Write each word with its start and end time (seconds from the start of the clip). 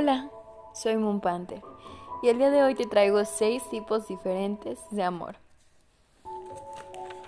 Hola, 0.00 0.30
soy 0.72 0.96
Mumpante 0.96 1.60
y 2.22 2.28
el 2.28 2.38
día 2.38 2.50
de 2.50 2.62
hoy 2.62 2.74
te 2.74 2.86
traigo 2.86 3.22
seis 3.26 3.62
tipos 3.68 4.08
diferentes 4.08 4.78
de 4.90 5.02
amor. 5.02 5.36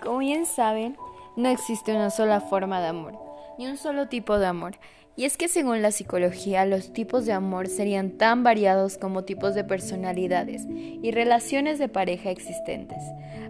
Como 0.01 0.17
bien 0.17 0.47
saben, 0.47 0.97
no 1.35 1.49
existe 1.49 1.93
una 1.93 2.09
sola 2.09 2.41
forma 2.41 2.81
de 2.81 2.87
amor, 2.87 3.13
ni 3.59 3.67
un 3.67 3.77
solo 3.77 4.07
tipo 4.07 4.39
de 4.39 4.47
amor. 4.47 4.79
Y 5.15 5.25
es 5.25 5.37
que 5.37 5.49
según 5.49 5.83
la 5.83 5.91
psicología, 5.91 6.65
los 6.65 6.93
tipos 6.93 7.27
de 7.27 7.33
amor 7.33 7.67
serían 7.67 8.17
tan 8.17 8.43
variados 8.43 8.97
como 8.97 9.23
tipos 9.23 9.53
de 9.53 9.63
personalidades 9.63 10.65
y 10.67 11.11
relaciones 11.11 11.77
de 11.77 11.89
pareja 11.89 12.31
existentes. 12.31 13.03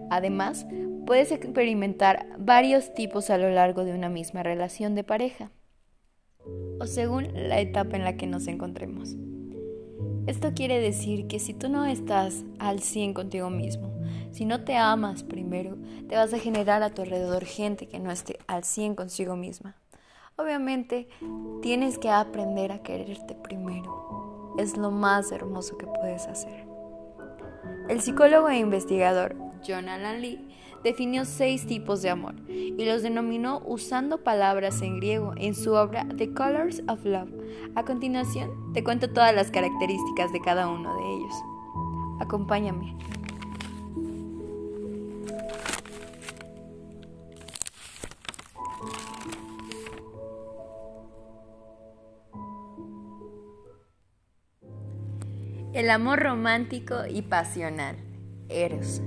Además, 0.10 0.66
puedes 1.06 1.32
experimentar 1.32 2.28
varios 2.40 2.94
tipos 2.94 3.30
a 3.30 3.38
lo 3.38 3.50
largo 3.50 3.86
de 3.86 3.94
una 3.94 4.10
misma 4.10 4.44
relación 4.44 4.96
de 4.96 5.06
pareja 5.06 5.50
o 6.84 6.88
según 6.88 7.30
la 7.34 7.62
etapa 7.62 7.96
en 7.96 8.04
la 8.04 8.18
que 8.18 8.28
nos 8.28 8.48
encontremos. 8.48 9.16
Esto 10.28 10.54
quiere 10.54 10.82
decir 10.82 11.28
que 11.28 11.40
si 11.40 11.54
tú 11.54 11.70
no 11.70 11.86
estás 11.86 12.44
al 12.60 12.82
100 12.82 13.14
contigo 13.14 13.50
mismo, 13.50 13.94
si 14.32 14.44
no 14.44 14.66
te 14.66 14.76
amas 14.76 15.24
primero, 15.24 15.78
te 16.10 16.18
vas 16.18 16.34
a 16.34 16.40
generar 16.40 16.84
a 16.84 16.90
tu 16.90 17.02
alrededor 17.02 17.46
gente 17.46 17.88
que 17.88 18.00
no 18.00 18.12
esté 18.12 18.38
al 18.48 18.66
100 18.66 18.96
consigo 18.96 19.38
misma. 19.38 19.76
Obviamente, 20.36 21.08
tienes 21.62 21.98
que 21.98 22.10
aprender 22.10 22.74
a 22.74 22.84
quererte 22.84 23.34
primero. 23.34 24.56
Es 24.60 24.76
lo 24.76 24.92
más 24.92 25.32
hermoso 25.32 25.78
que 25.78 25.88
puedes 25.88 26.28
hacer. 26.28 26.66
El 27.88 28.02
psicólogo 28.02 28.50
e 28.50 28.58
investigador 28.58 29.38
John 29.66 29.88
Alan 29.88 30.22
Lee 30.22 30.50
definió 30.84 31.26
seis 31.26 31.66
tipos 31.66 32.02
de 32.02 32.10
amor 32.10 32.36
y 32.48 32.84
los 32.86 33.02
denominó 33.02 33.62
usando 33.66 34.24
palabras 34.24 34.82
en 34.82 34.98
griego 34.98 35.34
en 35.38 35.56
su 35.56 35.74
obra 35.74 36.08
The 36.18 36.34
Colors 36.34 36.84
of 36.88 37.06
Love. 37.06 37.32
A 37.76 37.84
continuación, 37.84 38.74
te 38.74 38.84
cuento 38.84 39.10
todas 39.10 39.34
las 39.34 39.52
características 39.52 40.32
de 40.32 40.42
cada 40.42 40.68
uno 40.70 40.96
de 40.96 41.04
ellos. 41.16 41.34
Acompáñame. 42.20 42.96
El 55.74 55.90
amor 55.90 56.20
romántico 56.20 57.08
y 57.10 57.24
pasional. 57.24 57.98
Eros. 58.48 59.02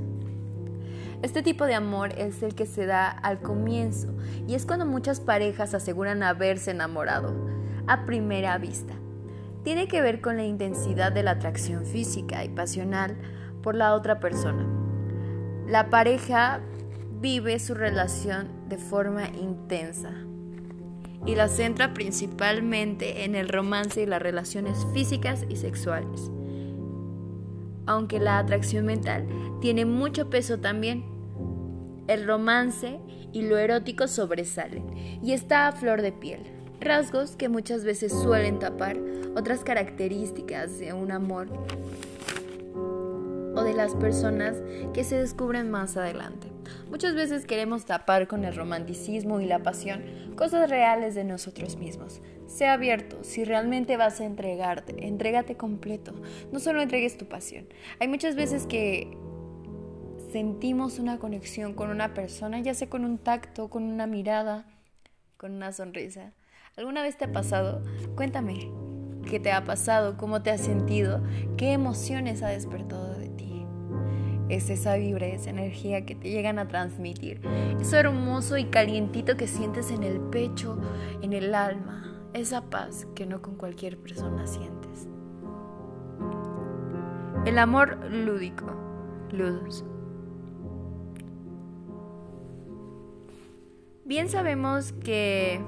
Este 1.22 1.42
tipo 1.42 1.64
de 1.64 1.74
amor 1.74 2.12
es 2.18 2.42
el 2.42 2.54
que 2.54 2.66
se 2.66 2.86
da 2.86 3.08
al 3.08 3.40
comienzo 3.40 4.14
y 4.46 4.54
es 4.54 4.66
cuando 4.66 4.86
muchas 4.86 5.20
parejas 5.20 5.74
aseguran 5.74 6.22
haberse 6.22 6.72
enamorado 6.72 7.34
a 7.86 8.04
primera 8.04 8.58
vista. 8.58 8.94
Tiene 9.62 9.88
que 9.88 10.02
ver 10.02 10.20
con 10.20 10.36
la 10.36 10.44
intensidad 10.44 11.12
de 11.12 11.22
la 11.22 11.32
atracción 11.32 11.86
física 11.86 12.44
y 12.44 12.48
pasional 12.50 13.16
por 13.62 13.74
la 13.74 13.94
otra 13.94 14.20
persona. 14.20 14.66
La 15.66 15.90
pareja 15.90 16.60
vive 17.20 17.58
su 17.58 17.74
relación 17.74 18.48
de 18.68 18.76
forma 18.76 19.26
intensa 19.28 20.12
y 21.24 21.34
la 21.34 21.48
centra 21.48 21.94
principalmente 21.94 23.24
en 23.24 23.34
el 23.34 23.48
romance 23.48 24.02
y 24.02 24.06
las 24.06 24.22
relaciones 24.22 24.86
físicas 24.92 25.44
y 25.48 25.56
sexuales 25.56 26.30
aunque 27.86 28.18
la 28.18 28.38
atracción 28.38 28.86
mental 28.86 29.26
tiene 29.60 29.84
mucho 29.84 30.28
peso 30.28 30.58
también. 30.58 31.04
El 32.08 32.26
romance 32.26 33.00
y 33.32 33.42
lo 33.42 33.58
erótico 33.58 34.08
sobresalen 34.08 35.20
y 35.22 35.32
está 35.32 35.68
a 35.68 35.72
flor 35.72 36.02
de 36.02 36.12
piel, 36.12 36.40
rasgos 36.80 37.36
que 37.36 37.48
muchas 37.48 37.84
veces 37.84 38.12
suelen 38.12 38.58
tapar 38.58 38.98
otras 39.36 39.64
características 39.64 40.78
de 40.78 40.92
un 40.92 41.10
amor 41.10 41.48
o 43.54 43.62
de 43.62 43.74
las 43.74 43.94
personas 43.94 44.56
que 44.92 45.04
se 45.04 45.18
descubren 45.18 45.70
más 45.70 45.96
adelante. 45.96 46.48
Muchas 46.90 47.14
veces 47.14 47.46
queremos 47.46 47.84
tapar 47.84 48.28
con 48.28 48.44
el 48.44 48.54
romanticismo 48.54 49.40
y 49.40 49.46
la 49.46 49.62
pasión 49.62 50.02
cosas 50.36 50.70
reales 50.70 51.14
de 51.14 51.24
nosotros 51.24 51.76
mismos. 51.76 52.20
Sea 52.46 52.74
abierto, 52.74 53.24
si 53.24 53.44
realmente 53.44 53.96
vas 53.96 54.20
a 54.20 54.24
entregarte, 54.24 55.06
entrégate 55.06 55.56
completo. 55.56 56.14
No 56.52 56.60
solo 56.60 56.80
entregues 56.80 57.18
tu 57.18 57.26
pasión. 57.26 57.66
Hay 57.98 58.08
muchas 58.08 58.36
veces 58.36 58.66
que 58.66 59.16
sentimos 60.30 60.98
una 60.98 61.18
conexión 61.18 61.74
con 61.74 61.90
una 61.90 62.14
persona, 62.14 62.60
ya 62.60 62.74
sea 62.74 62.88
con 62.88 63.04
un 63.04 63.18
tacto, 63.18 63.68
con 63.68 63.82
una 63.82 64.06
mirada, 64.06 64.64
con 65.36 65.52
una 65.52 65.72
sonrisa. 65.72 66.32
¿Alguna 66.76 67.02
vez 67.02 67.16
te 67.16 67.24
ha 67.24 67.32
pasado? 67.32 67.82
Cuéntame, 68.14 68.70
¿qué 69.28 69.40
te 69.40 69.50
ha 69.50 69.64
pasado? 69.64 70.16
¿Cómo 70.16 70.42
te 70.42 70.50
has 70.50 70.60
sentido? 70.60 71.22
¿Qué 71.56 71.72
emociones 71.72 72.42
ha 72.42 72.48
despertado 72.48 73.18
de 73.18 73.28
ti? 73.30 73.46
es 74.48 74.70
esa 74.70 74.96
vibra, 74.96 75.26
esa 75.26 75.50
energía 75.50 76.04
que 76.06 76.14
te 76.14 76.30
llegan 76.30 76.58
a 76.58 76.68
transmitir. 76.68 77.40
Eso 77.80 77.96
hermoso 77.96 78.56
y 78.56 78.66
calientito 78.66 79.36
que 79.36 79.48
sientes 79.48 79.90
en 79.90 80.02
el 80.02 80.20
pecho, 80.20 80.78
en 81.22 81.32
el 81.32 81.54
alma. 81.54 82.05
Esa 82.36 82.60
paz 82.60 83.06
que 83.14 83.24
no 83.24 83.40
con 83.40 83.54
cualquier 83.54 83.96
persona 83.96 84.46
sientes. 84.46 85.08
El 87.46 87.58
amor 87.58 87.96
lúdico. 88.10 88.66
Ludos. 89.32 89.86
Bien 94.04 94.28
sabemos 94.28 94.92
que, 94.92 95.62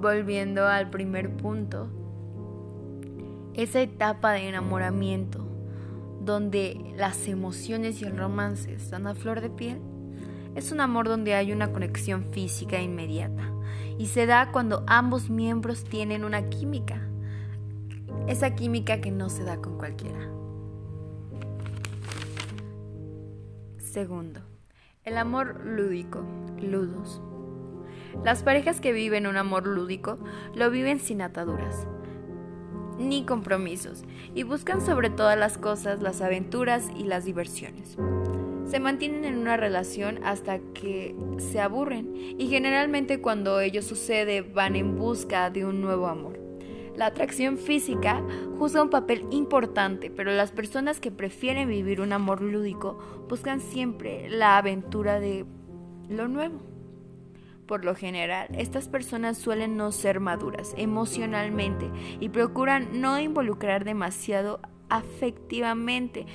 volviendo 0.00 0.66
al 0.66 0.90
primer 0.90 1.36
punto, 1.36 1.86
esa 3.54 3.80
etapa 3.80 4.32
de 4.32 4.48
enamoramiento 4.48 5.46
donde 6.20 6.94
las 6.96 7.28
emociones 7.28 8.02
y 8.02 8.06
el 8.06 8.18
romance 8.18 8.74
están 8.74 9.06
a 9.06 9.14
flor 9.14 9.40
de 9.40 9.50
piel, 9.50 9.80
es 10.56 10.72
un 10.72 10.80
amor 10.80 11.06
donde 11.06 11.34
hay 11.34 11.52
una 11.52 11.70
conexión 11.70 12.24
física 12.32 12.82
inmediata 12.82 13.51
y 14.02 14.06
se 14.06 14.26
da 14.26 14.50
cuando 14.50 14.82
ambos 14.88 15.30
miembros 15.30 15.84
tienen 15.84 16.24
una 16.24 16.48
química, 16.48 17.06
esa 18.26 18.56
química 18.56 19.00
que 19.00 19.12
no 19.12 19.28
se 19.28 19.44
da 19.44 19.58
con 19.58 19.78
cualquiera. 19.78 20.28
Segundo, 23.78 24.40
el 25.04 25.16
amor 25.16 25.64
lúdico, 25.64 26.24
ludos. 26.60 27.22
Las 28.24 28.42
parejas 28.42 28.80
que 28.80 28.92
viven 28.92 29.28
un 29.28 29.36
amor 29.36 29.68
lúdico 29.68 30.18
lo 30.52 30.68
viven 30.68 30.98
sin 30.98 31.22
ataduras 31.22 31.86
ni 32.98 33.24
compromisos 33.24 34.04
y 34.34 34.42
buscan 34.42 34.80
sobre 34.84 35.10
todas 35.10 35.38
las 35.38 35.58
cosas 35.58 36.02
las 36.02 36.20
aventuras 36.20 36.90
y 36.96 37.04
las 37.04 37.24
diversiones. 37.24 37.96
Se 38.66 38.80
mantienen 38.80 39.24
en 39.24 39.38
una 39.38 39.56
relación 39.56 40.20
hasta 40.24 40.58
que 40.74 41.14
se 41.38 41.60
aburren 41.60 42.14
y 42.38 42.46
generalmente 42.48 43.20
cuando 43.20 43.60
ello 43.60 43.82
sucede 43.82 44.42
van 44.42 44.76
en 44.76 44.96
busca 44.96 45.50
de 45.50 45.64
un 45.66 45.80
nuevo 45.80 46.06
amor. 46.06 46.38
La 46.96 47.06
atracción 47.06 47.58
física 47.58 48.22
juega 48.58 48.82
un 48.82 48.90
papel 48.90 49.26
importante, 49.30 50.10
pero 50.10 50.32
las 50.32 50.52
personas 50.52 51.00
que 51.00 51.10
prefieren 51.10 51.68
vivir 51.68 52.00
un 52.00 52.12
amor 52.12 52.42
lúdico 52.42 52.98
buscan 53.28 53.60
siempre 53.60 54.28
la 54.28 54.58
aventura 54.58 55.18
de 55.18 55.46
lo 56.08 56.28
nuevo. 56.28 56.71
Por 57.66 57.84
lo 57.84 57.94
general, 57.94 58.48
estas 58.56 58.88
personas 58.88 59.38
suelen 59.38 59.76
no 59.76 59.92
ser 59.92 60.20
maduras 60.20 60.74
emocionalmente 60.76 61.90
y 62.20 62.28
procuran 62.28 63.00
no 63.00 63.18
involucrar 63.18 63.84
demasiado 63.84 64.60
afectivamente. 64.88 66.26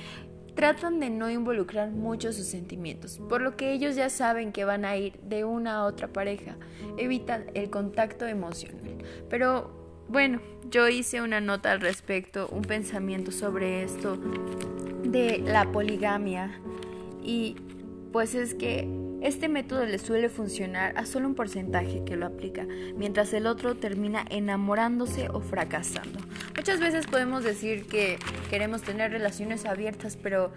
Tratan 0.54 0.98
de 0.98 1.10
no 1.10 1.30
involucrar 1.30 1.90
mucho 1.90 2.32
sus 2.32 2.46
sentimientos, 2.46 3.20
por 3.28 3.40
lo 3.42 3.56
que 3.56 3.72
ellos 3.72 3.94
ya 3.94 4.10
saben 4.10 4.50
que 4.50 4.64
van 4.64 4.84
a 4.84 4.96
ir 4.96 5.20
de 5.20 5.44
una 5.44 5.76
a 5.76 5.84
otra 5.84 6.08
pareja. 6.08 6.56
Evitan 6.96 7.44
el 7.54 7.70
contacto 7.70 8.26
emocional. 8.26 8.98
Pero 9.30 10.04
bueno, 10.08 10.40
yo 10.70 10.88
hice 10.88 11.20
una 11.20 11.40
nota 11.40 11.70
al 11.70 11.80
respecto, 11.80 12.48
un 12.48 12.62
pensamiento 12.62 13.30
sobre 13.30 13.84
esto 13.84 14.18
de 15.04 15.38
la 15.38 15.70
poligamia 15.70 16.60
y 17.22 17.56
pues 18.10 18.34
es 18.34 18.54
que 18.54 18.88
este 19.20 19.48
método 19.48 19.84
le 19.84 19.98
suele 19.98 20.28
funcionar 20.28 20.96
a 20.96 21.04
solo 21.04 21.26
un 21.26 21.34
porcentaje 21.34 22.04
que 22.04 22.16
lo 22.16 22.26
aplica, 22.26 22.66
mientras 22.96 23.32
el 23.32 23.46
otro 23.46 23.76
termina 23.76 24.24
enamorándose 24.30 25.28
o 25.28 25.40
fracasando. 25.40 26.20
Muchas 26.56 26.80
veces 26.80 27.06
podemos 27.06 27.42
decir 27.42 27.86
que 27.86 28.18
queremos 28.50 28.82
tener 28.82 29.10
relaciones 29.10 29.64
abiertas, 29.64 30.16
pero 30.16 30.52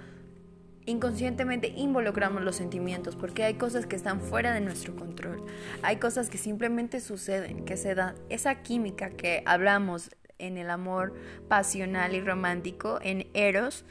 inconscientemente 0.86 1.70
involucramos 1.70 2.44
los 2.44 2.56
sentimientos 2.56 3.16
porque 3.16 3.44
hay 3.44 3.56
cosas 3.56 3.86
que 3.86 3.96
están 3.96 4.22
fuera 4.22 4.54
de 4.54 4.62
nuestro 4.62 4.96
control. 4.96 5.44
Hay 5.82 5.98
cosas 5.98 6.30
que 6.30 6.38
simplemente 6.38 7.00
suceden, 7.00 7.66
que 7.66 7.78
se 7.78 7.96
dan. 7.96 8.16
Esa 8.30 8.62
química 8.62 9.10
que 9.10 9.44
hablamos 9.46 10.12
en 10.38 10.58
el 10.58 10.70
amor 10.70 11.14
pasional 11.48 12.16
y 12.16 12.22
romántico, 12.22 13.00
en 13.02 13.28
Eros, 13.34 13.86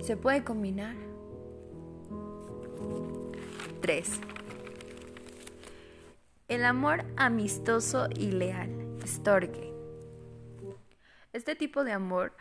se 0.00 0.16
puede 0.16 0.42
combinar 0.42 0.94
3. 3.82 4.08
El 6.46 6.64
amor 6.64 7.04
amistoso 7.16 8.08
y 8.16 8.30
leal. 8.30 8.70
Storge. 9.04 9.72
Este 11.32 11.56
tipo 11.56 11.82
de 11.82 11.90
amor, 11.90 12.32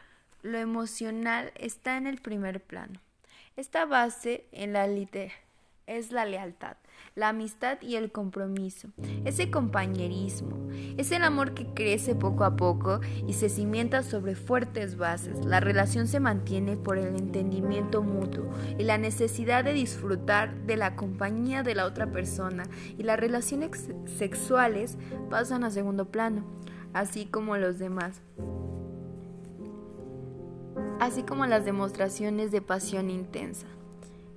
lo 0.43 0.59
emocional, 0.59 1.51
está 1.55 1.97
en 1.97 2.05
el 2.05 2.21
primer 2.21 2.61
plano. 2.61 2.99
Esta 3.57 3.85
base 3.85 4.45
en 4.51 4.73
la 4.73 4.85
literatura 4.85 5.33
es 5.88 6.11
la 6.11 6.25
lealtad, 6.25 6.77
la 7.13 7.29
amistad 7.29 7.77
y 7.81 7.95
el 7.95 8.11
compromiso, 8.11 8.89
ese 9.25 9.51
compañerismo, 9.51 10.69
es 10.97 11.11
el 11.11 11.23
amor 11.23 11.53
que 11.53 11.65
crece 11.73 12.15
poco 12.15 12.45
a 12.45 12.55
poco 12.55 13.01
y 13.27 13.33
se 13.33 13.49
cimienta 13.49 14.01
sobre 14.01 14.35
fuertes 14.35 14.97
bases. 14.97 15.45
La 15.45 15.59
relación 15.59 16.07
se 16.07 16.21
mantiene 16.21 16.77
por 16.77 16.97
el 16.97 17.15
entendimiento 17.15 18.01
mutuo 18.01 18.49
y 18.77 18.83
la 18.83 18.97
necesidad 18.97 19.63
de 19.65 19.73
disfrutar 19.73 20.55
de 20.65 20.77
la 20.77 20.95
compañía 20.95 21.63
de 21.63 21.75
la 21.75 21.85
otra 21.85 22.11
persona 22.11 22.63
y 22.97 23.03
las 23.03 23.19
relaciones 23.19 23.89
sexuales 24.05 24.97
pasan 25.29 25.65
a 25.65 25.69
segundo 25.69 26.11
plano, 26.11 26.45
así 26.93 27.25
como 27.25 27.57
los 27.57 27.77
demás 27.77 28.21
así 30.99 31.23
como 31.23 31.47
las 31.47 31.65
demostraciones 31.65 32.51
de 32.51 32.61
pasión 32.61 33.09
intensa 33.09 33.65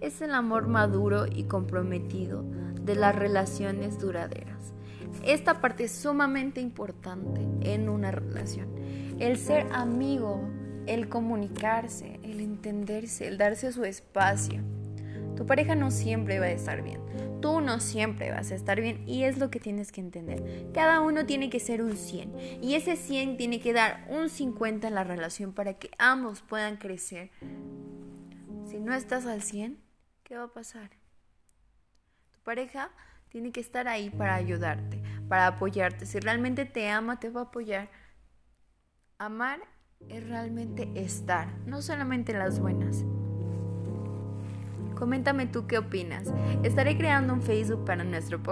es 0.07 0.21
el 0.21 0.35
amor 0.35 0.69
maduro 0.69 1.27
y 1.27 1.45
comprometido 1.45 2.45
de 2.83 2.95
las 2.95 3.15
relaciones 3.15 3.99
duraderas. 3.99 4.75
Esta 5.25 5.61
parte 5.61 5.85
es 5.85 5.93
sumamente 5.93 6.61
importante 6.61 7.41
en 7.63 7.89
una 7.89 8.11
relación. 8.11 8.69
El 9.19 9.39
ser 9.39 9.67
amigo, 9.73 10.47
el 10.87 11.09
comunicarse, 11.09 12.21
el 12.23 12.41
entenderse, 12.41 13.27
el 13.27 13.39
darse 13.39 13.73
su 13.73 13.85
espacio. 13.85 14.61
Tu 15.37 15.47
pareja 15.47 15.75
no 15.75 15.91
siempre 15.91 16.39
va 16.39 16.47
a 16.47 16.51
estar 16.51 16.83
bien. 16.83 17.01
Tú 17.41 17.61
no 17.61 17.81
siempre 17.81 18.31
vas 18.31 18.53
a 18.53 18.55
estar 18.55 18.81
bien 18.81 19.03
y 19.07 19.25
es 19.25 19.39
lo 19.39 19.51
que 19.51 19.61
tienes 19.61 19.93
que 19.93 20.01
entender. 20.01 20.69
Cada 20.73 21.01
uno 21.01 21.27
tiene 21.27 21.51
que 21.51 21.61
ser 21.61 21.83
un 21.83 21.97
100 21.97 22.61
y 22.63 22.75
ese 22.75 22.97
100 22.97 23.37
tiene 23.37 23.61
que 23.61 23.73
dar 23.73 24.07
un 24.11 24.29
50 24.29 24.89
en 24.89 24.95
la 24.95 25.05
relación 25.05 25.53
para 25.53 25.75
que 25.75 25.91
ambos 25.99 26.43
puedan 26.43 26.77
crecer. 26.77 27.31
Si 28.67 28.79
no 28.79 28.95
estás 28.95 29.27
al 29.27 29.43
100, 29.43 29.84
¿qué 30.35 30.39
va 30.39 30.47
a 30.47 30.53
pasar? 30.53 30.91
Tu 32.33 32.41
pareja 32.41 32.91
tiene 33.29 33.53
que 33.53 33.61
estar 33.61 33.87
ahí 33.87 34.11
para 34.11 34.35
ayudarte, 34.35 35.01
para 35.29 35.47
apoyarte. 35.47 36.07
Si 36.07 36.19
realmente 36.19 36.65
te 36.65 36.91
ama, 36.91 37.21
te 37.21 37.31
va 37.31 37.43
a 37.43 37.45
apoyar. 37.45 37.89
Amar 39.17 39.61
es 40.09 40.29
realmente 40.29 40.91
estar, 40.97 41.57
no 41.67 41.83
solamente 41.83 42.33
en 42.33 42.41
las 42.41 42.59
buenas. 42.59 43.05
Coméntame 44.97 45.47
tú 45.47 45.69
qué 45.69 45.79
opinas. 45.79 46.35
Estaré 46.65 46.99
creando 46.99 47.33
un 47.33 47.41
Facebook 47.41 47.85
para 47.85 48.03
nuestro, 48.03 48.43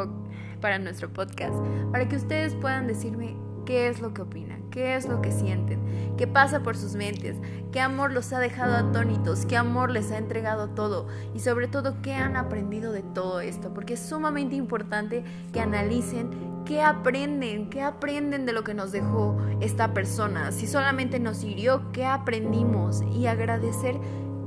para 0.60 0.78
nuestro 0.78 1.12
podcast, 1.12 1.56
para 1.90 2.08
que 2.08 2.14
ustedes 2.14 2.54
puedan 2.54 2.86
decirme 2.86 3.34
qué 3.66 3.88
es 3.88 4.00
lo 4.00 4.14
que 4.14 4.22
opinan, 4.22 4.61
qué 4.72 4.96
es 4.96 5.06
lo 5.06 5.22
que 5.22 5.30
sienten, 5.30 5.78
qué 6.16 6.26
pasa 6.26 6.62
por 6.62 6.76
sus 6.76 6.94
mentes, 6.94 7.36
qué 7.70 7.80
amor 7.80 8.12
los 8.12 8.32
ha 8.32 8.40
dejado 8.40 8.74
atónitos, 8.74 9.46
qué 9.46 9.56
amor 9.56 9.90
les 9.90 10.10
ha 10.10 10.18
entregado 10.18 10.70
todo 10.70 11.06
y 11.34 11.40
sobre 11.40 11.68
todo 11.68 12.02
qué 12.02 12.14
han 12.14 12.36
aprendido 12.36 12.90
de 12.90 13.02
todo 13.02 13.40
esto, 13.40 13.72
porque 13.72 13.94
es 13.94 14.00
sumamente 14.00 14.56
importante 14.56 15.22
que 15.52 15.60
analicen 15.60 16.30
qué 16.64 16.82
aprenden, 16.82 17.70
qué 17.70 17.82
aprenden 17.82 18.46
de 18.46 18.52
lo 18.52 18.64
que 18.64 18.74
nos 18.74 18.90
dejó 18.90 19.36
esta 19.60 19.92
persona, 19.94 20.50
si 20.50 20.66
solamente 20.66 21.20
nos 21.20 21.44
hirió, 21.44 21.92
qué 21.92 22.06
aprendimos 22.06 23.02
y 23.02 23.26
agradecer 23.26 23.96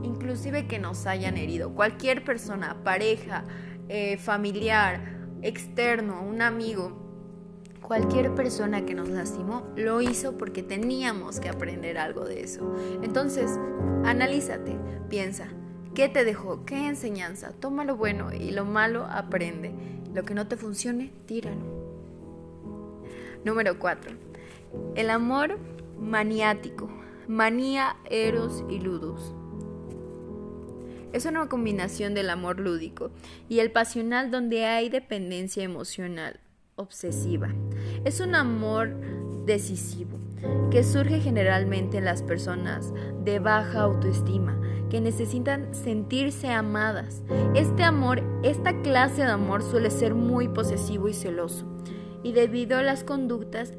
inclusive 0.04 0.68
que 0.68 0.80
nos 0.80 1.06
hayan 1.06 1.38
herido, 1.38 1.72
cualquier 1.74 2.24
persona, 2.24 2.78
pareja, 2.84 3.44
eh, 3.90 4.18
familiar, 4.18 5.02
externo, 5.44 6.24
un 6.24 6.42
amigo 6.42 7.05
Cualquier 7.86 8.34
persona 8.34 8.84
que 8.84 8.96
nos 8.96 9.10
lastimó 9.10 9.62
lo 9.76 10.02
hizo 10.02 10.40
porque 10.40 10.64
teníamos 10.64 11.40
que 11.40 11.50
aprender 11.50 12.00
algo 12.00 12.26
de 12.26 12.42
eso. 12.42 12.76
Entonces, 13.04 13.60
analízate, 14.04 14.76
piensa, 15.08 15.50
¿qué 15.94 16.10
te 16.10 16.26
dejó? 16.26 16.66
¿Qué 16.66 16.88
enseñanza? 16.88 17.52
Toma 17.52 17.86
lo 17.86 17.96
bueno 17.96 18.34
y 18.34 18.50
lo 18.50 18.66
malo 18.66 19.06
aprende. 19.06 19.72
Lo 20.16 20.24
que 20.24 20.34
no 20.34 20.48
te 20.48 20.58
funcione, 20.58 21.12
tíralo. 21.28 21.62
Número 23.44 23.78
4. 23.78 24.14
El 24.96 25.12
amor 25.12 25.60
maniático. 26.00 26.90
Manía, 27.28 27.98
eros 28.10 28.66
y 28.68 28.80
ludus. 28.80 29.32
Es 31.14 31.28
una 31.28 31.48
combinación 31.48 32.16
del 32.16 32.32
amor 32.32 32.60
lúdico 32.60 33.12
y 33.48 33.60
el 33.60 33.72
pasional 33.72 34.32
donde 34.32 34.66
hay 34.66 34.90
dependencia 34.90 35.64
emocional 35.64 36.40
obsesiva. 36.76 37.50
Es 38.04 38.20
un 38.20 38.36
amor 38.36 38.90
decisivo 39.46 40.18
que 40.70 40.84
surge 40.84 41.20
generalmente 41.20 41.98
en 41.98 42.06
las 42.06 42.22
personas 42.22 42.94
de 43.24 43.40
baja 43.40 43.82
autoestima 43.82 44.60
que 44.90 45.02
necesitan 45.02 45.74
sentirse 45.74 46.50
amadas. 46.50 47.24
Este 47.56 47.84
amor, 47.84 48.22
esta 48.44 48.82
clase 48.82 49.24
de 49.24 49.32
amor 49.32 49.64
suele 49.64 49.90
ser 49.90 50.14
muy 50.14 50.48
posesivo 50.48 51.08
y 51.08 51.14
celoso 51.14 51.66
y 52.24 52.34
debido 52.34 52.78
a 52.78 52.84
las 52.84 53.04
conductas 53.04 53.74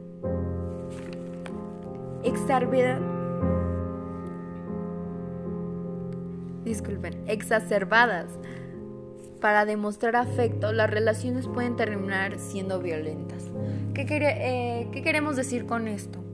disculpen, 6.65 7.25
exacerbadas 7.29 8.39
para 9.37 9.65
demostrar 9.65 10.17
afecto, 10.17 10.73
las 10.73 10.91
relaciones 10.91 11.47
pueden 11.47 11.77
terminar 11.77 12.39
siendo 12.39 12.81
violentas. 12.81 13.45
¿Qué, 13.95 14.07
eh, 14.11 14.89
¿Qué, 14.93 15.03
queremos 15.03 15.37
decir 15.37 15.67
con 15.67 15.89
esto? 15.89 16.25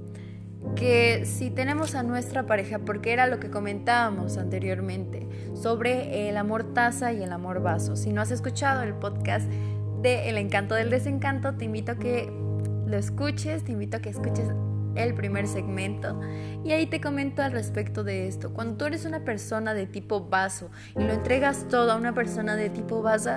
Que 0.77 1.25
si 1.27 1.51
tenemos 1.51 1.95
a 1.95 2.03
nuestra 2.03 2.47
pareja, 2.47 2.79
porque 2.79 3.13
era 3.13 3.27
lo 3.27 3.41
que 3.41 3.51
comentábamos 3.51 4.39
anteriormente, 4.39 5.29
sobre 5.55 6.29
el 6.29 6.37
amor 6.37 6.73
taza 6.75 7.13
y 7.13 7.23
el 7.23 7.33
amor 7.33 7.63
vaso. 7.63 7.97
Si 7.97 8.13
no 8.13 8.21
has 8.21 8.31
escuchado 8.31 8.83
el 8.83 8.95
podcast 8.95 9.51
de 10.03 10.29
El 10.29 10.39
encanto 10.39 10.75
del 10.75 10.91
desencanto, 10.91 11.55
te 11.55 11.65
invito 11.65 11.93
a 11.93 11.95
que 11.97 12.33
lo 12.87 12.97
escuches, 12.97 13.65
te 13.65 13.73
invito 13.73 13.99
a 13.99 14.01
que 14.01 14.11
escuches 14.11 14.49
el 14.95 15.15
primer 15.15 15.47
segmento 15.47 16.21
y 16.65 16.73
ahí 16.73 16.87
te 16.87 17.01
comento 17.01 17.43
al 17.43 17.53
respecto 17.53 18.05
de 18.05 18.29
esto. 18.29 18.53
Cuando 18.53 18.77
tú 18.77 18.85
eres 18.87 19.05
una 19.05 19.25
persona 19.25 19.75
de 19.75 19.87
tipo 19.87 20.29
vaso 20.29 20.71
y 20.97 21.03
lo 21.03 21.13
entregas 21.13 21.67
todo 21.69 21.93
a 21.93 21.97
una 21.97 22.15
persona 22.15 22.57
de 22.57 22.71
tipo 22.71 23.03
vaso, 23.03 23.31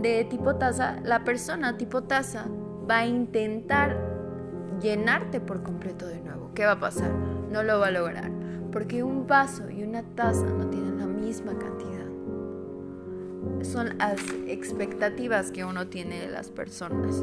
de 0.00 0.24
tipo 0.24 0.56
taza, 0.56 0.98
la 1.04 1.24
persona 1.24 1.76
tipo 1.76 2.02
taza 2.04 2.46
va 2.88 2.98
a 2.98 3.06
intentar 3.06 3.96
llenarte 4.80 5.40
por 5.40 5.62
completo 5.62 6.06
de 6.06 6.20
nuevo. 6.20 6.50
¿Qué 6.54 6.64
va 6.64 6.72
a 6.72 6.80
pasar? 6.80 7.10
No 7.50 7.62
lo 7.62 7.78
va 7.78 7.88
a 7.88 7.90
lograr, 7.90 8.30
porque 8.72 9.02
un 9.02 9.26
vaso 9.26 9.70
y 9.70 9.82
una 9.82 10.02
taza 10.02 10.46
no 10.46 10.68
tienen 10.68 10.98
la 10.98 11.06
misma 11.06 11.52
cantidad. 11.58 11.90
Son 13.62 13.98
las 13.98 14.20
expectativas 14.46 15.50
que 15.50 15.64
uno 15.64 15.88
tiene 15.88 16.20
de 16.20 16.28
las 16.28 16.50
personas. 16.50 17.22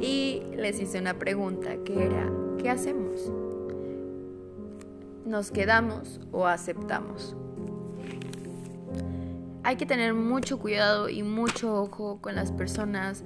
Y 0.00 0.42
les 0.56 0.80
hice 0.80 0.98
una 0.98 1.18
pregunta 1.18 1.76
que 1.84 2.06
era, 2.06 2.30
¿qué 2.58 2.70
hacemos? 2.70 3.30
¿Nos 5.26 5.50
quedamos 5.50 6.20
o 6.32 6.46
aceptamos? 6.46 7.36
Hay 9.62 9.76
que 9.76 9.84
tener 9.84 10.14
mucho 10.14 10.58
cuidado 10.58 11.10
y 11.10 11.22
mucho 11.22 11.82
ojo 11.82 12.18
con 12.22 12.34
las 12.34 12.50
personas 12.50 13.24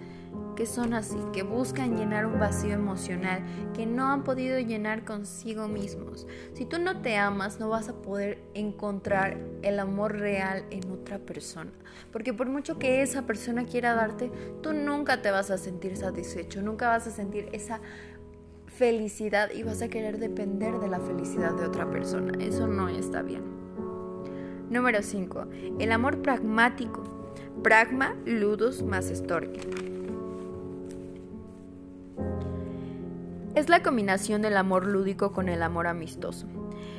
que 0.54 0.66
son 0.66 0.94
así, 0.94 1.16
que 1.32 1.42
buscan 1.42 1.96
llenar 1.96 2.26
un 2.26 2.38
vacío 2.38 2.73
emocional 2.73 3.42
que 3.75 3.87
no 3.87 4.08
han 4.08 4.25
podido 4.25 4.58
llenar 4.58 5.04
consigo 5.04 5.68
mismos. 5.68 6.26
Si 6.54 6.64
tú 6.64 6.78
no 6.78 7.02
te 7.02 7.16
amas, 7.16 7.58
no 7.61 7.68
vas 7.68 7.88
a 7.88 7.94
poder 7.94 8.38
encontrar 8.54 9.38
el 9.62 9.78
amor 9.78 10.18
real 10.18 10.64
en 10.70 10.90
otra 10.90 11.18
persona. 11.18 11.70
Porque 12.12 12.32
por 12.32 12.49
mucho 12.49 12.78
que 12.78 13.02
esa 13.02 13.26
persona 13.26 13.64
quiera 13.64 13.94
darte, 13.94 14.30
tú 14.62 14.73
nunca 14.73 15.23
te 15.23 15.30
vas 15.30 15.50
a 15.50 15.58
sentir 15.58 15.96
satisfecho, 15.96 16.62
nunca 16.62 16.88
vas 16.88 17.06
a 17.06 17.11
sentir 17.11 17.49
esa 17.52 17.80
felicidad 18.66 19.50
y 19.52 19.62
vas 19.62 19.82
a 19.82 19.88
querer 19.88 20.18
depender 20.18 20.78
de 20.78 20.88
la 20.88 21.00
felicidad 21.00 21.54
de 21.54 21.66
otra 21.66 21.90
persona. 21.90 22.32
Eso 22.42 22.66
no 22.66 22.88
está 22.88 23.23
bien. 23.23 23.42
Número 24.70 25.02
5. 25.02 25.46
El 25.78 25.92
amor 25.92 26.23
pragmático. 26.23 27.02
Pragma, 27.62 28.16
ludus 28.25 28.82
más 28.82 29.11
estorque. 29.11 29.61
Es 33.54 33.68
la 33.68 33.84
combinación 33.84 34.42
del 34.42 34.56
amor 34.56 34.84
lúdico 34.84 35.32
con 35.32 35.49
el 35.49 35.62
amor 35.62 35.87
amistoso. 35.87 36.49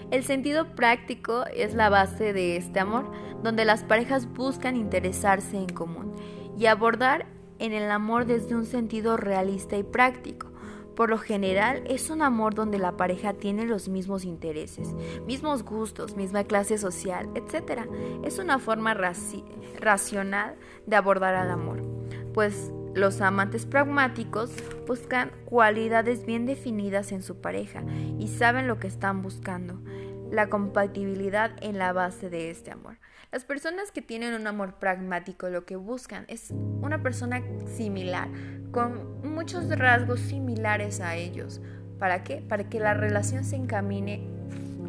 El 0.10 0.24
sentido 0.24 0.74
práctico 0.74 1.44
es 1.54 1.74
la 1.74 1.90
base 1.90 2.32
de 2.32 2.56
este 2.56 2.80
amor, 2.80 3.12
donde 3.44 3.66
las 3.66 3.84
parejas 3.84 4.32
buscan 4.32 4.78
interesarse 4.78 5.58
en 5.58 5.68
común 5.68 6.16
y 6.58 6.68
abordar 6.68 7.26
en 7.60 7.74
el 7.74 7.92
amor 7.92 8.26
desde 8.26 8.56
un 8.56 8.66
sentido 8.66 9.18
realista 9.18 9.76
y 9.76 9.84
práctico. 9.84 10.48
Por 10.96 11.10
lo 11.10 11.18
general 11.18 11.84
es 11.88 12.10
un 12.10 12.22
amor 12.22 12.56
donde 12.56 12.80
la 12.80 12.96
pareja 12.96 13.34
tiene 13.34 13.66
los 13.66 13.90
mismos 13.90 14.24
intereses, 14.24 14.94
mismos 15.28 15.64
gustos, 15.64 16.16
misma 16.16 16.46
clase 16.46 16.78
social, 16.78 17.30
etc. 17.36 17.82
Es 18.24 18.40
una 18.40 18.60
forma 18.60 18.94
racional 18.94 20.56
de 20.86 20.96
abordar 20.96 21.36
al 21.36 21.52
amor, 21.52 21.82
pues 22.34 22.72
Los 22.96 23.20
amantes 23.20 23.66
pragmáticos 23.66 24.54
buscan 24.88 25.30
cualidades 25.44 26.26
bien 26.26 26.46
definidas 26.46 27.12
en 27.12 27.24
su 27.24 27.42
pareja 27.42 27.84
y 28.18 28.30
saben 28.30 28.68
lo 28.68 28.80
que 28.80 28.88
están 28.88 29.22
buscando, 29.22 29.82
la 30.32 30.48
compatibilidad 30.48 31.52
en 31.62 31.78
la 31.78 31.92
base 31.92 32.30
de 32.30 32.50
este 32.50 32.72
amor. 32.72 32.98
Las 33.34 33.44
personas 33.44 33.92
que 33.92 34.02
tienen 34.02 34.34
un 34.34 34.48
amor 34.48 34.76
pragmático 34.76 35.50
lo 35.50 35.66
que 35.66 35.76
buscan 35.76 36.24
es 36.30 36.52
una 36.52 37.04
persona 37.04 37.42
similar, 37.68 38.30
con 38.72 39.22
muchos 39.30 39.68
rasgos 39.78 40.22
similares 40.22 41.02
a 41.02 41.18
ellos. 41.18 41.60
¿Para 42.00 42.24
qué? 42.24 42.38
Para 42.38 42.70
que 42.70 42.80
la 42.80 42.94
relación 42.94 43.44
se 43.44 43.58
encamine 43.58 44.26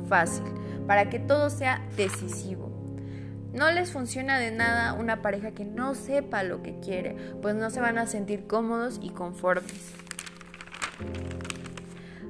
fácil, 0.09 0.45
para 0.87 1.11
que 1.11 1.19
todo 1.19 1.51
sea 1.51 1.85
decisivo. 1.97 2.76
No 3.57 3.71
les 3.71 3.91
funciona 3.91 4.39
de 4.39 4.51
nada 4.51 4.93
una 4.93 5.23
pareja 5.23 5.53
que 5.53 5.65
no 5.65 5.95
sepa 5.95 6.43
lo 6.43 6.63
que 6.63 6.79
quiere, 6.79 7.17
pues 7.41 7.55
no 7.55 7.71
se 7.71 7.81
van 7.81 7.97
a 7.97 8.07
sentir 8.07 8.47
cómodos 8.47 9.01
y 9.03 9.09
conformes. 9.09 9.95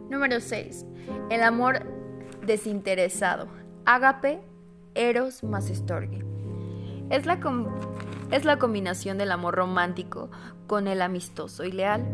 Número 0.09 0.38
6. 0.38 0.87
El 1.28 1.42
amor 1.42 1.83
desinteresado. 2.47 3.49
Ágape, 3.87 4.40
Eros 4.95 5.42
más 5.42 5.68
Estorgue. 5.68 6.25
Es 7.11 7.26
la, 7.26 7.40
es 8.30 8.45
la 8.45 8.61
combinación 8.61 9.18
del 9.18 9.33
amor 9.33 9.56
romántico 9.56 10.30
con 10.68 10.87
el 10.87 11.02
amistoso 11.02 11.64
y 11.64 11.73
leal. 11.73 12.06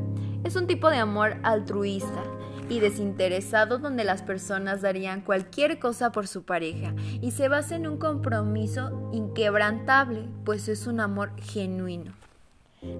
Es 0.42 0.56
un 0.56 0.66
tipo 0.66 0.88
de 0.88 0.96
amor 0.96 1.36
altruista 1.42 2.24
y 2.72 2.80
desinteresado 2.80 3.78
donde 3.78 4.02
las 4.02 4.22
personas 4.22 4.80
darían 4.80 5.20
cualquier 5.20 5.78
cosa 5.78 6.10
por 6.10 6.26
su 6.26 6.44
pareja 6.44 6.94
y 7.20 7.32
se 7.32 7.48
basa 7.48 7.76
en 7.76 7.86
un 7.86 7.98
compromiso 7.98 9.10
inquebrantable, 9.12 10.26
pues 10.46 10.68
es 10.68 10.86
un 10.86 11.00
amor 11.00 11.32
genuino. 11.38 12.14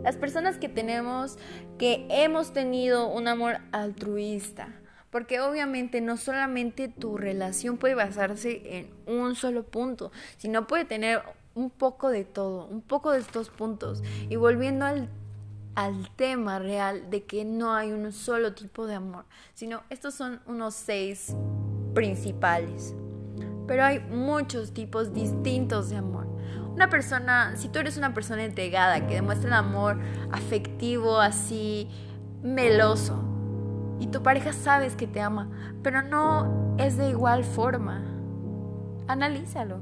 Las 0.05 0.17
personas 0.17 0.59
que 0.59 0.69
tenemos, 0.69 1.39
que 1.79 2.07
hemos 2.11 2.53
tenido 2.53 3.09
un 3.09 3.29
amor 3.29 3.61
altruista, 3.73 4.69
porque 5.11 5.41
obviamente 5.41 6.03
no 6.03 6.19
solamente 6.19 6.89
tu 6.89 7.17
relación 7.17 7.79
puede 7.79 7.95
basarse 7.95 8.79
en 8.79 8.91
un 9.07 9.35
solo 9.35 9.63
punto, 9.63 10.13
sino 10.37 10.67
puede 10.67 10.85
tener 10.85 11.23
un 11.55 11.71
poco 11.71 12.11
de 12.11 12.25
todo, 12.25 12.67
un 12.67 12.83
poco 12.83 13.11
de 13.13 13.21
estos 13.21 13.49
puntos. 13.49 14.03
Y 14.29 14.37
volviendo 14.37 14.85
al 14.85 15.09
al 15.75 16.11
tema 16.17 16.59
real 16.59 17.11
de 17.11 17.25
que 17.25 17.45
no 17.45 17.73
hay 17.73 17.93
un 17.93 18.13
solo 18.13 18.55
tipo 18.55 18.87
de 18.87 18.95
amor, 18.95 19.25
sino 19.55 19.83
estos 19.91 20.15
son 20.15 20.41
unos 20.47 20.75
seis 20.75 21.35
principales. 21.95 22.95
Pero 23.67 23.85
hay 23.85 24.01
muchos 24.01 24.75
tipos 24.75 25.15
distintos 25.15 25.91
de 25.91 25.97
amor. 25.97 26.27
Una 26.75 26.89
persona, 26.89 27.57
si 27.57 27.69
tú 27.69 27.79
eres 27.79 27.97
una 27.97 28.15
persona 28.15 28.45
entregada, 28.45 29.07
que 29.07 29.15
demuestra 29.15 29.49
el 29.49 29.55
amor 29.55 29.99
afectivo 30.31 31.19
así, 31.19 31.89
meloso, 32.43 33.23
y 34.01 34.09
tu 34.09 34.23
pareja 34.23 34.53
sabes 34.53 34.97
que 34.97 35.07
te 35.07 35.21
ama, 35.21 35.49
pero 35.83 36.03
no 36.03 36.75
es 36.79 36.97
de 36.97 37.11
igual 37.11 37.45
forma, 37.45 38.03
analízalo. 39.07 39.79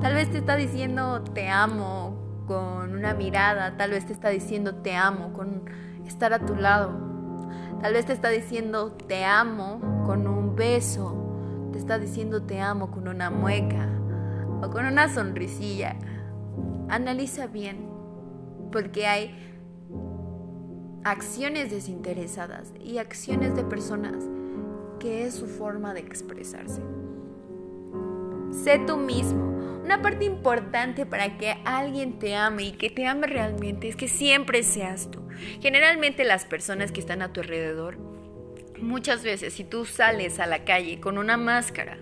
Tal 0.00 0.14
vez 0.14 0.30
te 0.30 0.38
está 0.38 0.56
diciendo 0.56 1.22
te 1.34 1.48
amo 1.48 2.27
con 2.48 2.96
una 2.96 3.12
mirada, 3.12 3.76
tal 3.76 3.90
vez 3.90 4.06
te 4.06 4.12
está 4.14 4.30
diciendo 4.30 4.76
te 4.76 4.96
amo 4.96 5.34
con 5.34 5.64
estar 6.06 6.32
a 6.32 6.38
tu 6.40 6.56
lado. 6.56 6.90
Tal 7.82 7.92
vez 7.92 8.06
te 8.06 8.14
está 8.14 8.30
diciendo 8.30 8.92
te 8.92 9.24
amo 9.24 10.02
con 10.06 10.26
un 10.26 10.56
beso, 10.56 11.68
te 11.72 11.78
está 11.78 11.98
diciendo 11.98 12.42
te 12.42 12.60
amo 12.60 12.90
con 12.90 13.06
una 13.06 13.30
mueca 13.30 13.86
o 14.62 14.70
con 14.70 14.86
una 14.86 15.08
sonrisilla. 15.08 15.96
Analiza 16.88 17.46
bien, 17.46 17.90
porque 18.72 19.06
hay 19.06 19.44
acciones 21.04 21.70
desinteresadas 21.70 22.72
y 22.80 22.96
acciones 22.96 23.54
de 23.54 23.62
personas 23.62 24.24
que 24.98 25.26
es 25.26 25.34
su 25.34 25.46
forma 25.46 25.92
de 25.92 26.00
expresarse. 26.00 26.82
Sé 28.50 28.80
tú 28.86 28.96
mismo. 28.96 29.57
Una 29.88 30.02
parte 30.02 30.26
importante 30.26 31.06
para 31.06 31.38
que 31.38 31.56
alguien 31.64 32.18
te 32.18 32.36
ame 32.36 32.64
y 32.64 32.72
que 32.72 32.90
te 32.90 33.06
ame 33.06 33.26
realmente 33.26 33.88
es 33.88 33.96
que 33.96 34.06
siempre 34.06 34.62
seas 34.62 35.10
tú. 35.10 35.26
Generalmente 35.62 36.24
las 36.24 36.44
personas 36.44 36.92
que 36.92 37.00
están 37.00 37.22
a 37.22 37.32
tu 37.32 37.40
alrededor, 37.40 37.96
muchas 38.82 39.22
veces 39.24 39.54
si 39.54 39.64
tú 39.64 39.86
sales 39.86 40.40
a 40.40 40.46
la 40.46 40.66
calle 40.66 41.00
con 41.00 41.16
una 41.16 41.38
máscara 41.38 41.96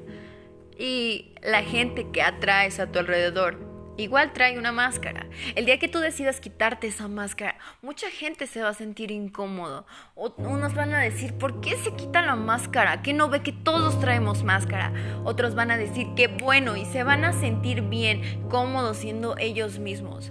y 0.77 1.33
la 1.45 1.63
gente 1.63 2.09
que 2.11 2.23
atraes 2.23 2.81
a 2.81 2.91
tu 2.91 2.99
alrededor 2.99 3.61
Igual 3.99 4.35
trae 4.35 4.59
una 4.59 4.73
máscara. 4.73 5.27
El 5.55 5.65
día 5.65 5.79
que 5.79 5.89
tú 5.89 6.01
decidas 6.01 6.39
quitarte 6.41 6.87
esa 6.87 7.09
máscara, 7.09 7.57
mucha 7.81 8.11
gente 8.11 8.47
se 8.47 8.61
va 8.61 8.69
a 8.69 8.75
sentir 8.75 9.11
incómodo. 9.11 9.87
O 10.15 10.35
unos 10.37 10.75
van 10.75 10.93
a 10.93 11.01
decir, 11.01 11.33
¿por 11.35 11.63
qué 11.63 11.77
se 11.77 11.95
quita 11.95 12.21
la 12.21 12.37
máscara? 12.37 13.01
¿Que 13.01 13.15
no 13.15 13.31
ve 13.31 13.41
que 13.43 13.53
todos 13.53 13.99
traemos 13.99 14.45
máscara? 14.45 14.93
Otros 15.25 15.55
van 15.55 15.71
a 15.71 15.79
decir, 15.79 16.09
qué 16.15 16.29
bueno, 16.29 16.77
y 16.77 16.85
se 16.85 17.05
van 17.05 17.25
a 17.25 17.33
sentir 17.33 17.81
bien, 17.83 18.47
cómodos 18.51 18.99
siendo 18.99 19.39
ellos 19.39 19.79
mismos. 19.79 20.31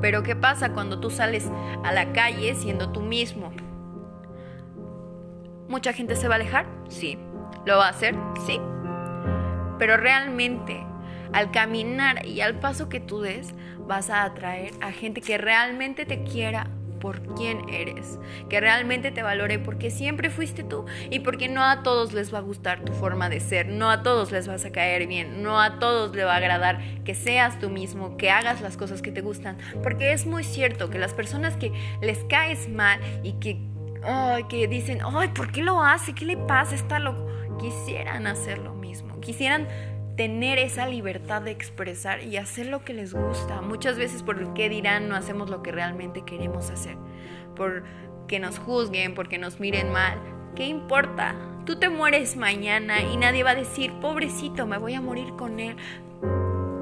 Pero 0.00 0.22
¿qué 0.22 0.36
pasa 0.36 0.72
cuando 0.72 1.00
tú 1.00 1.10
sales 1.10 1.50
a 1.84 1.92
la 1.92 2.12
calle 2.12 2.54
siendo 2.54 2.92
tú 2.92 3.00
mismo? 3.00 3.52
¿Mucha 5.68 5.92
gente 5.92 6.14
se 6.14 6.28
va 6.28 6.34
a 6.34 6.36
alejar? 6.36 6.66
Sí. 6.88 7.18
¿Lo 7.66 7.78
va 7.78 7.86
a 7.86 7.90
hacer? 7.90 8.14
Sí. 8.46 8.60
Pero 9.78 9.96
realmente 9.96 10.86
al 11.32 11.50
caminar 11.50 12.26
y 12.26 12.40
al 12.40 12.58
paso 12.58 12.88
que 12.88 13.00
tú 13.00 13.20
des, 13.20 13.54
vas 13.86 14.10
a 14.10 14.24
atraer 14.24 14.72
a 14.80 14.92
gente 14.92 15.20
que 15.20 15.38
realmente 15.38 16.04
te 16.04 16.22
quiera 16.22 16.68
por 17.00 17.22
quién 17.34 17.68
eres, 17.68 18.18
que 18.48 18.60
realmente 18.60 19.10
te 19.10 19.22
valore 19.22 19.58
porque 19.58 19.90
siempre 19.90 20.30
fuiste 20.30 20.62
tú 20.62 20.84
y 21.10 21.20
porque 21.20 21.48
no 21.48 21.64
a 21.64 21.82
todos 21.82 22.12
les 22.12 22.32
va 22.32 22.38
a 22.38 22.42
gustar 22.42 22.80
tu 22.84 22.92
forma 22.92 23.28
de 23.28 23.40
ser, 23.40 23.68
no 23.68 23.90
a 23.90 24.02
todos 24.02 24.30
les 24.30 24.46
vas 24.46 24.64
a 24.64 24.70
caer 24.70 25.06
bien, 25.08 25.42
no 25.42 25.60
a 25.60 25.78
todos 25.78 26.14
le 26.14 26.24
va 26.24 26.34
a 26.34 26.36
agradar 26.36 27.02
que 27.02 27.14
seas 27.14 27.58
tú 27.58 27.70
mismo, 27.70 28.16
que 28.16 28.30
hagas 28.30 28.60
las 28.60 28.76
cosas 28.76 29.02
que 29.02 29.10
te 29.10 29.22
gustan, 29.22 29.56
porque 29.82 30.12
es 30.12 30.26
muy 30.26 30.44
cierto 30.44 30.90
que 30.90 30.98
las 30.98 31.14
personas 31.14 31.56
que 31.56 31.72
les 32.00 32.18
caes 32.24 32.68
mal 32.68 33.00
y 33.24 33.32
que, 33.40 33.58
que 34.48 34.68
dicen, 34.68 35.00
ay, 35.02 35.28
¿por 35.28 35.50
qué 35.50 35.62
lo 35.62 35.82
hace? 35.82 36.14
¿Qué 36.14 36.26
le 36.26 36.36
pasa? 36.36 36.74
Está 36.74 36.98
loco. 36.98 37.26
Quisieran 37.58 38.26
hacer 38.26 38.58
lo 38.58 38.74
mismo, 38.74 39.20
quisieran 39.20 39.68
tener 40.20 40.58
esa 40.58 40.86
libertad 40.86 41.40
de 41.40 41.50
expresar 41.50 42.22
y 42.22 42.36
hacer 42.36 42.66
lo 42.66 42.84
que 42.84 42.92
les 42.92 43.14
gusta. 43.14 43.62
Muchas 43.62 43.96
veces 43.96 44.22
por 44.22 44.38
el 44.38 44.52
qué 44.52 44.68
dirán 44.68 45.08
no 45.08 45.16
hacemos 45.16 45.48
lo 45.48 45.62
que 45.62 45.72
realmente 45.72 46.26
queremos 46.26 46.68
hacer. 46.68 46.98
Por 47.56 47.84
que 48.28 48.38
nos 48.38 48.58
juzguen, 48.58 49.14
porque 49.14 49.38
nos 49.38 49.60
miren 49.60 49.90
mal. 49.90 50.18
¿Qué 50.54 50.66
importa? 50.66 51.34
Tú 51.64 51.78
te 51.78 51.88
mueres 51.88 52.36
mañana 52.36 53.00
y 53.00 53.16
nadie 53.16 53.44
va 53.44 53.52
a 53.52 53.54
decir, 53.54 53.94
pobrecito, 53.94 54.66
me 54.66 54.76
voy 54.76 54.92
a 54.92 55.00
morir 55.00 55.36
con 55.38 55.58
él. 55.58 55.76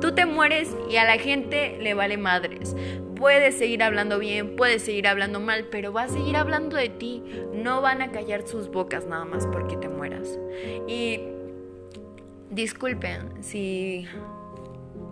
Tú 0.01 0.17
te 0.17 0.27
mueres 0.27 0.75
y 0.91 0.97
a 0.97 1.05
la 1.05 1.17
gente 1.17 1.79
le 1.81 1.95
vale 1.95 2.17
madres. 2.17 2.75
Puedes 3.15 3.57
seguir 3.57 3.85
hablando 3.85 4.19
bien, 4.19 4.57
puedes 4.57 4.83
seguir 4.83 5.07
hablando 5.07 5.39
mal, 5.39 5.69
pero 5.71 5.93
va 5.93 6.03
a 6.03 6.09
seguir 6.09 6.37
hablando 6.37 6.77
de 6.77 6.89
ti. 6.89 7.23
No 7.55 7.83
van 7.83 8.03
a 8.03 8.11
callar 8.11 8.49
sus 8.49 8.69
bocas 8.69 9.07
nada 9.07 9.25
más 9.25 9.47
porque 9.47 9.77
te 9.77 9.89
mueras. 9.89 10.41
Y 10.89 11.38
Disculpen 12.51 13.43
si 13.45 14.07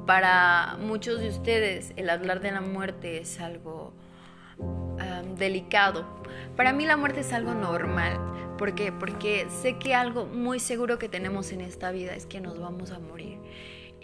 para 0.06 0.76
muchos 0.80 1.20
de 1.20 1.28
ustedes 1.28 1.92
el 1.96 2.08
hablar 2.08 2.40
de 2.40 2.52
la 2.52 2.60
muerte 2.60 3.18
es 3.18 3.40
algo 3.40 3.92
delicado. 5.38 6.06
Para 6.56 6.72
mí 6.72 6.86
la 6.86 6.96
muerte 6.96 7.20
es 7.20 7.32
algo 7.32 7.54
normal. 7.54 8.18
¿Por 8.56 8.74
qué? 8.74 8.90
Porque 8.90 9.46
sé 9.50 9.76
que 9.78 9.94
algo 9.94 10.24
muy 10.24 10.60
seguro 10.60 10.98
que 10.98 11.08
tenemos 11.08 11.52
en 11.52 11.60
esta 11.60 11.90
vida 11.90 12.14
es 12.14 12.24
que 12.24 12.40
nos 12.40 12.58
vamos 12.58 12.90
a 12.90 12.98
morir 12.98 13.38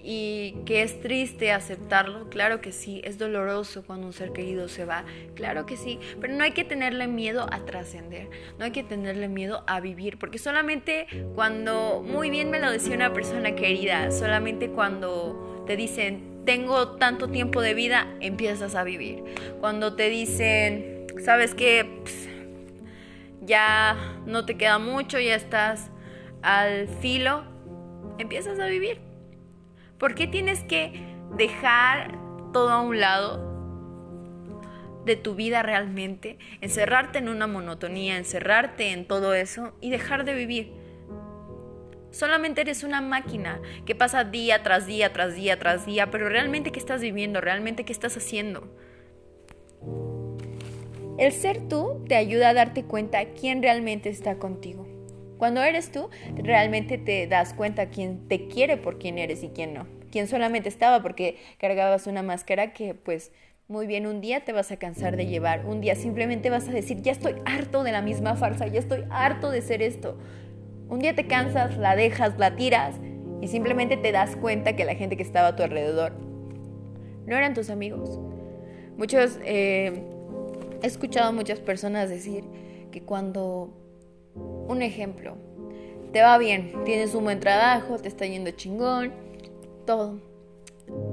y 0.03 0.57
que 0.67 0.83
es 0.83 1.01
triste 1.01 1.53
aceptarlo, 1.53 2.29
claro 2.29 2.61
que 2.61 2.73
sí, 2.73 3.01
es 3.05 3.19
doloroso 3.19 3.85
cuando 3.85 4.07
un 4.07 4.13
ser 4.13 4.33
querido 4.33 4.69
se 4.69 4.85
va, 4.85 5.05
claro 5.35 5.65
que 5.65 5.77
sí, 5.77 6.01
pero 6.21 6.35
no 6.35 6.43
hay 6.43 6.53
que 6.53 6.65
tenerle 6.65 7.07
miedo 7.07 7.47
a 7.51 7.65
trascender, 7.65 8.29
no 8.59 8.65
hay 8.65 8.73
que 8.73 8.83
tenerle 8.83 9.29
miedo 9.29 9.63
a 9.67 9.81
vivir, 9.81 10.19
porque 10.19 10.39
solamente 10.39 11.07
cuando, 11.35 12.03
muy 12.05 12.31
bien 12.31 12.51
me 12.51 12.59
lo 12.59 12.71
decía 12.71 12.97
una 12.97 13.13
persona 13.13 13.55
querida, 13.55 14.11
solamente 14.11 14.71
cuando 14.71 15.65
te 15.67 15.77
dicen, 15.77 16.43
tengo 16.45 16.97
tanto 16.97 17.29
tiempo 17.29 17.61
de 17.61 17.75
vida, 17.75 18.09
empiezas 18.19 18.75
a 18.75 18.83
vivir. 18.83 19.23
Cuando 19.61 19.95
te 19.95 20.09
dicen, 20.09 21.07
sabes 21.25 21.55
que 21.55 21.89
ya 23.43 23.97
no 24.27 24.45
te 24.45 24.57
queda 24.57 24.81
mucho, 24.81 25.21
ya 25.21 25.37
estás 25.37 25.91
al 26.43 26.89
filo, 27.01 27.45
empiezas 28.19 28.59
a 28.59 28.67
vivir 28.67 29.12
¿Por 30.03 30.17
qué 30.17 30.27
tienes 30.27 30.65
que 30.65 30.93
dejar 31.37 32.19
todo 32.53 32.71
a 32.71 32.83
un 32.83 32.99
lado 32.99 33.39
de 35.05 35.15
tu 35.15 35.37
vida 35.37 35.63
realmente, 35.63 36.39
encerrarte 36.61 37.19
en 37.19 37.29
una 37.29 37.47
monotonía, 37.47 38.17
encerrarte 38.17 38.91
en 38.91 39.07
todo 39.07 39.33
eso 39.33 39.75
y 39.81 39.91
dejar 39.91 40.25
de 40.25 40.35
vivir? 40.35 40.73
Solamente 42.11 42.63
eres 42.63 42.83
una 42.83 43.01
máquina 43.01 43.61
que 43.87 43.95
pasa 43.95 44.25
día 44.25 44.65
tras 44.65 44.89
día, 44.89 45.13
tras 45.13 45.37
día, 45.37 45.61
tras 45.61 45.87
día, 45.87 46.11
pero 46.11 46.29
realmente 46.29 46.73
qué 46.73 46.81
estás 46.81 47.01
viviendo, 47.01 47.41
realmente 47.41 47.85
qué 47.85 47.93
estás 47.93 48.17
haciendo. 48.17 48.77
El 51.17 51.31
ser 51.31 51.69
tú 51.69 52.05
te 52.09 52.17
ayuda 52.17 52.49
a 52.49 52.55
darte 52.55 52.83
cuenta 52.83 53.25
quién 53.41 53.63
realmente 53.63 54.09
está 54.09 54.37
contigo. 54.41 54.92
Cuando 55.43 55.61
eres 55.65 55.91
tú, 55.91 56.09
realmente 56.37 56.99
te 56.99 57.27
das 57.27 57.53
cuenta 57.53 57.87
quién 57.87 58.29
te 58.29 58.47
quiere 58.47 58.77
por 58.77 59.01
quién 59.01 59.19
eres 59.19 59.43
y 59.43 59.49
quién 59.49 59.75
no. 59.75 59.89
Quién 60.13 60.29
solamente 60.29 60.69
estaba 60.69 61.03
porque 61.03 61.37
cargabas 61.59 62.07
una 62.07 62.23
máscara 62.23 62.73
que 62.73 62.95
pues 62.95 63.33
muy 63.67 63.89
bien, 63.89 64.07
un 64.07 64.21
día 64.21 64.45
te 64.45 64.53
vas 64.53 64.71
a 64.71 64.77
cansar 64.77 65.17
de 65.17 65.27
llevar, 65.27 65.67
un 65.67 65.81
día 65.81 65.97
simplemente 65.97 66.49
vas 66.49 66.69
a 66.69 66.71
decir, 66.71 67.03
ya 67.03 67.11
estoy 67.11 67.35
harto 67.45 67.83
de 67.83 67.91
la 67.91 68.03
misma 68.03 68.37
farsa, 68.37 68.69
ya 68.69 68.79
estoy 68.79 69.03
harto 69.11 69.51
de 69.51 69.63
ser 69.63 69.83
esto. 69.83 70.17
Un 70.89 71.01
día 71.01 71.17
te 71.17 71.27
cansas, 71.27 71.77
la 71.77 71.97
dejas, 71.97 72.39
la 72.39 72.55
tiras 72.55 72.95
y 73.41 73.49
simplemente 73.49 73.97
te 73.97 74.13
das 74.13 74.37
cuenta 74.37 74.77
que 74.77 74.85
la 74.85 74.95
gente 74.95 75.17
que 75.17 75.25
estaba 75.25 75.49
a 75.49 75.57
tu 75.57 75.65
alrededor 75.65 76.13
no 77.27 77.37
eran 77.37 77.53
tus 77.53 77.69
amigos. 77.69 78.21
Muchos, 78.97 79.41
eh, 79.45 80.05
he 80.83 80.87
escuchado 80.87 81.31
a 81.31 81.33
muchas 81.33 81.59
personas 81.59 82.09
decir 82.09 82.45
que 82.93 83.03
cuando, 83.03 83.82
un 84.73 84.83
ejemplo, 84.83 85.37
te 86.13 86.23
va 86.23 86.37
bien, 86.39 86.73
tienes 86.85 87.15
un 87.15 87.25
buen 87.25 87.41
trabajo, 87.41 87.99
te 87.99 88.09
está 88.09 88.27
yendo 88.27 88.51
chingón, 88.51 89.13
todo, 89.87 90.21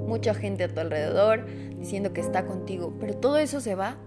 mucha 0.08 0.34
gente 0.34 0.64
a 0.64 0.74
tu 0.74 0.80
alrededor 0.80 1.46
diciendo 1.78 2.14
que 2.14 2.22
está 2.22 2.46
contigo, 2.46 2.94
pero 3.00 3.16
todo 3.16 3.38
eso 3.38 3.62
se 3.62 3.76
va. 3.76 3.98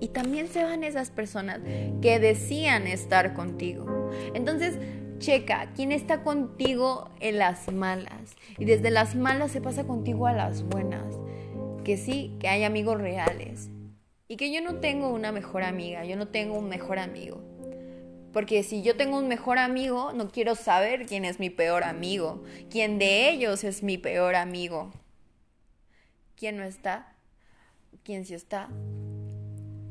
Y 0.00 0.08
también 0.08 0.46
se 0.46 0.62
van 0.62 0.84
esas 0.84 1.10
personas 1.10 1.60
que 2.00 2.20
decían 2.20 2.86
estar 2.86 3.34
contigo. 3.34 4.10
Entonces, 4.32 4.78
checa 5.18 5.72
quién 5.74 5.90
está 5.90 6.22
contigo 6.22 7.10
en 7.18 7.38
las 7.38 7.72
malas. 7.72 8.36
Y 8.58 8.64
desde 8.64 8.90
las 8.90 9.16
malas 9.16 9.50
se 9.50 9.60
pasa 9.60 9.84
contigo 9.88 10.28
a 10.28 10.32
las 10.32 10.62
buenas. 10.62 11.18
Que 11.84 11.96
sí, 11.96 12.36
que 12.38 12.46
hay 12.46 12.62
amigos 12.62 13.00
reales. 13.00 13.70
Y 14.28 14.36
que 14.36 14.52
yo 14.52 14.60
no 14.60 14.76
tengo 14.76 15.08
una 15.08 15.32
mejor 15.32 15.64
amiga, 15.64 16.04
yo 16.04 16.16
no 16.16 16.28
tengo 16.28 16.56
un 16.56 16.68
mejor 16.68 17.00
amigo. 17.00 17.40
Porque 18.38 18.62
si 18.62 18.82
yo 18.82 18.96
tengo 18.96 19.18
un 19.18 19.26
mejor 19.26 19.58
amigo, 19.58 20.12
no 20.12 20.30
quiero 20.30 20.54
saber 20.54 21.06
quién 21.06 21.24
es 21.24 21.40
mi 21.40 21.50
peor 21.50 21.82
amigo, 21.82 22.44
quién 22.70 23.00
de 23.00 23.30
ellos 23.30 23.64
es 23.64 23.82
mi 23.82 23.98
peor 23.98 24.36
amigo 24.36 24.92
quién 26.38 26.56
no 26.56 26.62
está, 26.62 27.12
quién 28.04 28.24
sí 28.24 28.34
está. 28.34 28.68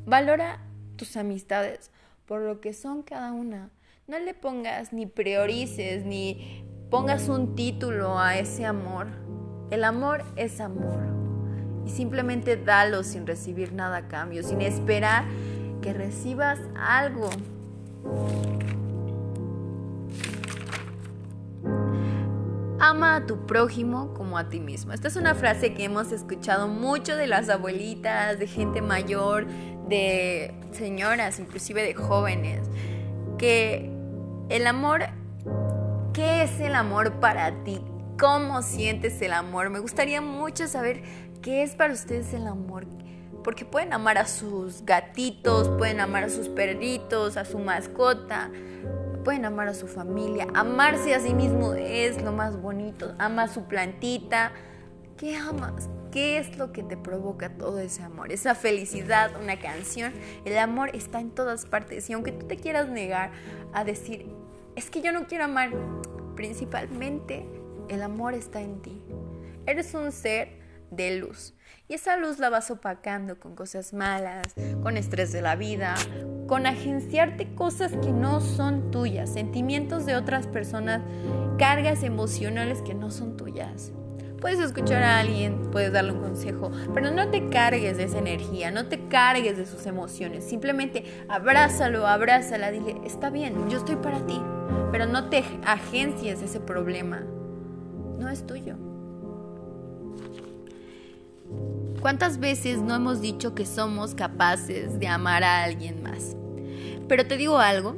Valora 0.06 0.62
tus 0.96 1.18
amistades 1.18 1.92
por 2.25 2.42
lo 2.42 2.62
que 2.62 2.74
son 2.74 3.04
cada 3.04 3.34
una. 3.34 3.70
No 4.08 4.18
le 4.18 4.34
pongas 4.34 4.94
ni 4.94 5.06
priorices 5.06 6.06
ni 6.06 6.63
pongas 6.89 7.27
un 7.27 7.56
título 7.56 8.18
a 8.18 8.38
ese 8.38 8.66
amor. 8.66 9.08
El 9.72 9.84
amor 9.84 10.24
es 10.38 10.62
amor. 10.62 11.06
Y 11.86 11.89
simplemente 11.89 12.56
dalo 12.56 13.04
sin 13.04 13.27
recibir 13.27 13.74
nada 13.74 13.98
a 13.98 14.08
cambio, 14.08 14.44
sin 14.44 14.62
esperar 14.62 15.25
que 15.82 15.92
recibas 15.92 16.60
algo. 16.77 17.30
Ama 22.80 23.16
a 23.16 23.26
tu 23.26 23.46
prójimo 23.46 24.14
como 24.14 24.38
a 24.38 24.50
ti 24.50 24.60
mismo. 24.60 24.94
Esta 24.94 25.08
es 25.08 25.16
una 25.16 25.36
frase 25.36 25.74
que 25.74 25.84
hemos 25.84 26.12
escuchado 26.12 26.68
mucho 26.68 27.16
de 27.16 27.28
las 27.28 27.50
abuelitas, 27.50 28.40
de 28.40 28.48
gente 28.48 28.82
mayor, 28.82 29.48
de 29.90 30.54
señoras, 30.72 31.40
inclusive 31.40 31.82
de 31.82 31.96
jóvenes, 31.96 32.70
que 33.38 33.92
el 34.50 34.68
amor, 34.68 35.02
¿qué 36.14 36.44
es 36.44 36.60
el 36.60 36.76
amor 36.76 37.20
para 37.20 37.64
ti? 37.64 37.82
¿Cómo 38.20 38.62
sientes 38.62 39.22
el 39.22 39.34
amor? 39.34 39.70
Me 39.70 39.80
gustaría 39.80 40.22
mucho 40.22 40.68
saber 40.68 41.04
qué 41.42 41.64
es 41.64 41.76
para 41.76 41.94
ustedes 41.94 42.34
el 42.34 42.48
amor. 42.48 42.86
Porque 43.47 43.63
pueden 43.63 43.93
amar 43.93 44.17
a 44.17 44.27
sus 44.27 44.83
gatitos, 44.83 45.69
pueden 45.77 46.01
amar 46.01 46.25
a 46.25 46.29
sus 46.29 46.49
perritos, 46.49 47.38
a 47.38 47.45
su 47.45 47.60
mascota, 47.60 48.51
pueden 49.23 49.45
amar 49.45 49.69
a 49.69 49.73
su 49.73 49.88
familia. 49.88 50.47
Amarse 50.53 51.15
a 51.15 51.21
sí 51.21 51.33
mismo 51.33 51.73
es 51.73 52.21
lo 52.21 52.33
más 52.33 52.62
bonito. 52.62 53.15
Ama 53.19 53.43
a 53.43 53.47
su 53.47 53.63
plantita. 53.63 54.51
¿Qué 55.15 55.38
amas? 55.38 55.88
¿Qué 56.12 56.39
es 56.39 56.57
lo 56.57 56.73
que 56.73 56.83
te 56.83 56.97
provoca 56.97 57.57
todo 57.57 57.79
ese 57.79 58.03
amor? 58.03 58.33
Esa 58.33 58.53
felicidad, 58.53 59.31
una 59.41 59.57
canción. 59.57 60.12
El 60.43 60.57
amor 60.57 60.93
está 60.93 61.21
en 61.21 61.31
todas 61.31 61.65
partes. 61.65 62.10
Y 62.10 62.13
aunque 62.13 62.33
tú 62.33 62.47
te 62.47 62.57
quieras 62.57 62.89
negar 62.89 63.31
a 63.71 63.86
decir, 63.86 64.25
es 64.75 64.89
que 64.89 65.01
yo 65.01 65.13
no 65.13 65.25
quiero 65.25 65.45
amar, 65.45 65.71
principalmente 66.36 67.45
el 67.88 68.01
amor 68.01 68.33
está 68.33 68.60
en 68.60 68.81
ti. 68.81 69.01
Eres 69.65 69.93
un 69.93 70.12
ser 70.12 70.49
de 70.91 71.15
luz. 71.15 71.53
Y 71.89 71.93
esa 71.93 72.17
luz 72.17 72.38
la 72.38 72.50
vas 72.50 72.69
opacando 72.69 73.39
con 73.39 73.56
cosas 73.56 73.93
malas, 73.93 74.45
con 74.84 74.97
estrés 74.97 75.32
de 75.32 75.41
la 75.41 75.56
vida, 75.56 75.95
con 76.45 76.65
agenciarte 76.65 77.54
cosas 77.56 77.93
que 77.93 78.12
no 78.12 78.41
son 78.41 78.91
tuyas, 78.91 79.32
sentimientos 79.32 80.06
de 80.06 80.17
otras 80.17 80.47
personas, 80.47 81.02
cargas 81.58 82.04
emocionales 82.04 82.82
que 82.82 82.93
no 82.93 83.10
son 83.10 83.38
tuyas. 83.38 83.93
Puedes 84.41 84.60
escuchar 84.60 85.02
a 85.02 85.19
alguien, 85.19 85.71
puedes 85.71 85.93
darle 85.93 86.12
un 86.12 86.19
consejo, 86.19 86.71
pero 86.93 87.10
no 87.10 87.30
te 87.30 87.47
cargues 87.50 87.95
de 87.95 88.04
esa 88.04 88.19
energía, 88.19 88.69
no 88.69 88.88
te 88.88 89.08
cargues 89.08 89.58
de 89.58 89.65
sus 89.65 89.86
emociones. 89.86 90.43
Simplemente 90.43 91.06
abrázalo, 91.30 92.06
abrázala, 92.06 92.69
dile, 92.69 93.00
está 93.06 93.30
bien, 93.30 93.69
yo 93.69 93.78
estoy 93.78 93.95
para 93.95 94.26
ti, 94.28 94.39
pero 94.91 95.06
no 95.06 95.30
te 95.30 95.43
agencies 95.65 96.41
ese 96.41 96.60
problema. 96.60 97.23
No 98.19 98.30
es 98.30 98.45
tuyo. 98.45 98.87
¿Cuántas 102.08 102.39
veces 102.39 102.80
no 102.80 102.96
hemos 102.96 103.20
dicho 103.20 103.54
que 103.54 103.65
somos 103.65 104.15
capaces 104.15 104.98
de 104.98 105.10
amar 105.10 105.43
a 105.43 105.65
alguien 105.65 106.02
más? 106.02 106.38
Pero 107.10 107.28
te 107.28 107.36
digo 107.36 107.58
algo, 107.58 107.98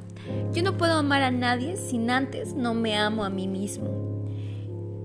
yo 0.51 0.63
no 0.63 0.77
puedo 0.77 0.97
amar 0.97 1.21
a 1.21 1.29
nadie 1.29 1.77
sin 1.77 2.09
antes 2.09 2.55
no 2.55 2.73
me 2.73 2.97
amo 2.97 3.23
a 3.23 3.29
mí 3.29 3.47
mismo. 3.47 3.87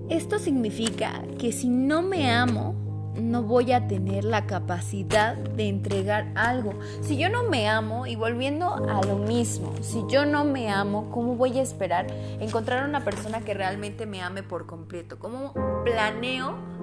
Esto 0.09 0.39
significa 0.39 1.21
que 1.37 1.51
si 1.51 1.69
no 1.69 2.01
me 2.01 2.31
amo, 2.31 2.73
no 3.15 3.43
voy 3.43 3.73
a 3.73 3.87
tener 3.87 4.25
la 4.25 4.47
capacidad 4.47 5.35
de 5.35 5.69
entregar 5.69 6.31
algo. 6.33 6.73
Si 7.01 7.15
yo 7.15 7.29
no 7.29 7.43
me 7.43 7.69
amo, 7.69 8.07
y 8.07 8.15
volviendo 8.15 8.73
a 8.73 9.03
lo 9.03 9.19
mismo, 9.19 9.71
si 9.81 10.03
yo 10.09 10.25
no 10.25 10.45
me 10.45 10.71
amo, 10.71 11.11
¿cómo 11.11 11.35
voy 11.35 11.59
a 11.59 11.61
esperar 11.61 12.07
encontrar 12.39 12.89
una 12.89 13.05
persona 13.05 13.41
que 13.41 13.53
realmente 13.53 14.07
me 14.07 14.23
ame 14.23 14.41
por 14.41 14.65
completo? 14.65 15.19
¿Cómo 15.19 15.53
planeo 15.83 16.74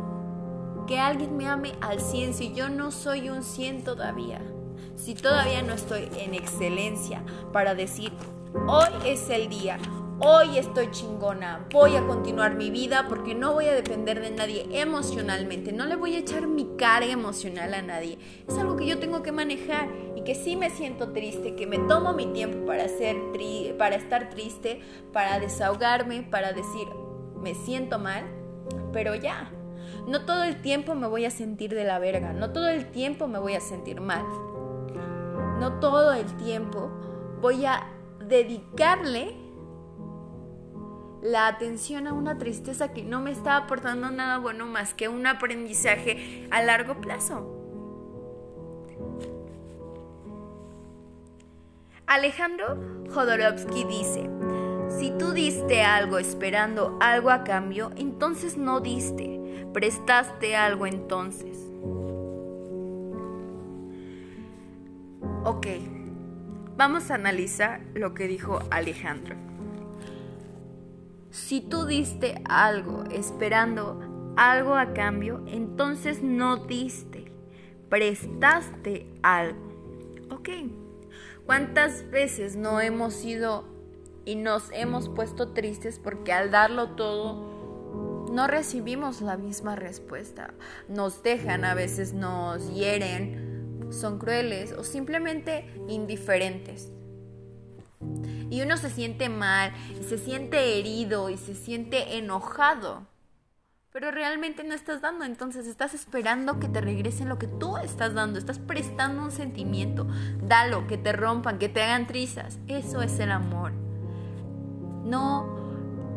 que 0.92 0.98
alguien 0.98 1.38
me 1.38 1.48
ame 1.48 1.72
al 1.80 2.00
100 2.00 2.34
si 2.34 2.52
yo 2.52 2.68
no 2.68 2.90
soy 2.90 3.30
un 3.30 3.42
100 3.42 3.82
todavía? 3.82 4.42
Si 4.94 5.14
todavía 5.14 5.62
no 5.62 5.72
estoy 5.72 6.06
en 6.18 6.34
excelencia 6.34 7.24
para 7.50 7.74
decir, 7.74 8.12
hoy 8.68 8.90
es 9.06 9.30
el 9.30 9.48
día, 9.48 9.78
hoy 10.18 10.58
estoy 10.58 10.90
chingona, 10.90 11.66
voy 11.72 11.96
a 11.96 12.06
continuar 12.06 12.56
mi 12.56 12.70
vida 12.70 13.06
porque 13.08 13.34
no 13.34 13.54
voy 13.54 13.68
a 13.68 13.72
depender 13.72 14.20
de 14.20 14.32
nadie 14.32 14.66
emocionalmente, 14.70 15.72
no 15.72 15.86
le 15.86 15.96
voy 15.96 16.14
a 16.14 16.18
echar 16.18 16.46
mi 16.46 16.68
carga 16.76 17.10
emocional 17.10 17.72
a 17.72 17.80
nadie. 17.80 18.18
Es 18.46 18.58
algo 18.58 18.76
que 18.76 18.84
yo 18.84 18.98
tengo 18.98 19.22
que 19.22 19.32
manejar 19.32 19.88
y 20.14 20.24
que 20.24 20.34
sí 20.34 20.56
me 20.56 20.68
siento 20.68 21.14
triste, 21.14 21.54
que 21.54 21.66
me 21.66 21.78
tomo 21.78 22.12
mi 22.12 22.26
tiempo 22.34 22.66
para, 22.66 22.86
ser 22.88 23.16
para 23.78 23.96
estar 23.96 24.28
triste, 24.28 24.82
para 25.10 25.40
desahogarme, 25.40 26.22
para 26.22 26.52
decir, 26.52 26.86
me 27.40 27.54
siento 27.54 27.98
mal, 27.98 28.26
pero 28.92 29.14
ya, 29.14 29.50
no 30.06 30.24
todo 30.24 30.44
el 30.44 30.60
tiempo 30.60 30.94
me 30.94 31.06
voy 31.06 31.24
a 31.24 31.30
sentir 31.30 31.74
de 31.74 31.84
la 31.84 31.98
verga, 31.98 32.32
no 32.32 32.52
todo 32.52 32.68
el 32.68 32.90
tiempo 32.90 33.28
me 33.28 33.38
voy 33.38 33.54
a 33.54 33.60
sentir 33.60 34.00
mal. 34.00 34.24
No 35.60 35.74
todo 35.78 36.12
el 36.12 36.26
tiempo 36.38 36.90
voy 37.40 37.64
a 37.66 37.86
dedicarle 38.26 39.36
la 41.22 41.46
atención 41.46 42.08
a 42.08 42.12
una 42.12 42.36
tristeza 42.36 42.92
que 42.92 43.04
no 43.04 43.20
me 43.20 43.30
está 43.30 43.56
aportando 43.56 44.10
nada 44.10 44.38
bueno 44.38 44.66
más 44.66 44.92
que 44.92 45.08
un 45.08 45.24
aprendizaje 45.26 46.48
a 46.50 46.62
largo 46.62 47.00
plazo. 47.00 47.58
Alejandro 52.06 52.76
Jodorowsky 53.14 53.84
dice, 53.84 54.28
si 54.88 55.12
tú 55.12 55.30
diste 55.30 55.82
algo 55.82 56.18
esperando 56.18 56.98
algo 57.00 57.30
a 57.30 57.44
cambio, 57.44 57.92
entonces 57.96 58.56
no 58.56 58.80
diste 58.80 59.41
prestaste 59.72 60.56
algo 60.56 60.86
entonces. 60.86 61.58
Ok, 65.44 65.66
vamos 66.76 67.10
a 67.10 67.14
analizar 67.14 67.80
lo 67.94 68.14
que 68.14 68.28
dijo 68.28 68.60
Alejandro. 68.70 69.36
Si 71.30 71.60
tú 71.60 71.86
diste 71.86 72.42
algo 72.48 73.04
esperando 73.10 74.34
algo 74.36 74.74
a 74.76 74.92
cambio, 74.92 75.42
entonces 75.46 76.22
no 76.22 76.56
diste, 76.58 77.32
prestaste 77.88 79.06
algo. 79.22 79.72
Ok, 80.30 80.48
¿cuántas 81.46 82.10
veces 82.10 82.56
no 82.56 82.80
hemos 82.80 83.24
ido 83.24 83.64
y 84.24 84.36
nos 84.36 84.70
hemos 84.72 85.08
puesto 85.08 85.48
tristes 85.52 85.98
porque 85.98 86.32
al 86.32 86.50
darlo 86.50 86.90
todo 86.90 87.51
no 88.32 88.46
recibimos 88.46 89.20
la 89.20 89.36
misma 89.36 89.76
respuesta. 89.76 90.54
Nos 90.88 91.22
dejan, 91.22 91.66
a 91.66 91.74
veces 91.74 92.14
nos 92.14 92.72
hieren, 92.72 93.88
son 93.90 94.18
crueles 94.18 94.72
o 94.72 94.84
simplemente 94.84 95.66
indiferentes. 95.86 96.90
Y 98.48 98.62
uno 98.62 98.78
se 98.78 98.88
siente 98.88 99.28
mal, 99.28 99.72
se 100.08 100.16
siente 100.16 100.78
herido 100.78 101.28
y 101.28 101.36
se 101.36 101.54
siente 101.54 102.16
enojado. 102.16 103.06
Pero 103.92 104.10
realmente 104.10 104.64
no 104.64 104.74
estás 104.74 105.02
dando, 105.02 105.26
entonces 105.26 105.66
estás 105.66 105.92
esperando 105.92 106.58
que 106.58 106.68
te 106.68 106.80
regresen 106.80 107.28
lo 107.28 107.38
que 107.38 107.46
tú 107.46 107.76
estás 107.76 108.14
dando, 108.14 108.38
estás 108.38 108.58
prestando 108.58 109.22
un 109.22 109.30
sentimiento. 109.30 110.06
Dalo, 110.42 110.86
que 110.86 110.96
te 110.96 111.12
rompan, 111.12 111.58
que 111.58 111.68
te 111.68 111.82
hagan 111.82 112.06
trizas. 112.06 112.58
Eso 112.66 113.02
es 113.02 113.18
el 113.18 113.30
amor. 113.30 113.72
No 115.04 115.61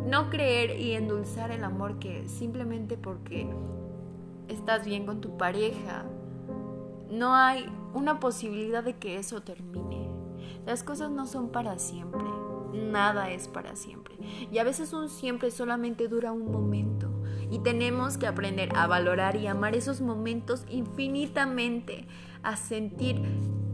no 0.06 0.30
creer 0.30 0.80
y 0.80 0.94
endulzar 0.94 1.52
el 1.52 1.64
amor 1.64 2.00
que 2.00 2.28
simplemente 2.28 2.98
porque 2.98 3.48
estás 4.48 4.86
bien 4.86 5.06
con 5.06 5.22
tu 5.22 5.38
pareja, 5.38 6.06
no 7.10 7.34
hay 7.34 7.66
una 7.94 8.20
posibilidad 8.20 8.84
de 8.84 8.98
que 8.98 9.18
eso 9.18 9.42
termine. 9.42 10.10
Las 10.66 10.84
cosas 10.84 11.10
no 11.12 11.26
son 11.26 11.50
para 11.50 11.80
siempre, 11.80 12.24
nada 12.74 13.32
es 13.32 13.48
para 13.48 13.76
siempre. 13.76 14.16
Y 14.52 14.58
a 14.58 14.64
veces 14.64 14.94
un 14.94 15.10
siempre 15.10 15.52
solamente 15.52 16.08
dura 16.08 16.32
un 16.32 16.52
momento. 16.52 17.10
Y 17.50 17.60
tenemos 17.60 18.18
que 18.18 18.28
aprender 18.28 18.70
a 18.76 18.88
valorar 18.88 19.36
y 19.36 19.48
amar 19.48 19.76
esos 19.76 20.02
momentos 20.02 20.66
infinitamente, 20.70 22.08
a 22.44 22.58
sentir 22.58 23.22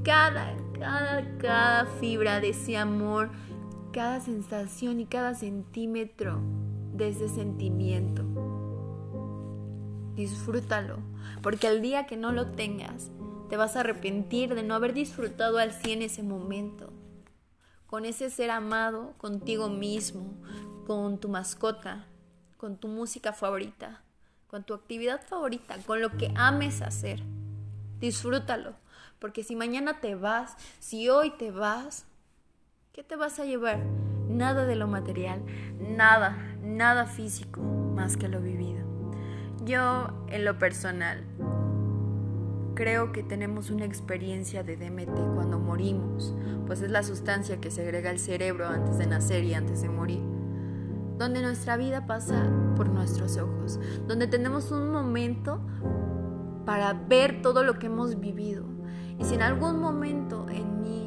cada, 0.03 0.55
cada, 0.77 1.37
cada 1.37 1.85
fibra 1.85 2.39
de 2.39 2.49
ese 2.49 2.77
amor 2.77 3.29
cada 3.91 4.21
sensación 4.21 4.99
y 4.99 5.05
cada 5.05 5.35
centímetro 5.35 6.39
de 6.93 7.09
ese 7.09 7.27
sentimiento. 7.27 8.23
Disfrútalo, 10.15 10.99
porque 11.41 11.67
el 11.67 11.81
día 11.81 12.05
que 12.05 12.15
no 12.15 12.31
lo 12.31 12.51
tengas, 12.51 13.11
te 13.49 13.57
vas 13.57 13.75
a 13.75 13.81
arrepentir 13.81 14.55
de 14.55 14.63
no 14.63 14.75
haber 14.75 14.93
disfrutado 14.93 15.57
al 15.57 15.73
100 15.73 16.03
ese 16.03 16.23
momento, 16.23 16.93
con 17.85 18.05
ese 18.05 18.29
ser 18.29 18.49
amado, 18.49 19.13
contigo 19.17 19.67
mismo, 19.67 20.33
con 20.87 21.19
tu 21.19 21.27
mascota, 21.27 22.07
con 22.57 22.77
tu 22.77 22.87
música 22.87 23.33
favorita, 23.33 24.03
con 24.47 24.63
tu 24.63 24.73
actividad 24.73 25.21
favorita, 25.21 25.77
con 25.85 26.01
lo 26.01 26.15
que 26.17 26.31
ames 26.35 26.81
hacer. 26.81 27.21
Disfrútalo, 27.99 28.75
porque 29.19 29.43
si 29.43 29.55
mañana 29.55 29.99
te 29.99 30.15
vas, 30.15 30.55
si 30.79 31.09
hoy 31.09 31.31
te 31.31 31.51
vas, 31.51 32.05
¿Qué 32.93 33.05
te 33.05 33.15
vas 33.15 33.39
a 33.39 33.45
llevar? 33.45 33.79
Nada 34.27 34.65
de 34.65 34.75
lo 34.75 34.85
material, 34.85 35.41
nada, 35.79 36.35
nada 36.61 37.05
físico 37.05 37.61
más 37.61 38.17
que 38.17 38.27
lo 38.27 38.41
vivido. 38.41 38.81
Yo, 39.63 40.09
en 40.27 40.43
lo 40.43 40.59
personal, 40.59 41.23
creo 42.75 43.13
que 43.13 43.23
tenemos 43.23 43.69
una 43.69 43.85
experiencia 43.85 44.63
de 44.63 44.75
DMT 44.75 45.35
cuando 45.35 45.57
morimos, 45.57 46.35
pues 46.67 46.81
es 46.81 46.91
la 46.91 47.01
sustancia 47.01 47.61
que 47.61 47.71
segrega 47.71 48.11
el 48.11 48.19
cerebro 48.19 48.67
antes 48.67 48.97
de 48.97 49.07
nacer 49.07 49.45
y 49.45 49.53
antes 49.53 49.81
de 49.83 49.87
morir, 49.87 50.21
donde 51.17 51.41
nuestra 51.41 51.77
vida 51.77 52.05
pasa 52.07 52.51
por 52.75 52.89
nuestros 52.89 53.37
ojos, 53.37 53.79
donde 54.05 54.27
tenemos 54.27 54.69
un 54.69 54.91
momento 54.91 55.61
para 56.65 56.91
ver 56.91 57.41
todo 57.41 57.63
lo 57.63 57.79
que 57.79 57.85
hemos 57.85 58.19
vivido. 58.19 58.65
Y 59.17 59.23
si 59.23 59.35
en 59.35 59.43
algún 59.43 59.79
momento 59.79 60.49
en 60.49 60.81
mi 60.81 61.00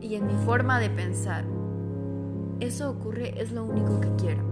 y 0.00 0.14
en 0.14 0.26
mi 0.26 0.34
forma 0.44 0.80
de 0.80 0.90
pensar. 0.90 1.44
Eso 2.60 2.90
ocurre 2.90 3.40
es 3.40 3.52
lo 3.52 3.64
único 3.64 4.00
que 4.00 4.14
quiero. 4.16 4.42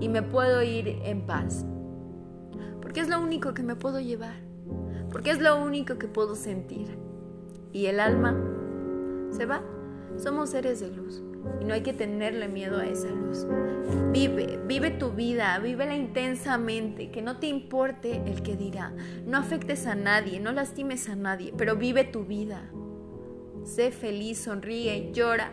Y 0.00 0.08
me 0.08 0.22
puedo 0.22 0.62
ir 0.62 1.00
en 1.04 1.26
paz. 1.26 1.64
Porque 2.80 3.00
es 3.00 3.08
lo 3.08 3.20
único 3.20 3.54
que 3.54 3.62
me 3.62 3.76
puedo 3.76 4.00
llevar. 4.00 4.36
Porque 5.10 5.30
es 5.30 5.40
lo 5.40 5.62
único 5.62 5.98
que 5.98 6.08
puedo 6.08 6.34
sentir. 6.34 6.98
Y 7.72 7.86
el 7.86 8.00
alma 8.00 8.36
se 9.30 9.46
va. 9.46 9.62
Somos 10.16 10.50
seres 10.50 10.80
de 10.80 10.90
luz. 10.90 11.22
Y 11.60 11.64
no 11.64 11.74
hay 11.74 11.82
que 11.82 11.92
tenerle 11.92 12.48
miedo 12.48 12.78
a 12.78 12.86
esa 12.86 13.08
luz. 13.08 13.46
Vive, 14.12 14.60
vive 14.66 14.90
tu 14.90 15.12
vida, 15.12 15.58
vívela 15.60 15.96
intensamente, 15.96 17.10
que 17.10 17.22
no 17.22 17.38
te 17.38 17.46
importe 17.46 18.22
el 18.26 18.42
que 18.42 18.56
dirá. 18.56 18.92
No 19.24 19.38
afectes 19.38 19.86
a 19.86 19.94
nadie, 19.94 20.40
no 20.40 20.52
lastimes 20.52 21.08
a 21.08 21.16
nadie, 21.16 21.52
pero 21.56 21.76
vive 21.76 22.04
tu 22.04 22.24
vida. 22.24 22.70
Sé 23.64 23.90
feliz, 23.90 24.38
sonríe, 24.38 25.10
llora, 25.12 25.52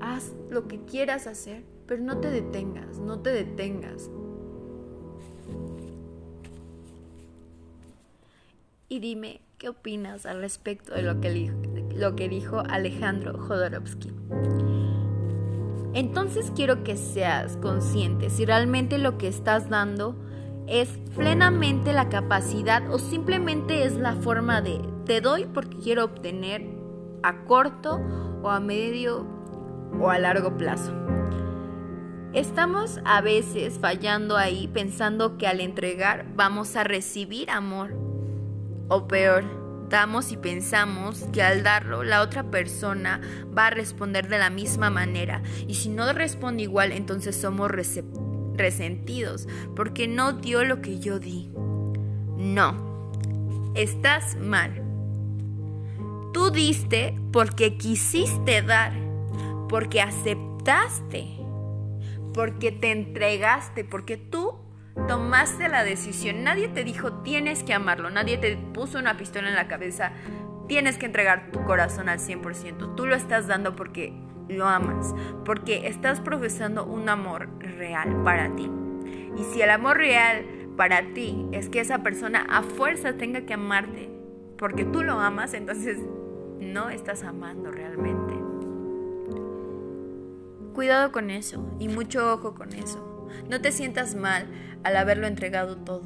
haz 0.00 0.34
lo 0.50 0.68
que 0.68 0.84
quieras 0.84 1.26
hacer, 1.26 1.64
pero 1.86 2.02
no 2.02 2.18
te 2.18 2.30
detengas, 2.30 2.98
no 2.98 3.20
te 3.20 3.30
detengas. 3.30 4.10
Y 8.88 9.00
dime, 9.00 9.40
¿qué 9.58 9.68
opinas 9.68 10.26
al 10.26 10.40
respecto 10.40 10.94
de 10.94 11.02
lo 11.02 11.20
que, 11.20 11.52
lo 11.94 12.14
que 12.14 12.28
dijo 12.28 12.60
Alejandro 12.60 13.38
Jodorowsky? 13.38 14.12
Entonces 15.92 16.52
quiero 16.54 16.84
que 16.84 16.96
seas 16.96 17.56
consciente 17.56 18.28
si 18.30 18.44
realmente 18.44 18.98
lo 18.98 19.16
que 19.16 19.28
estás 19.28 19.70
dando 19.70 20.14
es 20.66 20.88
plenamente 21.16 21.92
la 21.92 22.08
capacidad 22.08 22.90
o 22.92 22.98
simplemente 22.98 23.84
es 23.84 23.96
la 23.96 24.14
forma 24.14 24.60
de 24.60 24.80
te 25.06 25.20
doy 25.20 25.46
porque 25.46 25.78
quiero 25.78 26.04
obtener 26.04 26.75
a 27.22 27.44
corto 27.44 28.00
o 28.42 28.50
a 28.50 28.60
medio 28.60 29.26
o 30.00 30.10
a 30.10 30.18
largo 30.18 30.56
plazo. 30.56 30.92
Estamos 32.32 33.00
a 33.04 33.22
veces 33.22 33.78
fallando 33.78 34.36
ahí 34.36 34.68
pensando 34.68 35.38
que 35.38 35.46
al 35.46 35.60
entregar 35.60 36.26
vamos 36.34 36.76
a 36.76 36.84
recibir 36.84 37.50
amor. 37.50 37.94
O 38.88 39.08
peor, 39.08 39.44
damos 39.88 40.32
y 40.32 40.36
pensamos 40.36 41.24
que 41.32 41.42
al 41.42 41.62
darlo 41.62 42.02
la 42.02 42.20
otra 42.20 42.50
persona 42.50 43.20
va 43.56 43.68
a 43.68 43.70
responder 43.70 44.28
de 44.28 44.38
la 44.38 44.50
misma 44.50 44.90
manera. 44.90 45.42
Y 45.66 45.74
si 45.74 45.88
no 45.88 46.12
responde 46.12 46.64
igual, 46.64 46.92
entonces 46.92 47.36
somos 47.36 47.70
resentidos 48.54 49.48
porque 49.74 50.06
no 50.06 50.34
dio 50.34 50.62
lo 50.64 50.82
que 50.82 50.98
yo 50.98 51.18
di. 51.18 51.50
No, 52.36 53.10
estás 53.74 54.36
mal. 54.36 54.85
Tú 56.36 56.50
diste 56.50 57.14
porque 57.32 57.78
quisiste 57.78 58.60
dar, 58.60 58.92
porque 59.70 60.02
aceptaste, 60.02 61.24
porque 62.34 62.72
te 62.72 62.92
entregaste, 62.92 63.84
porque 63.84 64.18
tú 64.18 64.52
tomaste 65.08 65.70
la 65.70 65.82
decisión. 65.82 66.44
Nadie 66.44 66.68
te 66.68 66.84
dijo 66.84 67.22
tienes 67.22 67.62
que 67.62 67.72
amarlo, 67.72 68.10
nadie 68.10 68.36
te 68.36 68.54
puso 68.74 68.98
una 68.98 69.16
pistola 69.16 69.48
en 69.48 69.54
la 69.54 69.66
cabeza, 69.66 70.12
tienes 70.68 70.98
que 70.98 71.06
entregar 71.06 71.52
tu 71.52 71.64
corazón 71.64 72.10
al 72.10 72.18
100%. 72.18 72.94
Tú 72.94 73.06
lo 73.06 73.16
estás 73.16 73.46
dando 73.46 73.74
porque 73.74 74.12
lo 74.50 74.68
amas, 74.68 75.14
porque 75.46 75.88
estás 75.88 76.20
profesando 76.20 76.84
un 76.84 77.08
amor 77.08 77.48
real 77.60 78.14
para 78.24 78.54
ti. 78.54 78.70
Y 79.38 79.42
si 79.54 79.62
el 79.62 79.70
amor 79.70 79.96
real 79.96 80.44
para 80.76 81.14
ti 81.14 81.46
es 81.52 81.70
que 81.70 81.80
esa 81.80 82.02
persona 82.02 82.46
a 82.50 82.62
fuerza 82.62 83.16
tenga 83.16 83.46
que 83.46 83.54
amarte 83.54 84.10
porque 84.58 84.84
tú 84.84 85.02
lo 85.02 85.18
amas, 85.20 85.54
entonces 85.54 85.98
no 86.72 86.90
estás 86.90 87.22
amando 87.22 87.70
realmente. 87.70 88.34
Cuidado 90.74 91.10
con 91.10 91.30
eso 91.30 91.64
y 91.78 91.88
mucho 91.88 92.32
ojo 92.32 92.54
con 92.54 92.72
eso. 92.74 93.28
No 93.48 93.60
te 93.60 93.72
sientas 93.72 94.14
mal 94.14 94.46
al 94.84 94.96
haberlo 94.96 95.26
entregado 95.26 95.76
todo. 95.76 96.02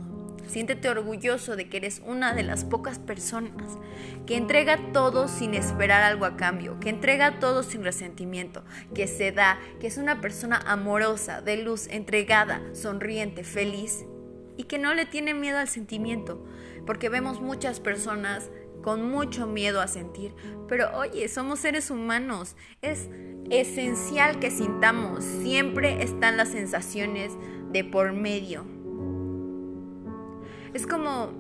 Siéntete 0.47 0.89
orgulloso 0.89 1.55
de 1.55 1.69
que 1.69 1.77
eres 1.77 2.03
una 2.07 2.35
de 2.35 2.43
las 2.43 2.65
pocas 2.65 2.99
personas 2.99 3.79
que 4.27 4.37
entrega 4.37 4.79
todo 4.93 5.29
sin 5.29 5.55
esperar 5.55 6.03
algo 6.03 6.25
a 6.25 6.37
cambio, 6.37 6.81
que 6.81 6.89
entrega 6.89 7.39
todo 7.39 7.63
sin 7.63 7.85
resentimiento, 7.85 8.65
que 8.95 9.07
se 9.07 9.33
da, 9.33 9.59
que 9.81 9.87
es 9.87 9.97
una 9.97 10.21
persona 10.21 10.61
amorosa, 10.67 11.41
de 11.41 11.57
luz, 11.57 11.87
entregada, 11.89 12.63
sonriente, 12.73 13.45
feliz 13.45 14.05
y 14.57 14.65
que 14.65 14.79
no 14.79 14.93
le 14.95 15.07
tiene 15.07 15.35
miedo 15.35 15.59
al 15.59 15.69
sentimiento, 15.69 16.45
porque 16.85 17.09
vemos 17.09 17.41
muchas 17.41 17.81
personas 17.81 18.51
con 18.83 19.11
mucho 19.11 19.47
miedo 19.47 19.81
a 19.81 19.89
sentir. 19.89 20.35
Pero 20.69 20.97
oye, 20.97 21.29
somos 21.29 21.61
seres 21.61 21.91
humanos. 21.91 22.57
Es 22.83 23.09
esencial 23.51 24.39
que 24.39 24.51
sintamos. 24.51 25.25
Siempre 25.25 26.03
están 26.03 26.37
las 26.37 26.49
sensaciones 26.49 27.33
de 27.73 27.85
por 27.85 28.13
medio. 28.13 28.65
Es 30.73 30.87
como 30.87 31.33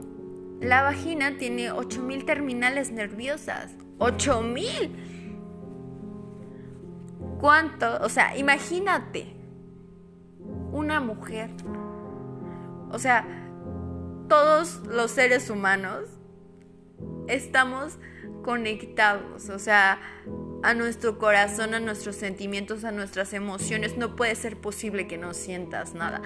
la 0.60 0.82
vagina 0.82 1.38
tiene 1.38 1.70
8000 1.70 2.24
terminales 2.24 2.90
nerviosas. 2.90 3.74
¡8000! 3.98 4.90
¿Cuánto? 7.40 7.98
O 8.02 8.08
sea, 8.08 8.36
imagínate. 8.36 9.36
Una 10.72 11.00
mujer. 11.00 11.50
O 12.90 12.98
sea, 12.98 13.26
todos 14.28 14.82
los 14.86 15.10
seres 15.10 15.48
humanos 15.50 16.19
estamos 17.28 17.98
conectados, 18.42 19.48
o 19.48 19.58
sea, 19.58 20.00
a 20.62 20.74
nuestro 20.74 21.18
corazón, 21.18 21.74
a 21.74 21.80
nuestros 21.80 22.16
sentimientos, 22.16 22.84
a 22.84 22.92
nuestras 22.92 23.32
emociones. 23.32 23.96
No 23.96 24.16
puede 24.16 24.34
ser 24.34 24.56
posible 24.56 25.06
que 25.06 25.18
no 25.18 25.34
sientas 25.34 25.94
nada. 25.94 26.22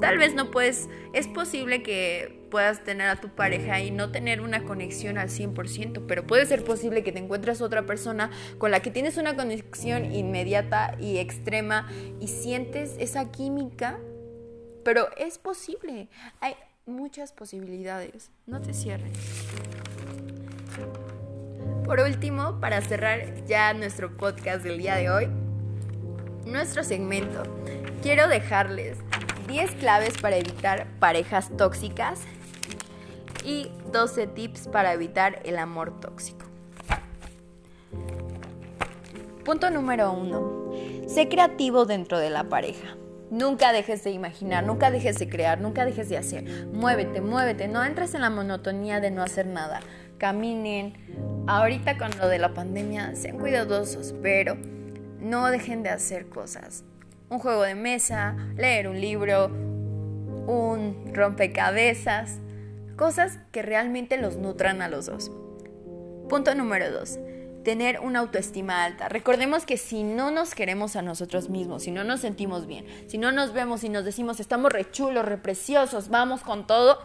Tal 0.00 0.18
vez 0.18 0.34
no 0.34 0.50
puedes, 0.50 0.88
es 1.12 1.28
posible 1.28 1.82
que 1.82 2.46
puedas 2.50 2.84
tener 2.84 3.08
a 3.08 3.16
tu 3.16 3.28
pareja 3.28 3.80
y 3.80 3.90
no 3.90 4.10
tener 4.10 4.40
una 4.40 4.64
conexión 4.64 5.18
al 5.18 5.28
100%, 5.28 6.04
pero 6.06 6.26
puede 6.26 6.46
ser 6.46 6.64
posible 6.64 7.02
que 7.02 7.12
te 7.12 7.18
encuentres 7.18 7.60
otra 7.60 7.86
persona 7.86 8.30
con 8.58 8.70
la 8.70 8.80
que 8.80 8.90
tienes 8.90 9.16
una 9.16 9.36
conexión 9.36 10.12
inmediata 10.12 10.96
y 11.00 11.18
extrema 11.18 11.88
y 12.20 12.28
sientes 12.28 12.94
esa 12.98 13.30
química, 13.30 13.98
pero 14.84 15.08
es 15.16 15.38
posible. 15.38 16.08
Hay 16.40 16.54
muchas 16.86 17.32
posibilidades. 17.32 18.30
No 18.46 18.60
te 18.60 18.74
cierres. 18.74 19.12
Por 21.84 22.00
último, 22.00 22.60
para 22.60 22.80
cerrar 22.80 23.44
ya 23.46 23.74
nuestro 23.74 24.16
podcast 24.16 24.62
del 24.62 24.78
día 24.78 24.96
de 24.96 25.10
hoy, 25.10 25.28
nuestro 26.46 26.84
segmento, 26.84 27.42
quiero 28.02 28.28
dejarles 28.28 28.98
10 29.48 29.72
claves 29.72 30.16
para 30.18 30.36
evitar 30.36 30.86
parejas 30.98 31.50
tóxicas 31.56 32.22
y 33.44 33.70
12 33.92 34.26
tips 34.28 34.68
para 34.68 34.92
evitar 34.92 35.40
el 35.44 35.58
amor 35.58 36.00
tóxico. 36.00 36.46
Punto 39.44 39.70
número 39.70 40.12
1. 40.12 41.08
Sé 41.08 41.28
creativo 41.28 41.84
dentro 41.84 42.18
de 42.18 42.30
la 42.30 42.44
pareja. 42.44 42.96
Nunca 43.30 43.72
dejes 43.72 44.04
de 44.04 44.10
imaginar, 44.10 44.64
nunca 44.64 44.90
dejes 44.90 45.18
de 45.18 45.28
crear, 45.28 45.60
nunca 45.60 45.84
dejes 45.84 46.08
de 46.08 46.18
hacer. 46.18 46.66
Muévete, 46.66 47.20
muévete, 47.20 47.66
no 47.66 47.82
entres 47.82 48.14
en 48.14 48.20
la 48.20 48.30
monotonía 48.30 49.00
de 49.00 49.10
no 49.10 49.22
hacer 49.22 49.46
nada. 49.46 49.80
Caminen. 50.22 50.94
Ahorita 51.48 51.98
con 51.98 52.16
lo 52.16 52.28
de 52.28 52.38
la 52.38 52.54
pandemia, 52.54 53.16
sean 53.16 53.38
cuidadosos, 53.38 54.14
pero 54.22 54.56
no 55.18 55.48
dejen 55.48 55.82
de 55.82 55.90
hacer 55.90 56.28
cosas 56.28 56.84
un 57.32 57.38
juego 57.38 57.62
de 57.62 57.74
mesa, 57.74 58.36
leer 58.56 58.88
un 58.88 59.00
libro, 59.00 59.46
un 59.46 61.12
rompecabezas, 61.14 62.40
cosas 62.96 63.38
que 63.52 63.62
realmente 63.62 64.18
los 64.18 64.36
nutran 64.36 64.82
a 64.82 64.88
los 64.88 65.06
dos. 65.06 65.32
Punto 66.28 66.54
número 66.54 66.92
dos, 66.92 67.18
tener 67.64 68.00
una 68.00 68.18
autoestima 68.18 68.84
alta. 68.84 69.08
Recordemos 69.08 69.64
que 69.64 69.78
si 69.78 70.02
no 70.02 70.30
nos 70.30 70.54
queremos 70.54 70.94
a 70.94 71.00
nosotros 71.00 71.48
mismos, 71.48 71.84
si 71.84 71.90
no 71.90 72.04
nos 72.04 72.20
sentimos 72.20 72.66
bien, 72.66 72.84
si 73.06 73.16
no 73.16 73.32
nos 73.32 73.54
vemos 73.54 73.82
y 73.82 73.88
nos 73.88 74.04
decimos 74.04 74.38
estamos 74.38 74.70
rechulos, 74.70 75.24
repreciosos, 75.24 76.10
vamos 76.10 76.42
con 76.42 76.66
todo, 76.66 76.98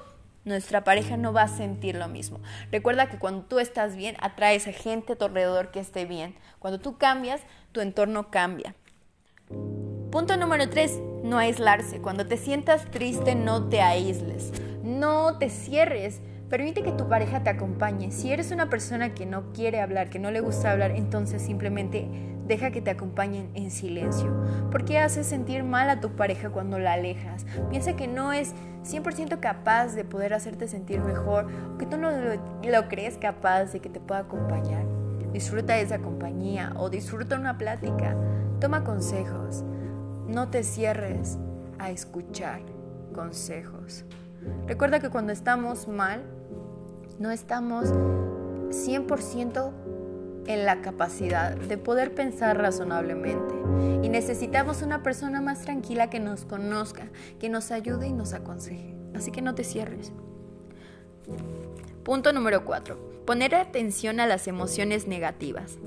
nuestra 0.48 0.84
pareja 0.84 1.18
no 1.18 1.34
va 1.34 1.44
a 1.44 1.48
sentir 1.48 1.96
lo 1.96 2.08
mismo. 2.08 2.40
Recuerda 2.72 3.10
que 3.10 3.20
cuando 3.20 3.44
tú 3.44 3.60
estás 3.60 3.96
bien, 3.96 4.16
atraes 4.20 4.68
a 4.68 4.72
gente 4.72 5.14
a 5.14 5.16
tu 5.16 5.26
alrededor 5.26 5.72
que 5.72 5.80
esté 5.80 6.06
bien. 6.06 6.36
Cuando 6.60 6.80
tú 6.80 6.98
cambias, 6.98 7.42
tu 7.72 7.82
entorno 7.82 8.32
cambia. 8.32 8.74
Punto 10.12 10.38
número 10.38 10.70
3, 10.70 11.02
no 11.24 11.38
aislarse. 11.38 12.02
Cuando 12.02 12.26
te 12.26 12.38
sientas 12.38 12.90
triste, 12.90 13.36
no 13.36 13.68
te 13.70 13.82
aísles. 13.82 14.52
No 14.84 15.38
te 15.38 15.50
cierres. 15.50 16.22
Permite 16.50 16.82
que 16.82 16.94
tu 16.94 17.10
pareja 17.10 17.44
te 17.44 17.50
acompañe. 17.50 18.12
Si 18.12 18.32
eres 18.32 18.52
una 18.52 18.70
persona 18.70 19.14
que 19.14 19.26
no 19.26 19.52
quiere 19.52 19.82
hablar, 19.82 20.10
que 20.10 20.18
no 20.18 20.32
le 20.32 20.40
gusta 20.40 20.72
hablar, 20.72 20.92
entonces 20.92 21.42
simplemente 21.42 22.08
deja 22.48 22.72
que 22.72 22.82
te 22.82 22.92
acompañen 22.92 23.50
en 23.54 23.72
silencio. 23.72 24.34
¿Por 24.72 24.86
qué 24.86 25.00
haces 25.00 25.28
sentir 25.28 25.64
mal 25.64 25.90
a 25.90 26.00
tu 26.00 26.16
pareja 26.16 26.50
cuando 26.50 26.80
la 26.80 26.94
alejas? 26.94 27.46
Piensa 27.70 27.96
que 27.96 28.08
no 28.08 28.34
es 28.34 28.54
100% 28.84 29.40
capaz 29.40 29.96
de 29.96 30.06
poder 30.06 30.34
hacerte 30.34 30.68
sentir 30.68 31.02
mejor 31.02 31.48
o 31.74 31.78
que 31.78 31.86
tú 31.86 31.98
no 31.98 32.10
lo, 32.12 32.88
crees 32.88 33.18
capaz 33.18 33.66
de 33.66 33.80
que 33.80 33.90
te 33.90 34.00
pueda 34.00 34.22
acompañar. 34.22 34.86
Disfruta 35.34 35.78
esa 35.78 36.00
compañía 36.00 36.74
o 36.78 36.90
disfruta 36.90 37.38
una 37.38 37.58
plática. 37.58 38.16
Toma 38.60 38.84
consejos. 38.84 39.64
No 40.28 40.50
te 40.50 40.64
cierres 40.64 41.38
a 41.80 41.92
escuchar 41.92 42.62
consejos. 43.14 44.06
Recuerda 44.68 45.00
que 45.00 45.10
cuando 45.10 45.34
estamos 45.34 45.88
mal, 45.88 46.24
no 47.20 47.32
estamos 47.32 47.92
100% 48.70 49.72
en 50.48 50.66
la 50.66 50.82
capacidad 50.82 51.56
de 51.56 51.78
poder 51.78 52.16
pensar 52.16 52.58
razonablemente. 52.58 53.56
Y 54.04 54.10
necesitamos 54.10 54.82
una 54.82 55.04
persona 55.04 55.42
más 55.42 55.62
tranquila 55.62 56.10
que 56.10 56.20
nos 56.20 56.46
conozca, 56.46 57.10
que 57.40 57.50
nos 57.50 57.72
ayude 57.72 58.08
y 58.08 58.14
nos 58.14 58.34
aconseje. 58.34 58.96
Así 59.16 59.32
que 59.32 59.42
no 59.42 59.56
te 59.56 59.64
cierres. 59.64 60.12
Punto 62.04 62.32
número 62.32 62.64
4. 62.64 63.26
Poner 63.26 63.56
atención 63.56 64.20
a 64.20 64.28
las 64.28 64.48
emociones 64.48 65.08
negativas. 65.08 65.78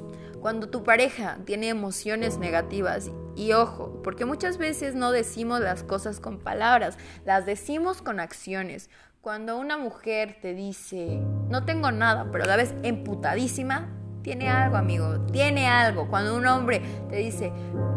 Cuando 0.41 0.69
tu 0.69 0.85
pareja 0.85 1.39
tiene 1.45 1.69
emociones 1.69 2.39
negativas, 2.39 3.11
y 3.37 3.53
ojo, 3.53 4.01
porque 4.03 4.25
muchas 4.25 4.59
veces 4.59 4.95
no 4.95 5.13
decimos 5.13 5.61
las 5.61 5.83
cosas 5.83 6.21
con 6.21 6.39
palabras, 6.39 6.99
las 7.25 7.47
decimos 7.47 8.03
con 8.03 8.21
acciones. 8.21 8.91
Cuando 9.21 9.59
una 9.59 9.77
mujer 9.77 10.39
te 10.41 10.55
dice, 10.55 11.21
no 11.49 11.65
tengo 11.65 11.93
nada, 11.93 12.29
pero 12.33 12.45
la 12.45 12.57
vez 12.57 12.75
emputadísima, 12.83 13.89
tiene 14.23 14.49
algo, 14.49 14.77
amigo, 14.77 15.21
tiene 15.33 15.67
algo. 15.69 16.09
Cuando 16.09 16.37
un 16.37 16.47
hombre 16.47 16.83
te 17.09 17.17
dice, 17.17 17.53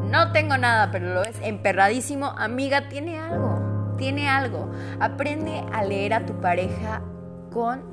no 0.10 0.32
tengo 0.32 0.58
nada, 0.58 0.92
pero 0.92 1.14
lo 1.14 1.22
ves 1.22 1.38
emperradísimo, 1.42 2.28
amiga, 2.38 2.90
tiene 2.90 3.20
algo, 3.20 3.96
tiene 3.98 4.30
algo. 4.30 4.72
Aprende 5.00 5.64
a 5.72 5.84
leer 5.84 6.14
a 6.14 6.26
tu 6.26 6.40
pareja 6.40 7.02
con 7.52 7.84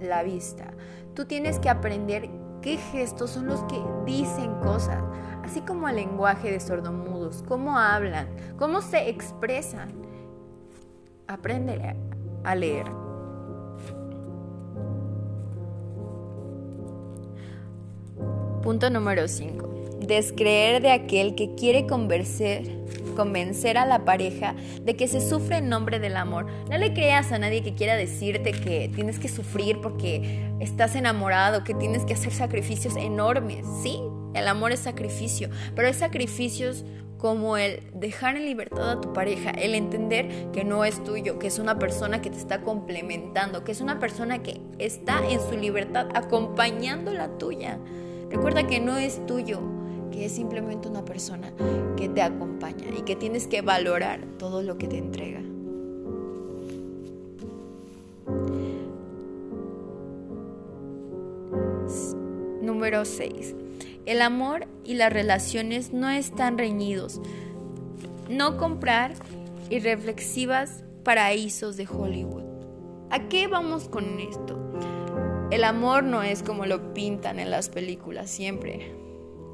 la 0.00 0.22
vista. 0.22 0.72
Tú 1.14 1.24
tienes 1.24 1.58
que 1.58 1.70
aprender 1.70 2.28
qué 2.60 2.76
gestos 2.76 3.30
son 3.30 3.46
los 3.46 3.62
que 3.64 3.80
dicen 4.04 4.54
cosas, 4.60 5.02
así 5.44 5.60
como 5.60 5.88
el 5.88 5.96
lenguaje 5.96 6.50
de 6.50 6.60
sordomudos, 6.60 7.44
cómo 7.46 7.78
hablan, 7.78 8.28
cómo 8.58 8.80
se 8.80 9.08
expresan. 9.08 9.92
Aprende 11.26 11.96
a 12.44 12.54
leer. 12.54 13.03
Punto 18.64 18.88
número 18.88 19.28
5. 19.28 19.98
Descreer 20.06 20.80
de 20.80 20.90
aquel 20.90 21.34
que 21.34 21.54
quiere 21.54 21.86
convencer, 21.86 22.66
a 23.76 23.84
la 23.84 24.06
pareja 24.06 24.54
de 24.80 24.96
que 24.96 25.06
se 25.06 25.20
sufre 25.20 25.58
en 25.58 25.68
nombre 25.68 25.98
del 25.98 26.16
amor. 26.16 26.46
No 26.70 26.78
le 26.78 26.94
creas 26.94 27.30
a 27.30 27.38
nadie 27.38 27.62
que 27.62 27.74
quiera 27.74 27.94
decirte 27.94 28.52
que 28.52 28.90
tienes 28.94 29.18
que 29.18 29.28
sufrir 29.28 29.82
porque 29.82 30.50
estás 30.60 30.96
enamorado, 30.96 31.62
que 31.62 31.74
tienes 31.74 32.06
que 32.06 32.14
hacer 32.14 32.32
sacrificios 32.32 32.96
enormes. 32.96 33.66
Sí, 33.82 34.00
el 34.32 34.48
amor 34.48 34.72
es 34.72 34.80
sacrificio, 34.80 35.50
pero 35.76 35.88
hay 35.88 35.94
sacrificios 35.94 36.86
como 37.18 37.58
el 37.58 37.82
dejar 37.92 38.38
en 38.38 38.46
libertad 38.46 38.92
a 38.92 39.00
tu 39.02 39.12
pareja, 39.12 39.50
el 39.50 39.74
entender 39.74 40.50
que 40.52 40.64
no 40.64 40.86
es 40.86 41.04
tuyo, 41.04 41.38
que 41.38 41.48
es 41.48 41.58
una 41.58 41.78
persona 41.78 42.22
que 42.22 42.30
te 42.30 42.38
está 42.38 42.62
complementando, 42.62 43.62
que 43.62 43.72
es 43.72 43.82
una 43.82 43.98
persona 43.98 44.42
que 44.42 44.62
está 44.78 45.20
en 45.28 45.38
su 45.40 45.54
libertad 45.54 46.08
acompañando 46.14 47.12
la 47.12 47.28
tuya. 47.36 47.78
Recuerda 48.30 48.66
que 48.66 48.80
no 48.80 48.96
es 48.96 49.24
tuyo, 49.26 49.60
que 50.10 50.26
es 50.26 50.32
simplemente 50.32 50.88
una 50.88 51.04
persona 51.04 51.52
que 51.96 52.08
te 52.08 52.22
acompaña 52.22 52.86
y 52.96 53.02
que 53.02 53.16
tienes 53.16 53.46
que 53.46 53.62
valorar 53.62 54.20
todo 54.38 54.62
lo 54.62 54.78
que 54.78 54.88
te 54.88 54.98
entrega. 54.98 55.40
Número 62.62 63.04
6. 63.04 63.54
El 64.06 64.20
amor 64.20 64.66
y 64.84 64.94
las 64.94 65.12
relaciones 65.12 65.92
no 65.92 66.10
están 66.10 66.58
reñidos. 66.58 67.20
No 68.28 68.56
comprar 68.56 69.14
irreflexivas 69.70 70.84
paraísos 71.02 71.76
de 71.76 71.86
Hollywood. 71.86 72.42
¿A 73.10 73.28
qué 73.28 73.46
vamos 73.46 73.88
con 73.88 74.18
esto? 74.20 74.58
El 75.50 75.62
amor 75.62 76.04
no 76.04 76.22
es 76.22 76.42
como 76.42 76.66
lo 76.66 76.94
pintan 76.94 77.38
en 77.38 77.50
las 77.50 77.68
películas 77.68 78.30
siempre. 78.30 78.92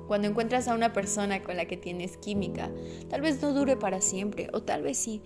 Cuando 0.07 0.29
encuentras 0.29 0.67
a 0.67 0.75
una 0.75 0.93
persona 0.93 1.43
con 1.43 1.57
la 1.57 1.67
que 1.67 1.77
tienes 1.77 2.17
química, 2.17 2.71
tal 3.09 3.21
vez 3.21 3.43
no 3.43 3.53
dure 3.53 3.77
para 3.77 4.01
siempre, 4.01 4.49
o 4.53 4.63
tal 4.63 4.83
vez 4.83 4.99
sí, 4.99 5.23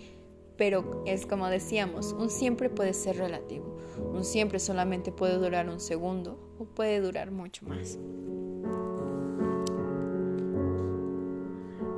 pero 0.56 1.02
es 1.06 1.26
como 1.26 1.48
decíamos, 1.48 2.12
un 2.12 2.30
siempre 2.30 2.70
puede 2.70 2.92
ser 2.92 3.16
relativo. 3.16 3.76
Un 4.12 4.24
siempre 4.24 4.58
solamente 4.58 5.12
puede 5.12 5.38
durar 5.38 5.68
un 5.68 5.80
segundo 5.80 6.38
o 6.58 6.64
puede 6.64 7.00
durar 7.00 7.30
mucho 7.30 7.66
más. 7.66 7.98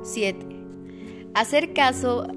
7. 0.03 0.45
Hacer 1.33 1.73
caso 1.73 2.27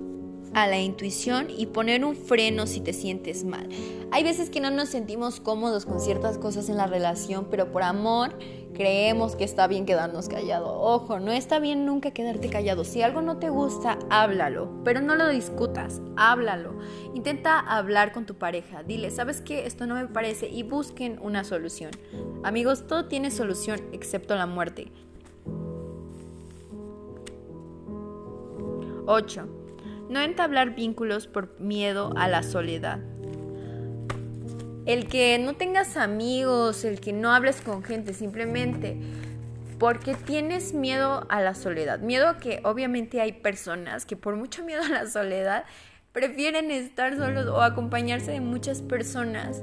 a 0.54 0.66
la 0.66 0.78
intuición 0.78 1.48
y 1.50 1.66
poner 1.66 2.04
un 2.04 2.16
freno 2.16 2.66
si 2.66 2.80
te 2.80 2.92
sientes 2.92 3.44
mal. 3.44 3.68
Hay 4.10 4.24
veces 4.24 4.50
que 4.50 4.60
no 4.60 4.70
nos 4.70 4.88
sentimos 4.88 5.40
cómodos 5.40 5.86
con 5.86 6.00
ciertas 6.00 6.38
cosas 6.38 6.68
en 6.68 6.76
la 6.76 6.86
relación, 6.86 7.46
pero 7.50 7.70
por 7.70 7.82
amor 7.82 8.36
creemos 8.74 9.36
que 9.36 9.44
está 9.44 9.66
bien 9.66 9.86
quedarnos 9.86 10.28
callados. 10.28 10.72
Ojo, 10.74 11.20
no 11.20 11.30
está 11.32 11.58
bien 11.58 11.86
nunca 11.86 12.10
quedarte 12.10 12.48
callado. 12.48 12.84
Si 12.84 13.02
algo 13.02 13.22
no 13.22 13.36
te 13.36 13.50
gusta, 13.50 13.98
háblalo, 14.10 14.70
pero 14.84 15.00
no 15.00 15.14
lo 15.16 15.28
discutas, 15.28 16.00
háblalo. 16.16 16.78
Intenta 17.14 17.60
hablar 17.60 18.12
con 18.12 18.26
tu 18.26 18.34
pareja, 18.34 18.82
dile, 18.82 19.10
¿sabes 19.10 19.42
qué? 19.42 19.66
Esto 19.66 19.86
no 19.86 19.94
me 19.94 20.06
parece 20.08 20.48
y 20.48 20.62
busquen 20.62 21.18
una 21.22 21.44
solución. 21.44 21.90
Amigos, 22.42 22.86
todo 22.86 23.06
tiene 23.06 23.30
solución 23.30 23.80
excepto 23.92 24.34
la 24.34 24.46
muerte. 24.46 24.90
8. 29.06 29.59
No 30.10 30.20
entablar 30.20 30.74
vínculos 30.74 31.26
por 31.26 31.58
miedo 31.58 32.12
a 32.16 32.28
la 32.28 32.42
soledad. 32.42 32.98
El 34.84 35.06
que 35.08 35.38
no 35.38 35.54
tengas 35.54 35.96
amigos, 35.96 36.84
el 36.84 37.00
que 37.00 37.12
no 37.12 37.32
hables 37.32 37.60
con 37.62 37.82
gente, 37.82 38.12
simplemente 38.12 38.98
porque 39.78 40.14
tienes 40.14 40.74
miedo 40.74 41.26
a 41.30 41.40
la 41.40 41.54
soledad. 41.54 42.00
Miedo 42.00 42.28
a 42.28 42.36
que 42.36 42.60
obviamente 42.64 43.20
hay 43.22 43.32
personas 43.32 44.04
que 44.04 44.14
por 44.14 44.36
mucho 44.36 44.62
miedo 44.62 44.82
a 44.82 44.88
la 44.88 45.06
soledad 45.06 45.64
prefieren 46.12 46.70
estar 46.70 47.16
solos 47.16 47.46
o 47.46 47.62
acompañarse 47.62 48.32
de 48.32 48.40
muchas 48.40 48.82
personas 48.82 49.62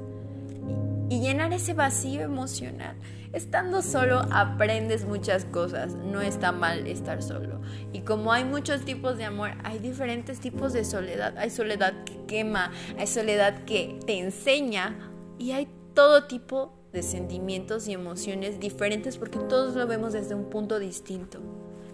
y 1.08 1.20
llenar 1.20 1.52
ese 1.52 1.72
vacío 1.72 2.22
emocional. 2.22 2.96
Estando 3.38 3.82
solo 3.82 4.22
aprendes 4.32 5.04
muchas 5.04 5.44
cosas, 5.44 5.94
no 5.94 6.20
está 6.20 6.50
mal 6.50 6.88
estar 6.88 7.22
solo. 7.22 7.60
Y 7.92 8.00
como 8.00 8.32
hay 8.32 8.44
muchos 8.44 8.84
tipos 8.84 9.16
de 9.16 9.26
amor, 9.26 9.52
hay 9.62 9.78
diferentes 9.78 10.40
tipos 10.40 10.72
de 10.72 10.84
soledad. 10.84 11.38
Hay 11.38 11.50
soledad 11.50 12.02
que 12.02 12.16
quema, 12.26 12.72
hay 12.98 13.06
soledad 13.06 13.62
que 13.62 14.00
te 14.04 14.18
enseña 14.18 14.96
y 15.38 15.52
hay 15.52 15.68
todo 15.94 16.24
tipo 16.24 16.72
de 16.92 17.04
sentimientos 17.04 17.86
y 17.86 17.92
emociones 17.92 18.58
diferentes 18.58 19.18
porque 19.18 19.38
todos 19.38 19.76
lo 19.76 19.86
vemos 19.86 20.14
desde 20.14 20.34
un 20.34 20.50
punto 20.50 20.80
distinto. 20.80 21.38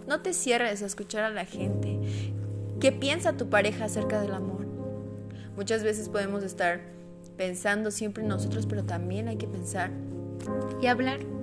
No 0.09 0.23
te 0.23 0.33
cierres 0.33 0.83
a 0.83 0.87
escuchar 0.87 1.25
a 1.25 1.31
la 1.31 1.45
gente. 1.45 2.01
¿Qué 2.81 2.91
piensa 2.91 3.37
tu 3.37 3.51
pareja 3.51 3.85
acerca 3.85 4.19
del 4.19 4.33
amor? 4.33 4.65
Muchas 5.57 5.83
veces 5.83 6.09
podemos 6.09 6.43
estar 6.43 6.81
pensando 7.37 7.91
siempre 7.91 8.23
en 8.23 8.31
nosotros, 8.31 8.65
pero 8.65 8.83
también 8.83 9.29
hay 9.29 9.37
que 9.37 9.47
pensar 9.47 9.91
y 10.81 10.87
hablar. 10.87 11.34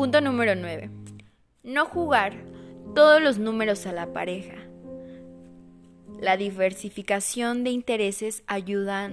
Punto 0.00 0.22
número 0.22 0.54
9. 0.54 0.88
No 1.62 1.84
jugar 1.84 2.32
todos 2.94 3.20
los 3.20 3.36
números 3.36 3.84
a 3.84 3.92
la 3.92 4.14
pareja. 4.14 4.56
La 6.18 6.38
diversificación 6.38 7.64
de 7.64 7.70
intereses 7.72 8.42
ayuda 8.46 9.12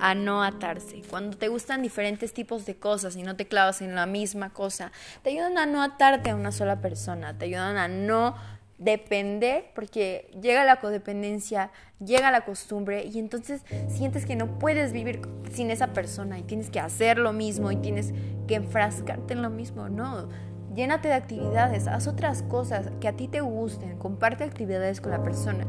a 0.00 0.14
no 0.14 0.42
atarse. 0.42 1.02
Cuando 1.10 1.36
te 1.36 1.48
gustan 1.48 1.82
diferentes 1.82 2.32
tipos 2.32 2.64
de 2.64 2.76
cosas 2.76 3.14
y 3.16 3.22
no 3.22 3.36
te 3.36 3.46
clavas 3.46 3.82
en 3.82 3.94
la 3.94 4.06
misma 4.06 4.54
cosa, 4.54 4.90
te 5.20 5.28
ayudan 5.28 5.58
a 5.58 5.66
no 5.66 5.82
atarte 5.82 6.30
a 6.30 6.34
una 6.34 6.50
sola 6.50 6.80
persona, 6.80 7.36
te 7.36 7.44
ayudan 7.44 7.76
a 7.76 7.88
no 7.88 8.34
depender 8.78 9.66
porque 9.74 10.30
llega 10.40 10.64
la 10.64 10.80
codependencia, 10.80 11.70
llega 12.04 12.30
la 12.30 12.44
costumbre 12.44 13.04
y 13.04 13.18
entonces 13.18 13.62
sientes 13.88 14.26
que 14.26 14.34
no 14.34 14.58
puedes 14.58 14.92
vivir 14.92 15.20
sin 15.52 15.70
esa 15.70 15.92
persona 15.92 16.38
y 16.38 16.42
tienes 16.42 16.70
que 16.70 16.80
hacer 16.80 17.18
lo 17.18 17.32
mismo 17.32 17.70
y 17.70 17.76
tienes 17.76 18.12
enfrascarte 18.54 19.34
en 19.34 19.42
lo 19.42 19.50
mismo. 19.50 19.88
No, 19.88 20.28
llénate 20.74 21.08
de 21.08 21.14
actividades, 21.14 21.86
haz 21.86 22.06
otras 22.06 22.42
cosas 22.42 22.90
que 23.00 23.08
a 23.08 23.12
ti 23.14 23.28
te 23.28 23.40
gusten, 23.40 23.98
comparte 23.98 24.44
actividades 24.44 25.00
con 25.00 25.12
la 25.12 25.22
persona, 25.22 25.66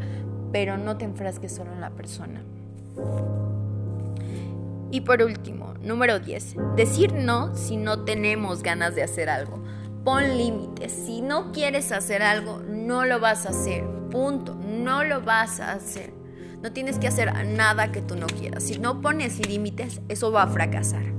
pero 0.52 0.78
no 0.78 0.98
te 0.98 1.06
enfrasques 1.06 1.54
solo 1.54 1.74
en 1.74 1.82
la 1.82 1.92
persona. 1.92 2.42
Y 4.92 5.02
por 5.02 5.24
último, 5.24 5.74
número 5.82 6.20
10, 6.20 6.56
decir 6.76 7.14
no 7.14 7.56
si 7.56 7.78
no 7.78 8.06
tenemos 8.06 8.62
ganas 8.62 8.94
de 8.94 9.04
hacer 9.04 9.30
algo. 9.30 9.64
Pon 10.04 10.38
límites. 10.38 10.92
Si 10.92 11.22
no 11.22 11.54
quieres 11.54 11.94
hacer 11.94 12.22
algo, 12.22 12.60
no 12.60 13.06
lo 13.06 13.22
vas 13.22 13.46
a 13.46 13.50
hacer. 13.50 13.86
Punto. 14.12 14.54
No 14.56 15.04
lo 15.04 15.22
vas 15.22 15.62
a 15.62 15.72
hacer. 15.72 16.14
No 16.62 16.74
tienes 16.74 17.00
que 17.00 17.08
hacer 17.08 17.34
nada 17.48 17.92
que 17.92 18.02
tú 18.02 18.16
no 18.16 18.28
quieras. 18.28 18.64
Si 18.64 18.80
no 18.80 19.02
pones 19.02 19.48
límites, 19.48 20.02
eso 20.10 20.32
va 20.32 20.44
a 20.44 20.48
fracasar. 20.48 21.13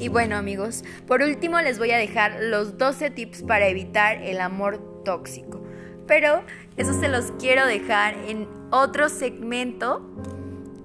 Y 0.00 0.08
bueno 0.08 0.36
amigos, 0.36 0.82
por 1.06 1.22
último 1.22 1.60
les 1.60 1.78
voy 1.78 1.92
a 1.92 1.96
dejar 1.96 2.38
los 2.40 2.78
12 2.78 3.10
tips 3.10 3.42
para 3.42 3.68
evitar 3.68 4.16
el 4.22 4.40
amor 4.40 5.02
tóxico. 5.04 5.62
Pero 6.06 6.42
eso 6.76 6.92
se 6.98 7.08
los 7.08 7.32
quiero 7.38 7.66
dejar 7.66 8.14
en 8.26 8.48
otro 8.70 9.08
segmento, 9.08 10.02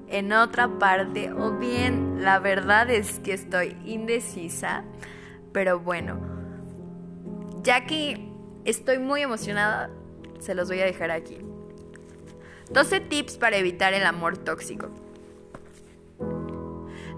en 0.07 0.31
otra 0.31 0.79
parte, 0.79 1.31
o 1.31 1.57
bien 1.57 2.23
la 2.23 2.39
verdad 2.39 2.89
es 2.89 3.19
que 3.19 3.33
estoy 3.33 3.75
indecisa, 3.85 4.83
pero 5.51 5.79
bueno, 5.79 6.19
ya 7.63 7.85
que 7.85 8.29
estoy 8.65 8.99
muy 8.99 9.21
emocionada, 9.21 9.89
se 10.39 10.53
los 10.55 10.69
voy 10.69 10.79
a 10.79 10.85
dejar 10.85 11.11
aquí. 11.11 11.39
12 12.71 12.99
tips 13.01 13.37
para 13.37 13.57
evitar 13.57 13.93
el 13.93 14.05
amor 14.05 14.37
tóxico. 14.37 14.89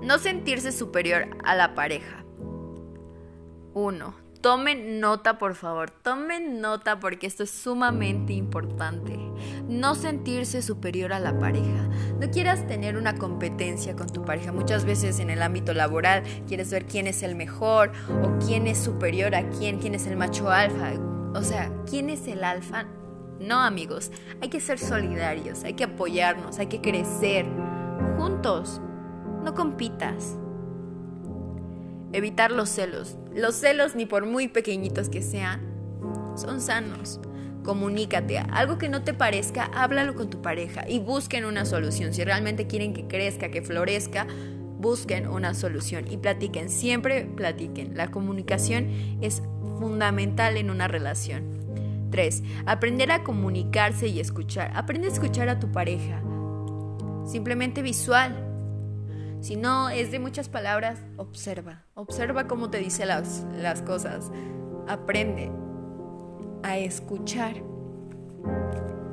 No 0.02 0.18
sentirse 0.18 0.72
superior 0.72 1.28
a 1.44 1.56
la 1.56 1.76
pareja. 1.76 2.26
1. 3.74 4.22
Tomen 4.42 5.00
nota, 5.00 5.38
por 5.38 5.54
favor. 5.54 5.92
Tomen 5.92 6.62
nota 6.62 7.00
porque 7.00 7.28
esto 7.28 7.44
es 7.44 7.52
sumamente 7.52 8.34
importante. 8.34 9.16
No 9.68 9.94
sentirse 9.94 10.64
superior 10.64 11.14
a 11.14 11.20
la 11.20 11.38
pareja. 11.38 11.88
No 12.20 12.32
quieras 12.32 12.66
tener 12.68 12.98
una 12.98 13.16
competencia 13.16 13.96
con 13.96 14.08
tu 14.08 14.26
pareja. 14.26 14.52
Muchas 14.52 14.84
veces 14.84 15.20
en 15.20 15.30
el 15.30 15.44
ámbito 15.44 15.76
laboral 15.76 16.24
quieres 16.48 16.72
ver 16.72 16.88
quién 16.88 17.06
es 17.06 17.22
el 17.22 17.36
mejor 17.36 17.92
o 18.24 18.40
quién 18.44 18.66
es 18.66 18.80
superior 18.80 19.36
a 19.36 19.48
quién, 19.50 19.78
quién 19.78 19.94
es 19.94 20.08
el 20.08 20.18
macho 20.18 20.50
alfa. 20.50 20.94
O 21.36 21.44
sea, 21.44 21.72
¿quién 21.88 22.10
es 22.10 22.28
el 22.28 22.44
alfa? 22.44 22.86
No, 23.40 23.60
amigos. 23.60 24.12
Hay 24.42 24.50
que 24.50 24.60
ser 24.60 24.80
solidarios, 24.80 25.64
hay 25.64 25.74
que 25.74 25.84
apoyarnos, 25.84 26.58
hay 26.58 26.68
que 26.68 26.82
crecer 26.82 27.46
juntos. 28.18 28.82
No 29.44 29.54
compitas. 29.54 30.38
Evitar 32.14 32.52
los 32.52 32.70
celos. 32.70 33.18
Los 33.34 33.56
celos, 33.56 33.96
ni 33.96 34.06
por 34.06 34.26
muy 34.26 34.48
pequeñitos 34.48 35.10
que 35.10 35.22
sean, 35.22 35.62
son 36.36 36.62
sanos. 36.62 37.20
Comunícate. 37.64 38.40
Algo 38.40 38.78
que 38.78 38.90
no 38.90 39.04
te 39.04 39.14
parezca, 39.14 39.66
háblalo 39.74 40.16
con 40.16 40.30
tu 40.30 40.42
pareja 40.42 40.88
y 40.90 41.00
busquen 41.00 41.46
una 41.46 41.66
solución. 41.66 42.14
Si 42.14 42.24
realmente 42.24 42.68
quieren 42.68 42.94
que 42.94 43.08
crezca, 43.08 43.50
que 43.50 43.62
florezca, 43.62 44.28
busquen 44.80 45.28
una 45.28 45.54
solución 45.54 46.06
y 46.12 46.18
platiquen. 46.18 46.70
Siempre 46.70 47.26
platiquen. 47.26 47.96
La 47.96 48.10
comunicación 48.10 48.90
es 49.22 49.44
fundamental 49.80 50.58
en 50.58 50.70
una 50.70 50.88
relación. 50.88 51.62
3. 52.10 52.44
Aprender 52.66 53.12
a 53.12 53.24
comunicarse 53.24 54.08
y 54.08 54.20
escuchar. 54.20 54.72
Aprende 54.76 55.08
a 55.08 55.12
escuchar 55.12 55.48
a 55.48 55.60
tu 55.60 55.72
pareja. 55.72 56.22
Simplemente 57.26 57.82
visual. 57.82 58.51
Si 59.42 59.56
no 59.56 59.90
es 59.90 60.12
de 60.12 60.20
muchas 60.20 60.50
palabras, 60.50 61.00
observa. 61.18 61.84
Observa 61.96 62.48
cómo 62.48 62.70
te 62.70 62.78
dice 62.78 63.08
las, 63.08 63.44
las 63.58 63.82
cosas. 63.82 64.32
Aprende 64.88 65.52
a 66.62 66.78
escuchar. 66.78 67.56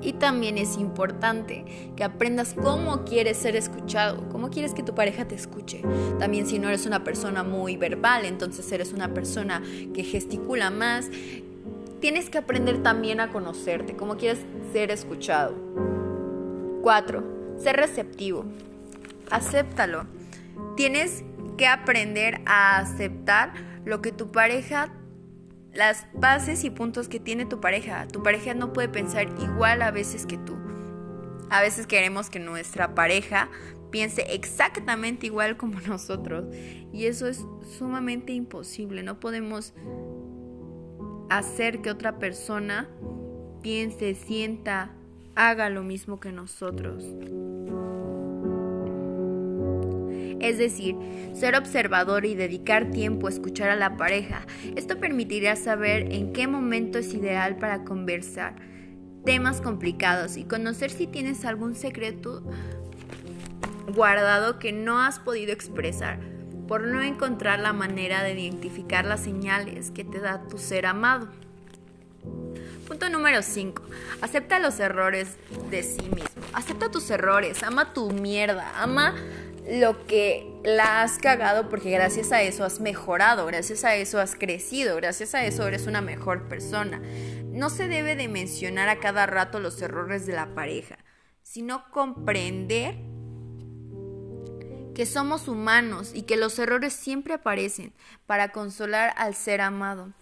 Y 0.03 0.13
también 0.13 0.59
es 0.59 0.77
importante 0.77 1.65
que 1.97 2.05
aprendas 2.05 2.55
cómo 2.55 3.05
quieres 3.05 3.39
ser 3.39 3.57
escuchado, 3.57 4.29
cómo 4.29 4.51
quieres 4.51 4.75
que 4.75 4.83
tu 4.83 4.95
pareja 4.95 5.27
te 5.27 5.35
escuche. 5.35 5.83
También 6.19 6.47
si 6.47 6.59
no 6.59 6.69
eres 6.69 6.85
una 6.85 7.05
persona 7.05 7.43
muy 7.43 7.79
verbal, 7.79 8.27
entonces 8.27 8.71
eres 8.71 8.93
una 8.93 9.15
persona 9.15 9.63
que 9.95 10.05
gesticula 10.05 10.71
más, 10.71 11.11
tienes 12.01 12.29
que 12.29 12.37
aprender 12.37 12.83
también 12.83 13.21
a 13.21 13.33
conocerte, 13.33 13.97
cómo 13.97 14.19
quieres 14.19 14.41
ser 14.73 14.91
escuchado. 14.91 15.55
4. 16.83 17.57
Ser 17.59 17.77
receptivo. 17.77 18.45
Acéptalo. 19.31 20.07
Tienes 20.77 21.25
que 21.57 21.67
aprender 21.67 22.41
a 22.47 22.79
aceptar 22.79 23.53
lo 23.85 24.01
que 24.01 24.13
tu 24.13 24.31
pareja, 24.31 24.93
las 25.73 26.07
bases 26.15 26.65
y 26.65 26.71
puntos 26.71 27.09
que 27.09 27.21
tiene 27.21 27.47
tu 27.47 27.61
pareja. 27.61 28.07
Tu 28.09 28.23
pareja 28.23 28.55
no 28.55 28.73
puede 28.73 28.89
pensar 28.89 29.29
igual 29.41 29.83
a 29.83 29.91
veces 29.91 30.27
que 30.27 30.39
tú. 30.39 30.57
A 31.51 31.61
veces 31.61 31.87
queremos 31.87 32.31
que 32.31 32.39
nuestra 32.39 32.95
pareja 32.95 33.51
piense 33.91 34.23
exactamente 34.35 35.27
igual 35.27 35.57
como 35.57 35.81
nosotros. 35.87 36.47
Y 36.93 37.07
eso 37.07 37.27
es 37.27 37.45
sumamente 37.79 38.33
imposible. 38.33 39.03
No 39.03 39.21
podemos 39.21 39.75
hacer 41.29 41.83
que 41.83 41.91
otra 41.91 42.19
persona 42.19 42.89
piense, 43.63 44.15
sienta, 44.15 44.93
haga 45.35 45.69
lo 45.71 45.83
mismo 45.83 46.21
que 46.21 46.33
nosotros 46.33 47.05
es 50.41 50.59
decir, 50.59 50.97
ser 51.35 51.55
observador 51.57 52.25
y 52.25 52.35
dedicar 52.35 52.91
tiempo 52.91 53.27
a 53.27 53.31
escuchar 53.31 53.71
a 53.71 53.77
la 53.77 53.97
pareja. 53.97 54.47
Esto 54.77 54.99
permitirá 54.99 55.57
saber 55.57 56.13
en 56.13 56.33
qué 56.33 56.47
momento 56.47 56.99
es 56.99 57.15
ideal 57.15 57.57
para 57.57 57.85
conversar 57.85 58.57
temas 59.25 59.61
complicados 59.61 60.37
y 60.37 60.45
conocer 60.45 60.91
si 60.91 61.07
tienes 61.07 61.45
algún 61.45 61.75
secreto 61.75 62.43
guardado 63.95 64.59
que 64.59 64.73
no 64.73 65.01
has 65.01 65.19
podido 65.19 65.53
expresar 65.53 66.19
por 66.67 66.87
no 66.87 67.01
encontrar 67.03 67.59
la 67.61 67.73
manera 67.73 68.23
de 68.23 68.39
identificar 68.39 69.05
las 69.05 69.21
señales 69.21 69.91
que 69.91 70.05
te 70.05 70.21
da 70.21 70.47
tu 70.49 70.59
ser 70.59 70.87
amado. 70.87 71.29
Punto 72.87 73.09
número 73.11 73.43
5. 73.43 73.83
Acepta 74.23 74.59
los 74.59 74.79
errores 74.81 75.37
de 75.71 75.83
sí 75.83 76.03
mismo. 76.03 76.43
Acepta 76.53 76.91
tus 76.91 77.11
errores, 77.11 77.63
ama 77.63 77.93
tu 77.93 78.11
mierda, 78.11 78.73
ama 78.83 79.15
lo 79.69 80.07
que 80.07 80.61
la 80.65 81.03
has 81.03 81.19
cagado 81.19 81.69
porque 81.69 81.91
gracias 81.91 82.33
a 82.33 82.43
eso 82.43 82.65
has 82.65 82.81
mejorado, 82.81 83.47
gracias 83.47 83.85
a 83.85 83.95
eso 83.97 84.19
has 84.19 84.35
crecido, 84.35 84.97
gracias 84.97 85.35
a 85.35 85.45
eso 85.45 85.67
eres 85.67 85.87
una 85.87 86.01
mejor 86.01 86.49
persona. 86.49 87.03
No 87.45 87.69
se 87.69 87.87
debe 87.87 88.17
de 88.17 88.29
mencionar 88.29 88.89
a 88.89 88.99
cada 88.99 89.27
rato 89.27 89.61
los 89.61 89.81
errores 89.83 90.27
de 90.27 90.35
la 90.35 90.55
pareja, 90.55 90.99
sino 91.43 91.91
comprender 91.91 92.97
que 94.95 95.07
somos 95.07 95.49
humanos 95.49 96.13
y 96.15 96.23
que 96.23 96.37
los 96.37 96.59
errores 96.59 96.93
siempre 96.93 97.35
aparecen 97.35 97.93
para 98.27 98.51
consolar 98.51 99.15
al 99.17 99.35
ser 99.35 99.61
amado. 99.61 100.13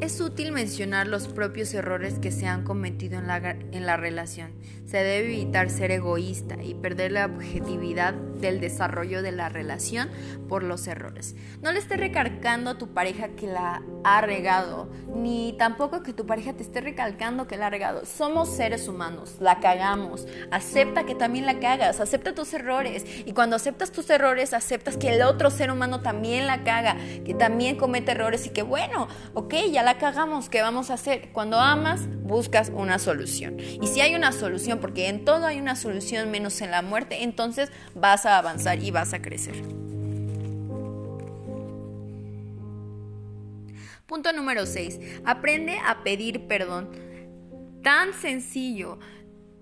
Es 0.00 0.20
útil 0.20 0.52
mencionar 0.52 1.08
los 1.08 1.26
propios 1.26 1.74
errores 1.74 2.20
que 2.20 2.30
se 2.30 2.46
han 2.46 2.62
cometido 2.62 3.18
en 3.18 3.26
la, 3.26 3.38
en 3.50 3.84
la, 3.84 3.96
relación. 3.96 4.52
Se 4.86 4.98
debe 4.98 5.26
evitar 5.34 5.70
ser 5.70 5.90
egoísta 5.90 6.62
y 6.62 6.74
perder 6.74 7.10
la 7.10 7.26
objetividad 7.26 8.14
del 8.40 8.60
desarrollo 8.60 9.22
de 9.22 9.32
la 9.32 9.48
relación 9.48 10.08
por 10.48 10.62
los 10.62 10.86
errores. 10.86 11.36
No 11.62 11.72
le 11.72 11.78
estés 11.78 11.98
recargando 11.98 12.70
a 12.70 12.78
tu 12.78 12.88
pareja 12.88 13.28
que 13.28 13.46
la 13.46 13.82
ha 14.04 14.20
regado, 14.20 14.90
ni 15.14 15.54
tampoco 15.58 16.02
que 16.02 16.12
tu 16.12 16.26
pareja 16.26 16.52
te 16.52 16.62
esté 16.62 16.80
recalcando 16.80 17.46
que 17.46 17.56
la 17.56 17.66
ha 17.66 17.70
regado. 17.70 18.04
Somos 18.06 18.48
seres 18.48 18.88
humanos, 18.88 19.36
la 19.40 19.60
cagamos. 19.60 20.26
Acepta 20.50 21.04
que 21.04 21.14
también 21.14 21.46
la 21.46 21.60
cagas, 21.60 22.00
acepta 22.00 22.34
tus 22.34 22.52
errores. 22.54 23.04
Y 23.24 23.32
cuando 23.32 23.56
aceptas 23.56 23.92
tus 23.92 24.08
errores, 24.10 24.54
aceptas 24.54 24.96
que 24.96 25.14
el 25.14 25.22
otro 25.22 25.50
ser 25.50 25.70
humano 25.70 26.00
también 26.00 26.46
la 26.46 26.64
caga, 26.64 26.96
que 27.24 27.34
también 27.34 27.76
comete 27.76 28.12
errores 28.12 28.46
y 28.46 28.50
que 28.50 28.62
bueno, 28.62 29.08
ok, 29.34 29.54
ya 29.72 29.82
la 29.82 29.98
cagamos, 29.98 30.48
¿qué 30.48 30.62
vamos 30.62 30.90
a 30.90 30.94
hacer? 30.94 31.30
Cuando 31.32 31.58
amas, 31.58 32.02
buscas 32.28 32.70
una 32.72 32.98
solución. 32.98 33.58
Y 33.58 33.86
si 33.86 34.00
hay 34.00 34.14
una 34.14 34.32
solución, 34.32 34.78
porque 34.78 35.08
en 35.08 35.24
todo 35.24 35.46
hay 35.46 35.58
una 35.58 35.76
solución 35.76 36.30
menos 36.30 36.60
en 36.60 36.70
la 36.70 36.82
muerte, 36.82 37.22
entonces 37.22 37.70
vas 37.94 38.26
a 38.26 38.27
avanzar 38.36 38.82
y 38.82 38.90
vas 38.90 39.14
a 39.14 39.22
crecer. 39.22 39.62
Punto 44.06 44.32
número 44.32 44.66
6. 44.66 45.00
Aprende 45.24 45.78
a 45.84 46.02
pedir 46.02 46.46
perdón. 46.46 46.90
Tan 47.82 48.12
sencillo. 48.12 48.98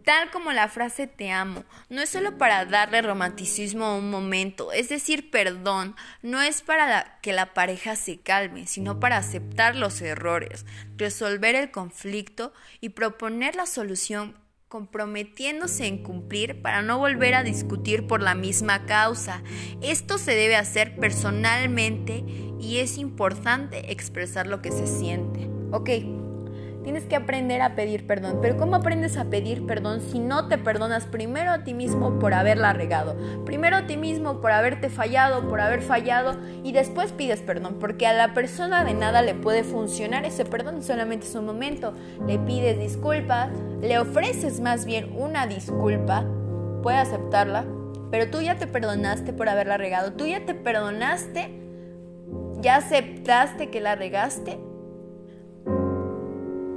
Tal 0.04 0.30
como 0.30 0.52
la 0.52 0.68
frase 0.68 1.08
te 1.08 1.32
amo, 1.32 1.64
no 1.88 2.00
es 2.00 2.10
solo 2.10 2.38
para 2.38 2.64
darle 2.64 3.02
romanticismo 3.02 3.86
a 3.86 3.96
un 3.96 4.08
momento, 4.08 4.70
es 4.70 4.88
decir, 4.88 5.32
perdón, 5.32 5.96
no 6.22 6.40
es 6.40 6.62
para 6.62 7.18
que 7.22 7.32
la 7.32 7.54
pareja 7.54 7.96
se 7.96 8.20
calme, 8.20 8.68
sino 8.68 9.00
para 9.00 9.16
aceptar 9.16 9.74
los 9.74 10.00
errores, 10.00 10.64
resolver 10.96 11.56
el 11.56 11.72
conflicto 11.72 12.52
y 12.80 12.90
proponer 12.90 13.56
la 13.56 13.66
solución 13.66 14.36
comprometiéndose 14.68 15.86
en 15.86 16.02
cumplir 16.02 16.60
para 16.62 16.82
no 16.82 16.98
volver 16.98 17.34
a 17.34 17.44
discutir 17.44 18.06
por 18.06 18.20
la 18.20 18.34
misma 18.34 18.84
causa. 18.86 19.42
Esto 19.80 20.18
se 20.18 20.32
debe 20.34 20.56
hacer 20.56 20.96
personalmente 20.96 22.24
y 22.60 22.78
es 22.78 22.98
importante 22.98 23.92
expresar 23.92 24.46
lo 24.46 24.62
que 24.62 24.72
se 24.72 24.86
siente. 24.86 25.48
Ok, 25.72 25.90
Tienes 26.86 27.02
que 27.02 27.16
aprender 27.16 27.62
a 27.62 27.74
pedir 27.74 28.06
perdón. 28.06 28.38
Pero 28.40 28.56
¿cómo 28.56 28.76
aprendes 28.76 29.16
a 29.16 29.24
pedir 29.24 29.66
perdón 29.66 30.00
si 30.00 30.20
no 30.20 30.46
te 30.46 30.56
perdonas 30.56 31.04
primero 31.04 31.50
a 31.50 31.64
ti 31.64 31.74
mismo 31.74 32.20
por 32.20 32.32
haberla 32.32 32.72
regado? 32.74 33.16
Primero 33.44 33.74
a 33.74 33.88
ti 33.88 33.96
mismo 33.96 34.40
por 34.40 34.52
haberte 34.52 34.88
fallado, 34.88 35.48
por 35.48 35.60
haber 35.60 35.82
fallado 35.82 36.36
y 36.62 36.70
después 36.70 37.10
pides 37.10 37.40
perdón. 37.40 37.78
Porque 37.80 38.06
a 38.06 38.12
la 38.12 38.34
persona 38.34 38.84
de 38.84 38.94
nada 38.94 39.20
le 39.22 39.34
puede 39.34 39.64
funcionar 39.64 40.24
ese 40.24 40.44
perdón, 40.44 40.80
solamente 40.80 41.26
es 41.26 41.34
un 41.34 41.46
momento. 41.46 41.92
Le 42.24 42.38
pides 42.38 42.78
disculpas, 42.78 43.50
le 43.80 43.98
ofreces 43.98 44.60
más 44.60 44.84
bien 44.84 45.12
una 45.12 45.48
disculpa, 45.48 46.24
puede 46.84 46.98
aceptarla, 46.98 47.64
pero 48.12 48.30
tú 48.30 48.42
ya 48.42 48.58
te 48.58 48.68
perdonaste 48.68 49.32
por 49.32 49.48
haberla 49.48 49.76
regado, 49.76 50.12
tú 50.12 50.24
ya 50.26 50.46
te 50.46 50.54
perdonaste, 50.54 51.50
ya 52.60 52.76
aceptaste 52.76 53.70
que 53.70 53.80
la 53.80 53.96
regaste 53.96 54.60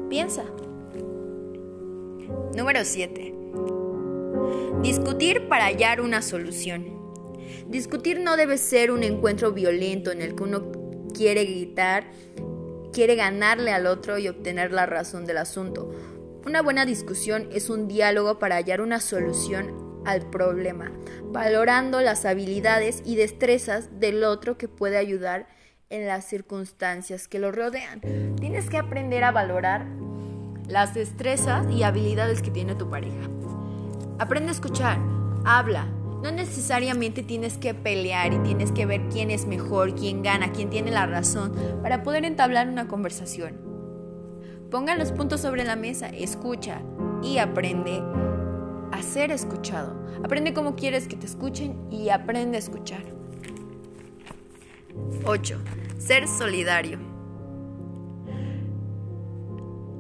Piensa. 0.10 0.44
Número 2.56 2.84
7. 2.84 3.36
Discutir 4.82 5.48
para 5.48 5.66
hallar 5.66 6.02
una 6.02 6.24
solución. 6.24 6.98
Discutir 7.68 8.20
no 8.20 8.36
debe 8.36 8.58
ser 8.58 8.90
un 8.90 9.04
encuentro 9.04 9.52
violento 9.52 10.12
en 10.12 10.22
el 10.22 10.36
que 10.36 10.44
uno 10.44 10.72
quiere 11.14 11.46
gritar, 11.46 12.10
quiere 12.92 13.16
ganarle 13.16 13.72
al 13.72 13.86
otro 13.86 14.18
y 14.18 14.28
obtener 14.28 14.72
la 14.72 14.88
razón 14.88 15.26
del 15.26 15.38
asunto. 15.38 15.94
Una 16.44 16.64
buena 16.64 16.88
discusión 16.88 17.48
es 17.52 17.70
un 17.70 17.88
diálogo 17.88 18.40
para 18.40 18.56
hallar 18.56 18.82
una 18.82 19.02
solución 19.02 20.02
al 20.06 20.28
problema, 20.32 20.92
valorando 21.26 22.02
las 22.02 22.26
habilidades 22.26 23.04
y 23.06 23.16
destrezas 23.16 24.00
del 24.00 24.24
otro 24.24 24.58
que 24.58 24.68
puede 24.68 24.98
ayudar 24.98 25.48
en 25.90 26.08
las 26.08 26.26
circunstancias 26.26 27.28
que 27.28 27.40
lo 27.40 27.52
rodean. 27.52 28.02
Tienes 28.40 28.70
que 28.70 28.78
aprender 28.78 29.24
a 29.24 29.32
valorar 29.32 29.86
las 30.68 30.94
destrezas 30.94 31.70
y 31.72 31.84
habilidades 31.84 32.42
que 32.42 32.52
tiene 32.52 32.76
tu 32.76 32.90
pareja. 32.90 33.30
Aprende 34.20 34.50
a 34.50 34.54
escuchar, 34.54 35.00
habla. 35.46 35.88
No 36.22 36.32
necesariamente 36.32 37.24
tienes 37.24 37.58
que 37.58 37.74
pelear 37.74 38.34
y 38.34 38.40
tienes 38.40 38.74
que 38.74 38.86
ver 38.86 39.08
quién 39.10 39.32
es 39.32 39.48
mejor, 39.48 39.96
quién 39.96 40.22
gana, 40.22 40.52
quién 40.52 40.70
tiene 40.70 40.92
la 40.92 41.06
razón 41.06 41.54
para 41.82 42.04
poder 42.04 42.26
entablar 42.26 42.68
una 42.68 42.88
conversación. 42.88 43.58
Ponga 44.70 44.96
los 44.96 45.12
puntos 45.14 45.42
sobre 45.42 45.64
la 45.64 45.76
mesa, 45.76 46.10
escucha 46.10 46.82
y 47.24 47.38
aprende 47.38 48.04
a 48.92 49.02
ser 49.02 49.32
escuchado. 49.32 49.98
Aprende 50.24 50.54
cómo 50.54 50.76
quieres 50.76 51.08
que 51.08 51.16
te 51.16 51.26
escuchen 51.26 51.90
y 51.90 52.10
aprende 52.10 52.58
a 52.58 52.60
escuchar. 52.60 53.19
8. 55.26 55.58
Ser 55.98 56.28
solidario. 56.28 57.00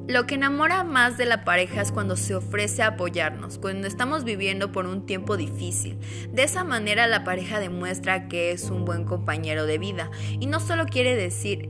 Lo 0.07 0.25
que 0.25 0.33
enamora 0.33 0.83
más 0.83 1.17
de 1.17 1.25
la 1.25 1.45
pareja 1.45 1.81
es 1.81 1.91
cuando 1.91 2.17
se 2.17 2.33
ofrece 2.33 2.81
a 2.81 2.87
apoyarnos, 2.87 3.59
cuando 3.59 3.87
estamos 3.87 4.23
viviendo 4.23 4.71
por 4.71 4.87
un 4.87 5.05
tiempo 5.05 5.37
difícil. 5.37 5.99
De 6.31 6.41
esa 6.41 6.63
manera 6.63 7.05
la 7.05 7.23
pareja 7.23 7.59
demuestra 7.59 8.27
que 8.27 8.51
es 8.51 8.71
un 8.71 8.85
buen 8.85 9.05
compañero 9.05 9.67
de 9.67 9.77
vida 9.77 10.09
y 10.39 10.47
no 10.47 10.59
solo 10.59 10.87
quiere 10.87 11.15
decir 11.15 11.69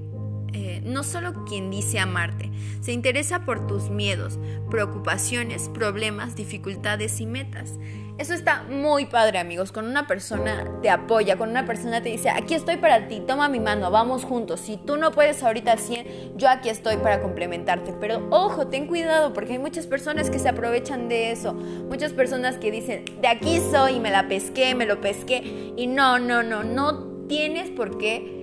eh, 0.53 0.81
no 0.83 1.03
solo 1.03 1.45
quien 1.45 1.69
dice 1.69 1.99
amarte, 1.99 2.51
se 2.81 2.91
interesa 2.91 3.45
por 3.45 3.67
tus 3.67 3.89
miedos, 3.89 4.39
preocupaciones, 4.69 5.69
problemas, 5.69 6.35
dificultades 6.35 7.19
y 7.21 7.25
metas. 7.25 7.75
Eso 8.19 8.33
está 8.33 8.63
muy 8.63 9.05
padre, 9.05 9.39
amigos. 9.39 9.71
Con 9.71 9.85
una 9.85 10.05
persona 10.05 10.65
te 10.81 10.89
apoya, 10.89 11.37
con 11.37 11.49
una 11.51 11.65
persona 11.65 12.03
te 12.03 12.09
dice, 12.09 12.29
aquí 12.29 12.53
estoy 12.53 12.75
para 12.75 13.07
ti, 13.07 13.21
toma 13.25 13.47
mi 13.47 13.61
mano, 13.61 13.91
vamos 13.91 14.25
juntos. 14.25 14.59
Si 14.59 14.75
tú 14.75 14.97
no 14.97 15.11
puedes 15.11 15.41
ahorita 15.41 15.71
al 15.71 15.79
100, 15.79 16.37
yo 16.37 16.49
aquí 16.49 16.67
estoy 16.67 16.97
para 16.97 17.21
complementarte. 17.21 17.93
Pero 17.93 18.27
ojo, 18.29 18.67
ten 18.67 18.87
cuidado, 18.87 19.31
porque 19.31 19.53
hay 19.53 19.59
muchas 19.59 19.87
personas 19.87 20.29
que 20.29 20.37
se 20.37 20.49
aprovechan 20.49 21.07
de 21.07 21.31
eso. 21.31 21.53
Muchas 21.53 22.11
personas 22.11 22.57
que 22.57 22.71
dicen, 22.71 23.05
de 23.21 23.27
aquí 23.29 23.61
soy, 23.71 24.01
me 24.01 24.11
la 24.11 24.27
pesqué, 24.27 24.75
me 24.75 24.85
lo 24.85 24.99
pesqué. 24.99 25.71
Y 25.77 25.87
no, 25.87 26.19
no, 26.19 26.43
no, 26.43 26.65
no 26.65 27.27
tienes 27.29 27.69
por 27.69 27.97
qué 27.97 28.38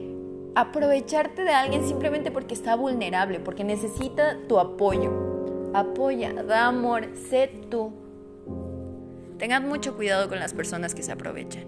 aprovecharte 0.56 1.44
de 1.44 1.50
alguien 1.52 1.86
simplemente 1.86 2.30
porque 2.30 2.54
está 2.54 2.74
vulnerable, 2.76 3.40
porque 3.40 3.62
necesita 3.62 4.38
tu 4.48 4.58
apoyo. 4.58 5.70
Apoya, 5.74 6.32
da 6.42 6.66
amor, 6.66 7.10
sé 7.28 7.48
tú. 7.70 7.92
Tengan 9.38 9.68
mucho 9.68 9.94
cuidado 9.96 10.30
con 10.30 10.40
las 10.40 10.54
personas 10.54 10.94
que 10.94 11.02
se 11.02 11.12
aprovechan. 11.12 11.64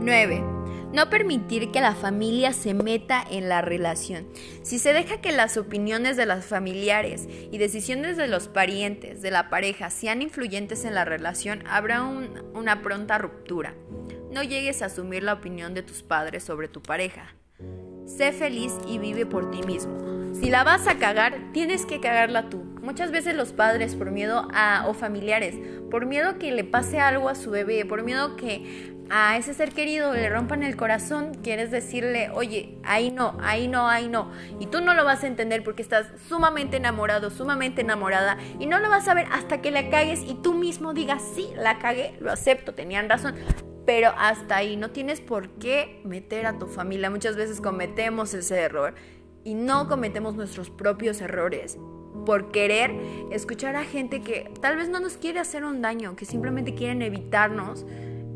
9. 0.00 0.59
No 0.92 1.08
permitir 1.08 1.70
que 1.70 1.80
la 1.80 1.94
familia 1.94 2.52
se 2.52 2.74
meta 2.74 3.24
en 3.30 3.48
la 3.48 3.62
relación. 3.62 4.26
Si 4.62 4.80
se 4.80 4.92
deja 4.92 5.20
que 5.20 5.30
las 5.30 5.56
opiniones 5.56 6.16
de 6.16 6.26
los 6.26 6.44
familiares 6.44 7.28
y 7.28 7.58
decisiones 7.58 8.16
de 8.16 8.26
los 8.26 8.48
parientes 8.48 9.22
de 9.22 9.30
la 9.30 9.48
pareja 9.50 9.90
sean 9.90 10.20
influyentes 10.20 10.84
en 10.84 10.96
la 10.96 11.04
relación, 11.04 11.62
habrá 11.68 12.02
una 12.02 12.82
pronta 12.82 13.18
ruptura. 13.18 13.74
No 14.32 14.42
llegues 14.42 14.82
a 14.82 14.86
asumir 14.86 15.22
la 15.22 15.34
opinión 15.34 15.74
de 15.74 15.84
tus 15.84 16.02
padres 16.02 16.42
sobre 16.42 16.66
tu 16.66 16.82
pareja. 16.82 17.34
Sé 18.06 18.32
feliz 18.32 18.74
y 18.88 18.98
vive 18.98 19.26
por 19.26 19.52
ti 19.52 19.62
mismo. 19.62 20.10
Si 20.34 20.50
la 20.50 20.64
vas 20.64 20.88
a 20.88 20.98
cagar, 20.98 21.52
tienes 21.52 21.86
que 21.86 22.00
cagarla 22.00 22.48
tú. 22.48 22.64
Muchas 22.82 23.12
veces 23.12 23.34
los 23.34 23.52
padres, 23.52 23.94
por 23.94 24.10
miedo 24.10 24.48
a, 24.52 24.86
o 24.88 24.94
familiares, 24.94 25.54
por 25.90 26.06
miedo 26.06 26.38
que 26.38 26.50
le 26.50 26.64
pase 26.64 26.98
algo 26.98 27.28
a 27.28 27.34
su 27.34 27.50
bebé, 27.50 27.84
por 27.84 28.02
miedo 28.02 28.36
que 28.36 28.94
a 29.10 29.36
ese 29.36 29.54
ser 29.54 29.72
querido 29.72 30.14
le 30.14 30.28
rompan 30.30 30.62
el 30.62 30.76
corazón, 30.76 31.34
quieres 31.42 31.72
decirle, 31.72 32.30
oye, 32.32 32.78
ahí 32.84 33.10
no, 33.10 33.36
ahí 33.42 33.66
no, 33.66 33.88
ahí 33.88 34.08
no. 34.08 34.30
Y 34.60 34.66
tú 34.66 34.80
no 34.80 34.94
lo 34.94 35.04
vas 35.04 35.24
a 35.24 35.26
entender 35.26 35.64
porque 35.64 35.82
estás 35.82 36.06
sumamente 36.28 36.76
enamorado, 36.76 37.30
sumamente 37.30 37.80
enamorada. 37.80 38.38
Y 38.60 38.66
no 38.66 38.78
lo 38.78 38.88
vas 38.88 39.08
a 39.08 39.14
ver 39.14 39.26
hasta 39.32 39.60
que 39.60 39.72
la 39.72 39.90
cagues 39.90 40.22
y 40.22 40.34
tú 40.34 40.54
mismo 40.54 40.94
digas, 40.94 41.22
sí, 41.34 41.48
la 41.56 41.80
cagué, 41.80 42.16
lo 42.20 42.30
acepto, 42.30 42.72
tenían 42.72 43.08
razón. 43.08 43.34
Pero 43.84 44.12
hasta 44.16 44.56
ahí 44.56 44.76
no 44.76 44.90
tienes 44.90 45.20
por 45.20 45.48
qué 45.58 46.00
meter 46.04 46.46
a 46.46 46.58
tu 46.58 46.68
familia. 46.68 47.10
Muchas 47.10 47.34
veces 47.34 47.60
cometemos 47.60 48.32
ese 48.32 48.60
error 48.60 48.94
y 49.42 49.54
no 49.54 49.88
cometemos 49.88 50.36
nuestros 50.36 50.70
propios 50.70 51.20
errores 51.20 51.78
por 52.24 52.52
querer 52.52 52.92
escuchar 53.32 53.74
a 53.74 53.82
gente 53.82 54.22
que 54.22 54.52
tal 54.60 54.76
vez 54.76 54.88
no 54.88 55.00
nos 55.00 55.16
quiere 55.16 55.40
hacer 55.40 55.64
un 55.64 55.82
daño, 55.82 56.14
que 56.14 56.26
simplemente 56.26 56.74
quieren 56.74 57.02
evitarnos 57.02 57.84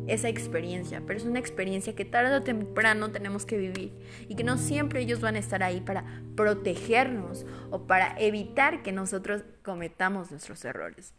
esa 0.07 0.29
experiencia, 0.29 1.03
pero 1.07 1.19
es 1.19 1.25
una 1.25 1.39
experiencia 1.39 1.95
que 1.95 2.05
tarde 2.05 2.37
o 2.37 2.43
temprano 2.43 3.11
tenemos 3.11 3.47
que 3.47 3.57
vivir 3.59 3.93
y 4.29 4.35
que 4.35 4.45
no 4.45 4.59
siempre 4.59 5.01
ellos 5.01 5.21
van 5.21 5.37
a 5.37 5.39
estar 5.39 5.63
ahí 5.63 5.81
para 5.81 6.05
protegernos 6.37 7.47
o 7.71 7.87
para 7.87 8.15
evitar 8.19 8.83
que 8.83 8.93
nosotros 8.93 9.45
cometamos 9.63 10.31
nuestros 10.31 10.65
errores. 10.65 11.15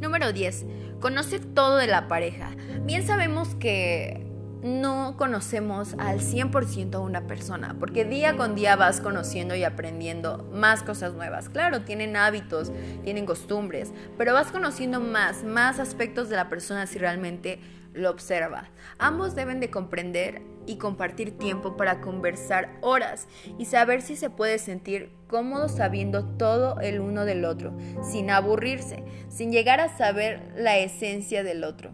Número 0.00 0.32
10. 0.32 0.66
Conoce 1.00 1.40
todo 1.40 1.76
de 1.76 1.88
la 1.88 2.06
pareja. 2.06 2.50
Bien 2.84 3.06
sabemos 3.06 3.54
que 3.56 4.27
no 4.62 5.14
conocemos 5.16 5.94
al 5.98 6.20
100% 6.20 6.94
a 6.94 6.98
una 7.00 7.26
persona, 7.26 7.76
porque 7.78 8.04
día 8.04 8.36
con 8.36 8.54
día 8.54 8.76
vas 8.76 9.00
conociendo 9.00 9.54
y 9.54 9.64
aprendiendo 9.64 10.48
más 10.52 10.82
cosas 10.82 11.14
nuevas. 11.14 11.48
Claro, 11.48 11.82
tienen 11.82 12.16
hábitos, 12.16 12.72
tienen 13.04 13.26
costumbres, 13.26 13.92
pero 14.16 14.32
vas 14.32 14.50
conociendo 14.50 15.00
más, 15.00 15.44
más 15.44 15.78
aspectos 15.78 16.28
de 16.28 16.36
la 16.36 16.48
persona 16.48 16.86
si 16.86 16.98
realmente 16.98 17.60
lo 17.94 18.10
observas. 18.10 18.68
Ambos 18.98 19.34
deben 19.34 19.60
de 19.60 19.70
comprender 19.70 20.42
y 20.66 20.76
compartir 20.76 21.38
tiempo 21.38 21.76
para 21.76 22.00
conversar 22.00 22.76
horas 22.82 23.26
y 23.58 23.64
saber 23.64 24.02
si 24.02 24.16
se 24.16 24.30
puede 24.30 24.58
sentir 24.58 25.10
cómodo 25.26 25.68
sabiendo 25.68 26.24
todo 26.24 26.78
el 26.80 27.00
uno 27.00 27.24
del 27.24 27.44
otro, 27.44 27.76
sin 28.02 28.30
aburrirse, 28.30 29.04
sin 29.28 29.50
llegar 29.50 29.80
a 29.80 29.96
saber 29.96 30.52
la 30.56 30.78
esencia 30.78 31.42
del 31.42 31.64
otro. 31.64 31.92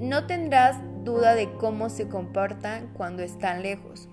No 0.00 0.26
tendrás 0.26 0.76
duda 1.06 1.34
de 1.34 1.54
cómo 1.54 1.88
se 1.88 2.08
comportan 2.08 2.88
cuando 2.92 3.22
están 3.22 3.62
lejos. 3.62 4.08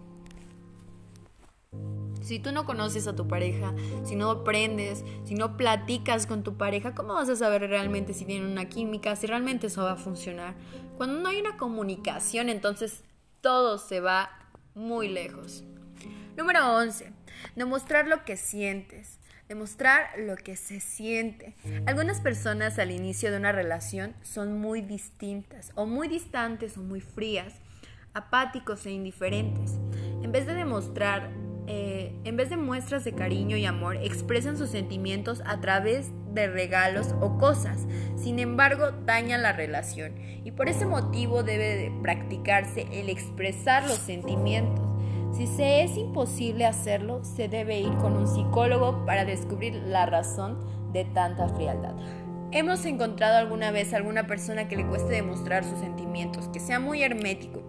Si 2.22 2.40
tú 2.40 2.54
no 2.54 2.66
conoces 2.66 3.06
a 3.08 3.16
tu 3.16 3.28
pareja, 3.28 3.74
si 4.06 4.16
no 4.16 4.32
aprendes, 4.32 5.04
si 5.26 5.36
no 5.36 5.58
platicas 5.58 6.26
con 6.26 6.44
tu 6.44 6.56
pareja, 6.56 6.96
¿cómo 6.96 7.16
vas 7.16 7.28
a 7.28 7.36
saber 7.36 7.68
realmente 7.70 8.14
si 8.14 8.24
tienen 8.24 8.50
una 8.50 8.70
química, 8.70 9.18
si 9.18 9.28
realmente 9.28 9.68
eso 9.68 9.84
va 9.84 9.94
a 9.94 9.98
funcionar? 9.98 10.56
Cuando 10.96 11.20
no 11.20 11.28
hay 11.28 11.42
una 11.42 11.58
comunicación, 11.58 12.48
entonces 12.48 13.04
todo 13.42 13.78
se 13.78 14.00
va 14.00 14.30
muy 14.74 15.10
lejos. 15.10 15.66
Número 16.38 16.78
11. 16.78 17.12
Demostrar 17.56 18.08
lo 18.08 18.24
que 18.24 18.38
sientes 18.38 19.20
demostrar 19.54 20.08
lo 20.18 20.36
que 20.36 20.56
se 20.56 20.80
siente. 20.80 21.54
Algunas 21.86 22.20
personas 22.20 22.80
al 22.80 22.90
inicio 22.90 23.30
de 23.30 23.38
una 23.38 23.52
relación 23.52 24.16
son 24.24 24.60
muy 24.60 24.82
distintas 24.82 25.72
o 25.76 25.86
muy 25.86 26.08
distantes 26.08 26.76
o 26.76 26.82
muy 26.82 27.02
frías, 27.02 27.54
apáticos 28.16 28.88
e 28.88 28.92
indiferentes. 28.92 29.76
En 30.24 30.32
vez 30.32 30.48
de 30.48 30.56
demostrar, 30.56 31.30
eh, 31.68 32.16
en 32.24 32.36
vez 32.36 32.50
de 32.50 32.58
muestras 32.58 33.04
de 33.04 33.14
cariño 33.14 33.56
y 33.56 33.66
amor, 33.66 33.98
expresan 33.98 34.58
sus 34.58 34.70
sentimientos 34.70 35.44
a 35.46 35.62
través 35.62 36.10
de 36.34 36.48
regalos 36.48 37.14
o 37.22 37.38
cosas. 37.38 37.86
Sin 38.16 38.40
embargo, 38.40 38.92
dañan 39.06 39.44
la 39.44 39.54
relación 39.54 40.14
y 40.44 40.50
por 40.50 40.68
ese 40.68 40.88
motivo 40.88 41.44
debe 41.44 41.76
de 41.76 41.92
practicarse 42.02 42.88
el 42.92 43.08
expresar 43.08 43.84
los 43.84 44.00
sentimientos 44.00 44.93
si 45.36 45.48
se 45.48 45.84
es 45.84 45.98
imposible 45.98 46.66
hacerlo, 46.66 47.24
se 47.24 47.48
debe 47.48 47.80
ir 47.80 47.94
con 47.98 48.16
un 48.16 48.28
psicólogo 48.28 49.04
para 49.06 49.26
descubrir 49.26 49.74
la 49.74 50.06
razón 50.06 50.58
de 50.94 51.06
tanta 51.06 51.50
frialdad. 51.50 51.96
Hemos 52.52 52.86
encontrado 52.86 53.38
alguna 53.38 53.72
vez 53.72 53.94
a 53.94 53.98
alguna 53.98 54.28
persona 54.28 54.68
que 54.68 54.76
le 54.76 54.86
cueste 54.86 55.14
demostrar 55.14 55.64
sus 55.64 55.80
sentimientos, 55.80 56.50
que 56.50 56.60
sea 56.60 56.80
muy 56.80 57.02
hermético, 57.02 57.64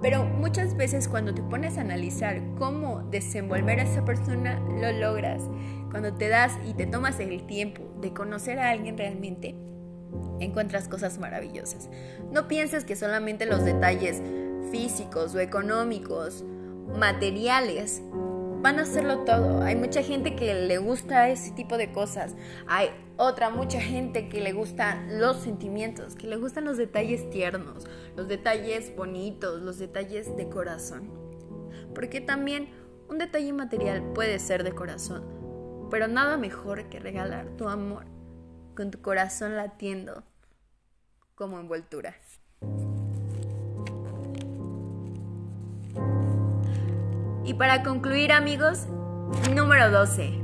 pero 0.00 0.24
muchas 0.24 0.76
veces 0.76 1.08
cuando 1.08 1.34
te 1.34 1.42
pones 1.42 1.76
a 1.76 1.80
analizar 1.80 2.40
cómo 2.56 3.02
desenvolver 3.10 3.80
a 3.80 3.82
esa 3.82 4.04
persona, 4.04 4.60
lo 4.60 4.92
logras. 4.92 5.42
Cuando 5.90 6.14
te 6.14 6.28
das 6.28 6.52
y 6.68 6.74
te 6.74 6.86
tomas 6.86 7.18
el 7.18 7.44
tiempo 7.46 7.82
de 8.00 8.12
conocer 8.12 8.60
a 8.60 8.70
alguien 8.70 8.96
realmente, 8.96 9.56
encuentras 10.38 10.86
cosas 10.86 11.18
maravillosas. 11.18 11.90
No 12.30 12.46
pienses 12.46 12.84
que 12.84 12.94
solamente 12.94 13.44
los 13.44 13.64
detalles 13.64 14.22
físicos 14.70 15.34
o 15.34 15.40
económicos 15.40 16.44
materiales 16.96 18.02
van 18.60 18.78
a 18.78 18.82
hacerlo 18.82 19.24
todo. 19.24 19.62
Hay 19.62 19.76
mucha 19.76 20.02
gente 20.02 20.34
que 20.34 20.54
le 20.54 20.78
gusta 20.78 21.28
ese 21.28 21.52
tipo 21.52 21.76
de 21.76 21.92
cosas. 21.92 22.34
Hay 22.66 22.90
otra 23.16 23.50
mucha 23.50 23.80
gente 23.80 24.28
que 24.28 24.40
le 24.40 24.52
gustan 24.52 25.20
los 25.20 25.38
sentimientos, 25.38 26.14
que 26.14 26.26
le 26.26 26.36
gustan 26.36 26.64
los 26.64 26.76
detalles 26.76 27.30
tiernos, 27.30 27.86
los 28.16 28.28
detalles 28.28 28.94
bonitos, 28.96 29.62
los 29.62 29.78
detalles 29.78 30.36
de 30.36 30.48
corazón. 30.48 31.10
Porque 31.94 32.20
también 32.20 32.68
un 33.08 33.18
detalle 33.18 33.52
material 33.52 34.12
puede 34.12 34.38
ser 34.38 34.64
de 34.64 34.72
corazón, 34.72 35.88
pero 35.90 36.08
nada 36.08 36.36
mejor 36.36 36.88
que 36.88 37.00
regalar 37.00 37.56
tu 37.56 37.68
amor 37.68 38.06
con 38.76 38.90
tu 38.90 39.00
corazón 39.00 39.56
latiendo 39.56 40.24
como 41.34 41.58
envoltura. 41.58 42.14
Y 47.48 47.54
para 47.54 47.82
concluir 47.82 48.30
amigos, 48.30 48.88
número 49.54 49.90
12. 49.90 50.38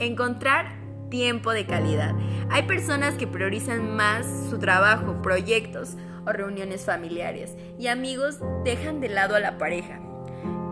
Encontrar 0.00 0.74
tiempo 1.08 1.52
de 1.52 1.64
calidad. 1.64 2.12
Hay 2.50 2.64
personas 2.64 3.14
que 3.14 3.28
priorizan 3.28 3.94
más 3.94 4.26
su 4.50 4.58
trabajo, 4.58 5.22
proyectos 5.22 5.90
o 6.26 6.32
reuniones 6.32 6.84
familiares 6.84 7.54
y 7.78 7.86
amigos 7.86 8.40
dejan 8.64 9.00
de 9.00 9.10
lado 9.10 9.36
a 9.36 9.38
la 9.38 9.58
pareja. 9.58 10.00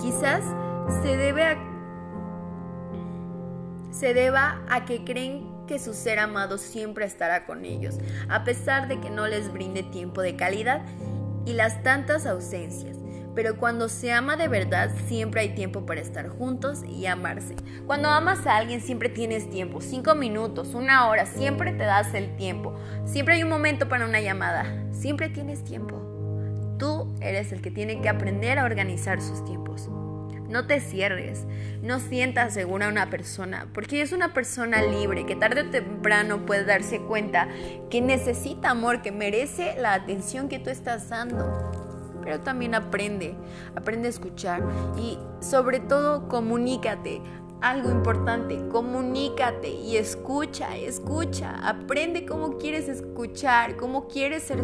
Quizás 0.01 0.43
se 1.01 1.17
debe 1.17 1.57
se 3.93 4.15
deba 4.15 4.63
a 4.69 4.85
que 4.85 5.05
creen 5.05 5.49
que 5.69 5.79
su 5.79 5.95
ser 5.95 6.19
amado 6.19 6.59
siempre 6.59 7.05
estará 7.05 7.47
con 7.47 7.65
ellos, 7.65 7.99
a 8.29 8.43
pesar 8.43 8.89
de 8.89 8.99
que 8.99 9.11
no 9.11 9.29
les 9.29 9.53
brinde 9.53 9.85
tiempo 9.85 10.23
de 10.23 10.35
calidad 10.35 10.83
y 11.47 11.53
las 11.53 11.85
tantas 11.85 12.27
ausencias 12.27 13.02
pero 13.35 13.57
cuando 13.57 13.89
se 13.89 14.13
ama 14.13 14.37
de 14.37 14.49
verdad 14.49 14.91
siempre 15.07 15.41
hay 15.41 15.49
tiempo 15.51 15.87
para 15.87 16.01
estar 16.01 16.29
juntos 16.29 16.83
y 16.89 17.07
amarse. 17.07 17.57
Cuando 17.87 18.09
amas 18.09 18.47
a 18.47 18.57
alguien 18.57 18.81
siempre 18.81 19.09
tienes 19.09 19.49
tiempo, 19.49 19.81
cinco 19.81 20.15
minutos, 20.15 20.75
una 20.75 21.09
hora, 21.09 21.27
siempre 21.27 21.73
te 21.73 21.85
das 21.85 22.15
el 22.15 22.37
tiempo. 22.37 22.75
Siempre 23.05 23.35
hay 23.35 23.43
un 23.43 23.49
momento 23.49 23.89
para 23.89 24.05
una 24.05 24.21
llamada, 24.21 24.67
siempre 24.93 25.29
tienes 25.29 25.65
tiempo. 25.65 26.01
Tú 26.79 27.15
eres 27.21 27.53
el 27.53 27.63
que 27.63 27.71
tiene 27.71 28.01
que 28.01 28.09
aprender 28.09 28.59
a 28.59 28.65
organizar 28.65 29.21
sus 29.21 29.45
tiempos. 29.45 29.89
No 30.49 30.67
te 30.67 30.81
cierres, 30.81 31.47
no 31.81 31.99
sientas 31.99 32.53
segura 32.53 32.87
a 32.87 32.91
una 32.91 33.09
persona, 33.09 33.69
porque 33.73 34.03
es 34.03 34.13
una 34.13 34.35
persona 34.35 34.83
libre 34.83 35.25
que 35.25 35.35
tarde 35.35 35.63
o 35.63 35.71
temprano 35.71 36.45
puede 36.45 36.65
darse 36.65 37.01
cuenta 37.01 37.49
que 37.89 38.03
necesita 38.03 38.69
amor, 38.69 39.01
que 39.01 39.13
merece 39.13 39.75
la 39.79 39.95
atención 39.95 40.51
que 40.51 40.59
tú 40.59 40.69
estás 40.69 41.09
dando 41.09 41.92
pero 42.23 42.41
también 42.41 42.75
aprende, 42.75 43.35
aprende 43.75 44.09
a 44.09 44.11
escuchar 44.11 44.63
y 44.97 45.19
sobre 45.41 45.81
todo 45.81 46.29
comunícate. 46.29 47.23
Algo 47.61 47.91
importante, 47.91 48.59
comunícate 48.69 49.71
y 49.71 49.97
escucha, 49.97 50.77
escucha, 50.77 51.61
aprende 51.63 52.27
cómo 52.27 52.59
quieres 52.59 52.89
escuchar, 52.89 53.77
cómo 53.77 54.09
quieres 54.09 54.43
ser 54.43 54.61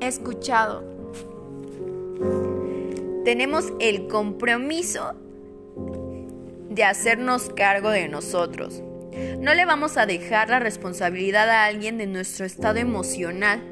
escuchado. 0.00 0.84
Tenemos 3.24 3.72
el 3.80 4.06
compromiso 4.06 5.14
de 6.70 6.84
hacernos 6.84 7.50
cargo 7.56 7.90
de 7.90 8.06
nosotros. 8.06 8.82
No 9.40 9.54
le 9.54 9.64
vamos 9.64 9.96
a 9.96 10.06
dejar 10.06 10.50
la 10.50 10.60
responsabilidad 10.60 11.48
a 11.48 11.64
alguien 11.64 11.98
de 11.98 12.06
nuestro 12.06 12.44
estado 12.44 12.78
emocional 12.78 13.62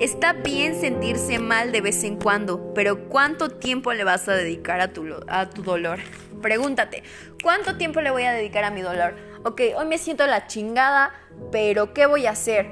Está 0.00 0.34
bien 0.34 0.78
sentirse 0.80 1.38
mal 1.38 1.72
de 1.72 1.80
vez 1.80 2.04
en 2.04 2.16
cuando, 2.16 2.72
pero 2.74 3.08
¿cuánto 3.08 3.48
tiempo 3.48 3.92
le 3.92 4.04
vas 4.04 4.28
a 4.28 4.34
dedicar 4.34 4.80
a 4.80 4.92
tu, 4.92 5.06
a 5.26 5.48
tu 5.48 5.62
dolor? 5.62 5.98
Pregúntate, 6.42 7.02
¿cuánto 7.42 7.76
tiempo 7.76 8.00
le 8.00 8.10
voy 8.10 8.24
a 8.24 8.32
dedicar 8.32 8.64
a 8.64 8.70
mi 8.70 8.82
dolor? 8.82 9.14
Ok, 9.44 9.62
hoy 9.76 9.86
me 9.86 9.98
siento 9.98 10.26
la 10.26 10.46
chingada, 10.46 11.12
pero 11.50 11.94
¿qué 11.94 12.06
voy 12.06 12.26
a 12.26 12.30
hacer? 12.30 12.66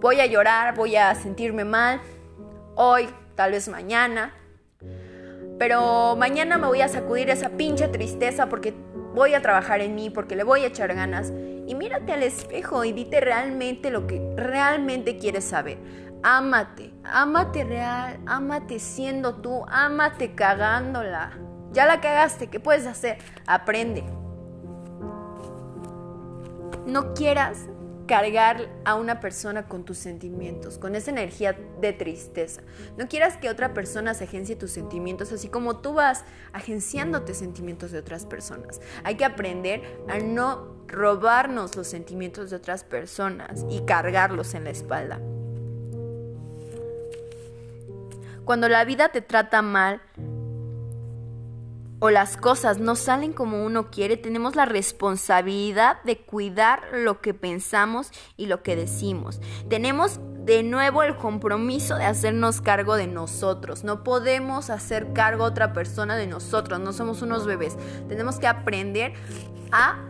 Voy 0.00 0.20
a 0.20 0.26
llorar, 0.26 0.74
voy 0.74 0.96
a 0.96 1.14
sentirme 1.14 1.64
mal, 1.64 2.00
hoy, 2.74 3.08
tal 3.34 3.52
vez 3.52 3.68
mañana, 3.68 4.34
pero 5.58 6.16
mañana 6.16 6.58
me 6.58 6.66
voy 6.66 6.80
a 6.80 6.88
sacudir 6.88 7.30
esa 7.30 7.50
pinche 7.50 7.88
tristeza 7.88 8.48
porque 8.48 8.74
voy 9.14 9.34
a 9.34 9.42
trabajar 9.42 9.80
en 9.80 9.94
mí, 9.94 10.10
porque 10.10 10.36
le 10.36 10.44
voy 10.44 10.64
a 10.64 10.66
echar 10.66 10.94
ganas. 10.94 11.32
Y 11.66 11.74
mírate 11.74 12.12
al 12.12 12.22
espejo 12.22 12.84
y 12.84 12.92
dite 12.92 13.20
realmente 13.20 13.90
lo 13.90 14.06
que 14.06 14.20
realmente 14.36 15.18
quieres 15.18 15.44
saber. 15.44 15.78
Ámate, 16.24 16.92
ámate 17.04 17.64
real, 17.64 18.20
ámate 18.26 18.78
siendo 18.78 19.36
tú, 19.36 19.64
ámate 19.68 20.34
cagándola. 20.34 21.32
Ya 21.72 21.86
la 21.86 22.00
cagaste, 22.00 22.48
¿qué 22.48 22.60
puedes 22.60 22.86
hacer? 22.86 23.18
Aprende. 23.46 24.04
No 26.86 27.14
quieras 27.14 27.66
cargar 28.06 28.68
a 28.84 28.94
una 28.94 29.20
persona 29.20 29.66
con 29.68 29.84
tus 29.84 29.98
sentimientos, 29.98 30.78
con 30.78 30.94
esa 30.94 31.10
energía 31.10 31.56
de 31.80 31.92
tristeza. 31.92 32.62
No 32.96 33.08
quieras 33.08 33.36
que 33.36 33.48
otra 33.48 33.74
persona 33.74 34.14
se 34.14 34.24
agencie 34.24 34.54
tus 34.54 34.70
sentimientos, 34.70 35.32
así 35.32 35.48
como 35.48 35.78
tú 35.78 35.94
vas 35.94 36.24
agenciándote 36.52 37.34
sentimientos 37.34 37.90
de 37.90 37.98
otras 37.98 38.26
personas. 38.26 38.80
Hay 39.02 39.16
que 39.16 39.24
aprender 39.24 39.80
a 40.08 40.18
no 40.18 40.76
robarnos 40.86 41.74
los 41.74 41.88
sentimientos 41.88 42.50
de 42.50 42.56
otras 42.56 42.84
personas 42.84 43.64
y 43.70 43.80
cargarlos 43.86 44.54
en 44.54 44.64
la 44.64 44.70
espalda. 44.70 45.20
Cuando 48.44 48.68
la 48.68 48.84
vida 48.84 49.10
te 49.10 49.20
trata 49.20 49.62
mal, 49.62 50.00
o 52.04 52.10
las 52.10 52.36
cosas 52.36 52.78
no 52.78 52.96
salen 52.96 53.32
como 53.32 53.64
uno 53.64 53.92
quiere, 53.92 54.16
tenemos 54.16 54.56
la 54.56 54.64
responsabilidad 54.64 56.02
de 56.02 56.18
cuidar 56.18 56.82
lo 56.92 57.20
que 57.20 57.32
pensamos 57.32 58.10
y 58.36 58.46
lo 58.46 58.64
que 58.64 58.74
decimos. 58.74 59.40
Tenemos 59.68 60.18
de 60.44 60.64
nuevo 60.64 61.04
el 61.04 61.16
compromiso 61.16 61.94
de 61.94 62.04
hacernos 62.04 62.60
cargo 62.60 62.96
de 62.96 63.06
nosotros. 63.06 63.84
No 63.84 64.02
podemos 64.02 64.68
hacer 64.68 65.12
cargo 65.12 65.44
a 65.44 65.46
otra 65.46 65.72
persona 65.72 66.16
de 66.16 66.26
nosotros, 66.26 66.80
no 66.80 66.92
somos 66.92 67.22
unos 67.22 67.46
bebés. 67.46 67.76
Tenemos 68.08 68.40
que 68.40 68.48
aprender 68.48 69.14
a 69.70 70.00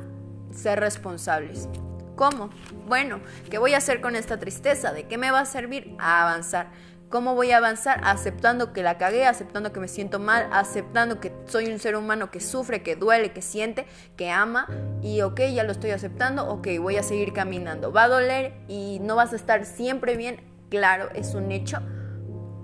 ser 0.51 0.81
responsables. 0.81 1.69
¿Cómo? 2.17 2.49
Bueno, 2.87 3.21
¿qué 3.51 3.59
voy 3.59 3.75
a 3.75 3.79
hacer 3.79 4.01
con 4.01 4.17
esta 4.17 4.39
tristeza? 4.39 4.93
¿De 4.93 5.07
qué 5.09 5.19
me 5.19 5.31
va 5.31 5.41
a 5.41 5.45
servir? 5.45 5.95
A 5.99 6.23
avanzar. 6.23 6.71
¿Cómo 7.13 7.35
voy 7.35 7.51
a 7.51 7.59
avanzar? 7.59 8.01
Aceptando 8.05 8.73
que 8.73 8.83
la 8.83 8.97
cagué, 8.97 9.27
aceptando 9.27 9.71
que 9.71 9.81
me 9.81 9.89
siento 9.89 10.19
mal, 10.19 10.49
aceptando 10.51 11.21
que 11.21 11.31
soy 11.45 11.67
un 11.67 11.79
ser 11.79 11.95
humano 11.95 12.31
que 12.31 12.41
sufre, 12.41 12.83
que 12.83 12.97
duele, 12.97 13.33
que 13.33 13.43
siente, 13.43 13.85
que 14.17 14.31
ama 14.31 14.67
y 15.03 15.21
ok, 15.21 15.41
ya 15.55 15.63
lo 15.63 15.73
estoy 15.73 15.91
aceptando, 15.91 16.49
ok, 16.49 16.69
voy 16.81 16.97
a 16.97 17.03
seguir 17.03 17.35
caminando. 17.35 17.93
Va 17.93 18.05
a 18.05 18.09
doler 18.09 18.55
y 18.67 18.99
no 19.03 19.15
vas 19.15 19.35
a 19.35 19.37
estar 19.37 19.67
siempre 19.67 20.17
bien, 20.17 20.41
claro, 20.71 21.11
es 21.15 21.35
un 21.35 21.53
hecho, 21.53 21.81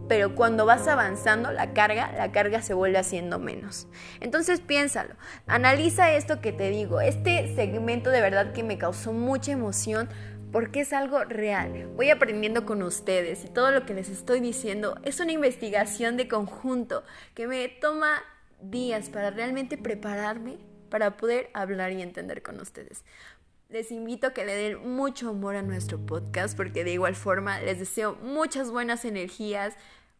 pero 0.09 0.35
cuando 0.35 0.65
vas 0.65 0.89
avanzando 0.89 1.53
la 1.53 1.75
carga, 1.75 2.11
la 2.17 2.33
carga 2.33 2.63
se 2.63 2.73
vuelve 2.73 2.97
haciendo 2.97 3.39
menos. 3.39 3.87
Entonces 4.21 4.63
piénsalo, 4.63 5.15
analiza 5.47 6.13
esto 6.13 6.41
que 6.41 6.53
te 6.53 6.71
digo, 6.71 7.03
este 7.03 7.55
segmento 7.55 8.09
de 8.09 8.23
verdad 8.23 8.55
que 8.55 8.63
me 8.63 8.79
causó 8.79 9.13
mucha 9.13 9.53
emoción 9.53 10.09
porque 10.53 10.81
es 10.81 10.93
algo 10.93 11.25
real. 11.25 11.89
Voy 11.97 12.11
aprendiendo 12.11 12.65
con 12.65 12.83
ustedes 12.83 13.45
y 13.45 13.49
todo 13.49 13.71
lo 13.71 13.85
que 13.85 13.95
les 13.95 14.09
estoy 14.09 14.41
diciendo 14.41 14.99
es 15.03 15.21
una 15.21 15.33
investigación 15.33 16.17
de 16.17 16.29
conjunto 16.29 17.05
que 17.35 17.47
me 17.47 17.69
toma 17.69 18.23
días 18.61 19.09
para 19.11 19.31
realmente 19.31 19.79
prepararme 19.79 20.59
para 20.89 21.17
poder 21.17 21.51
hablar 21.53 21.93
y 21.93 22.03
entender 22.03 22.43
con 22.43 22.61
ustedes. 22.61 23.05
Les 23.69 23.91
invito 23.91 24.29
a 24.29 24.33
que 24.33 24.47
le 24.47 24.55
den 24.55 24.89
mucho 24.97 25.29
amor 25.29 25.55
a 25.55 25.63
nuestro 25.63 25.99
podcast 25.99 26.57
porque 26.57 26.85
de 26.85 26.93
igual 26.93 27.15
forma 27.15 27.61
les 27.61 27.79
deseo 27.79 28.17
muchas 28.23 28.71
buenas 28.71 29.05
energías, 29.05 29.75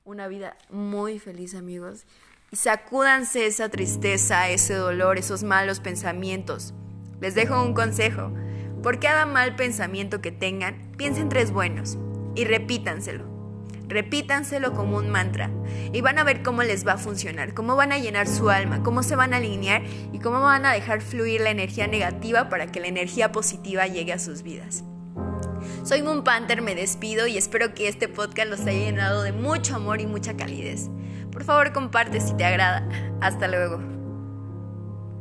una 0.05 0.29
vida 0.29 0.57
muy 0.69 1.19
feliz 1.19 1.55
amigos 1.55 2.05
y 2.51 2.57
sacúdanse 2.57 3.47
esa 3.47 3.69
tristeza, 3.69 4.49
ese 4.49 4.75
dolor, 4.75 5.19
esos 5.19 5.43
malos 5.43 5.81
pensamientos. 5.81 6.75
Les 7.21 7.35
dejo 7.35 7.63
un 7.63 7.75
consejo. 7.75 8.33
Por 8.83 9.01
cada 9.01 9.27
mal 9.27 9.57
pensamiento 9.57 10.21
que 10.21 10.31
tengan, 10.31 10.93
piensen 10.97 11.29
tres 11.29 11.51
buenos 11.51 11.99
y 12.35 12.45
repítanselo. 12.45 13.25
Repítanselo 13.89 14.75
como 14.75 14.99
un 14.99 15.09
mantra 15.09 15.51
y 15.93 16.03
van 16.03 16.19
a 16.19 16.25
ver 16.25 16.43
cómo 16.43 16.63
les 16.63 16.87
va 16.87 16.93
a 16.93 16.99
funcionar, 16.99 17.55
cómo 17.55 17.75
van 17.75 17.91
a 17.91 17.99
llenar 17.99 18.29
su 18.29 18.51
alma, 18.51 18.83
cómo 18.83 19.03
se 19.03 19.17
van 19.17 19.33
a 19.33 19.39
alinear 19.39 19.83
y 20.13 20.19
cómo 20.19 20.41
van 20.41 20.67
a 20.67 20.73
dejar 20.73 21.01
fluir 21.01 21.41
la 21.41 21.51
energía 21.51 21.87
negativa 21.87 22.51
para 22.51 22.67
que 22.67 22.81
la 22.81 22.89
energía 22.89 23.33
positiva 23.33 23.87
llegue 23.87 24.13
a 24.13 24.19
sus 24.19 24.43
vidas. 24.43 24.85
Soy 25.85 26.03
Moon 26.03 26.23
Panther, 26.23 26.61
me 26.61 26.75
despido 26.75 27.27
y 27.27 27.39
espero 27.39 27.75
que 27.75 27.89
este 27.89 28.09
podcast 28.09 28.51
los 28.51 28.61
haya 28.61 28.73
llenado 28.73 29.23
de 29.23 29.33
mucho 29.33 29.77
amor 29.77 30.01
y 30.01 30.07
mucha 30.07 30.37
calidez. 30.37 30.91
Por 31.33 31.45
favor 31.45 31.73
comparte 31.73 32.21
si 32.21 32.37
te 32.37 32.45
agrada. 32.45 32.87
Hasta 33.21 33.49
luego. 33.49 33.98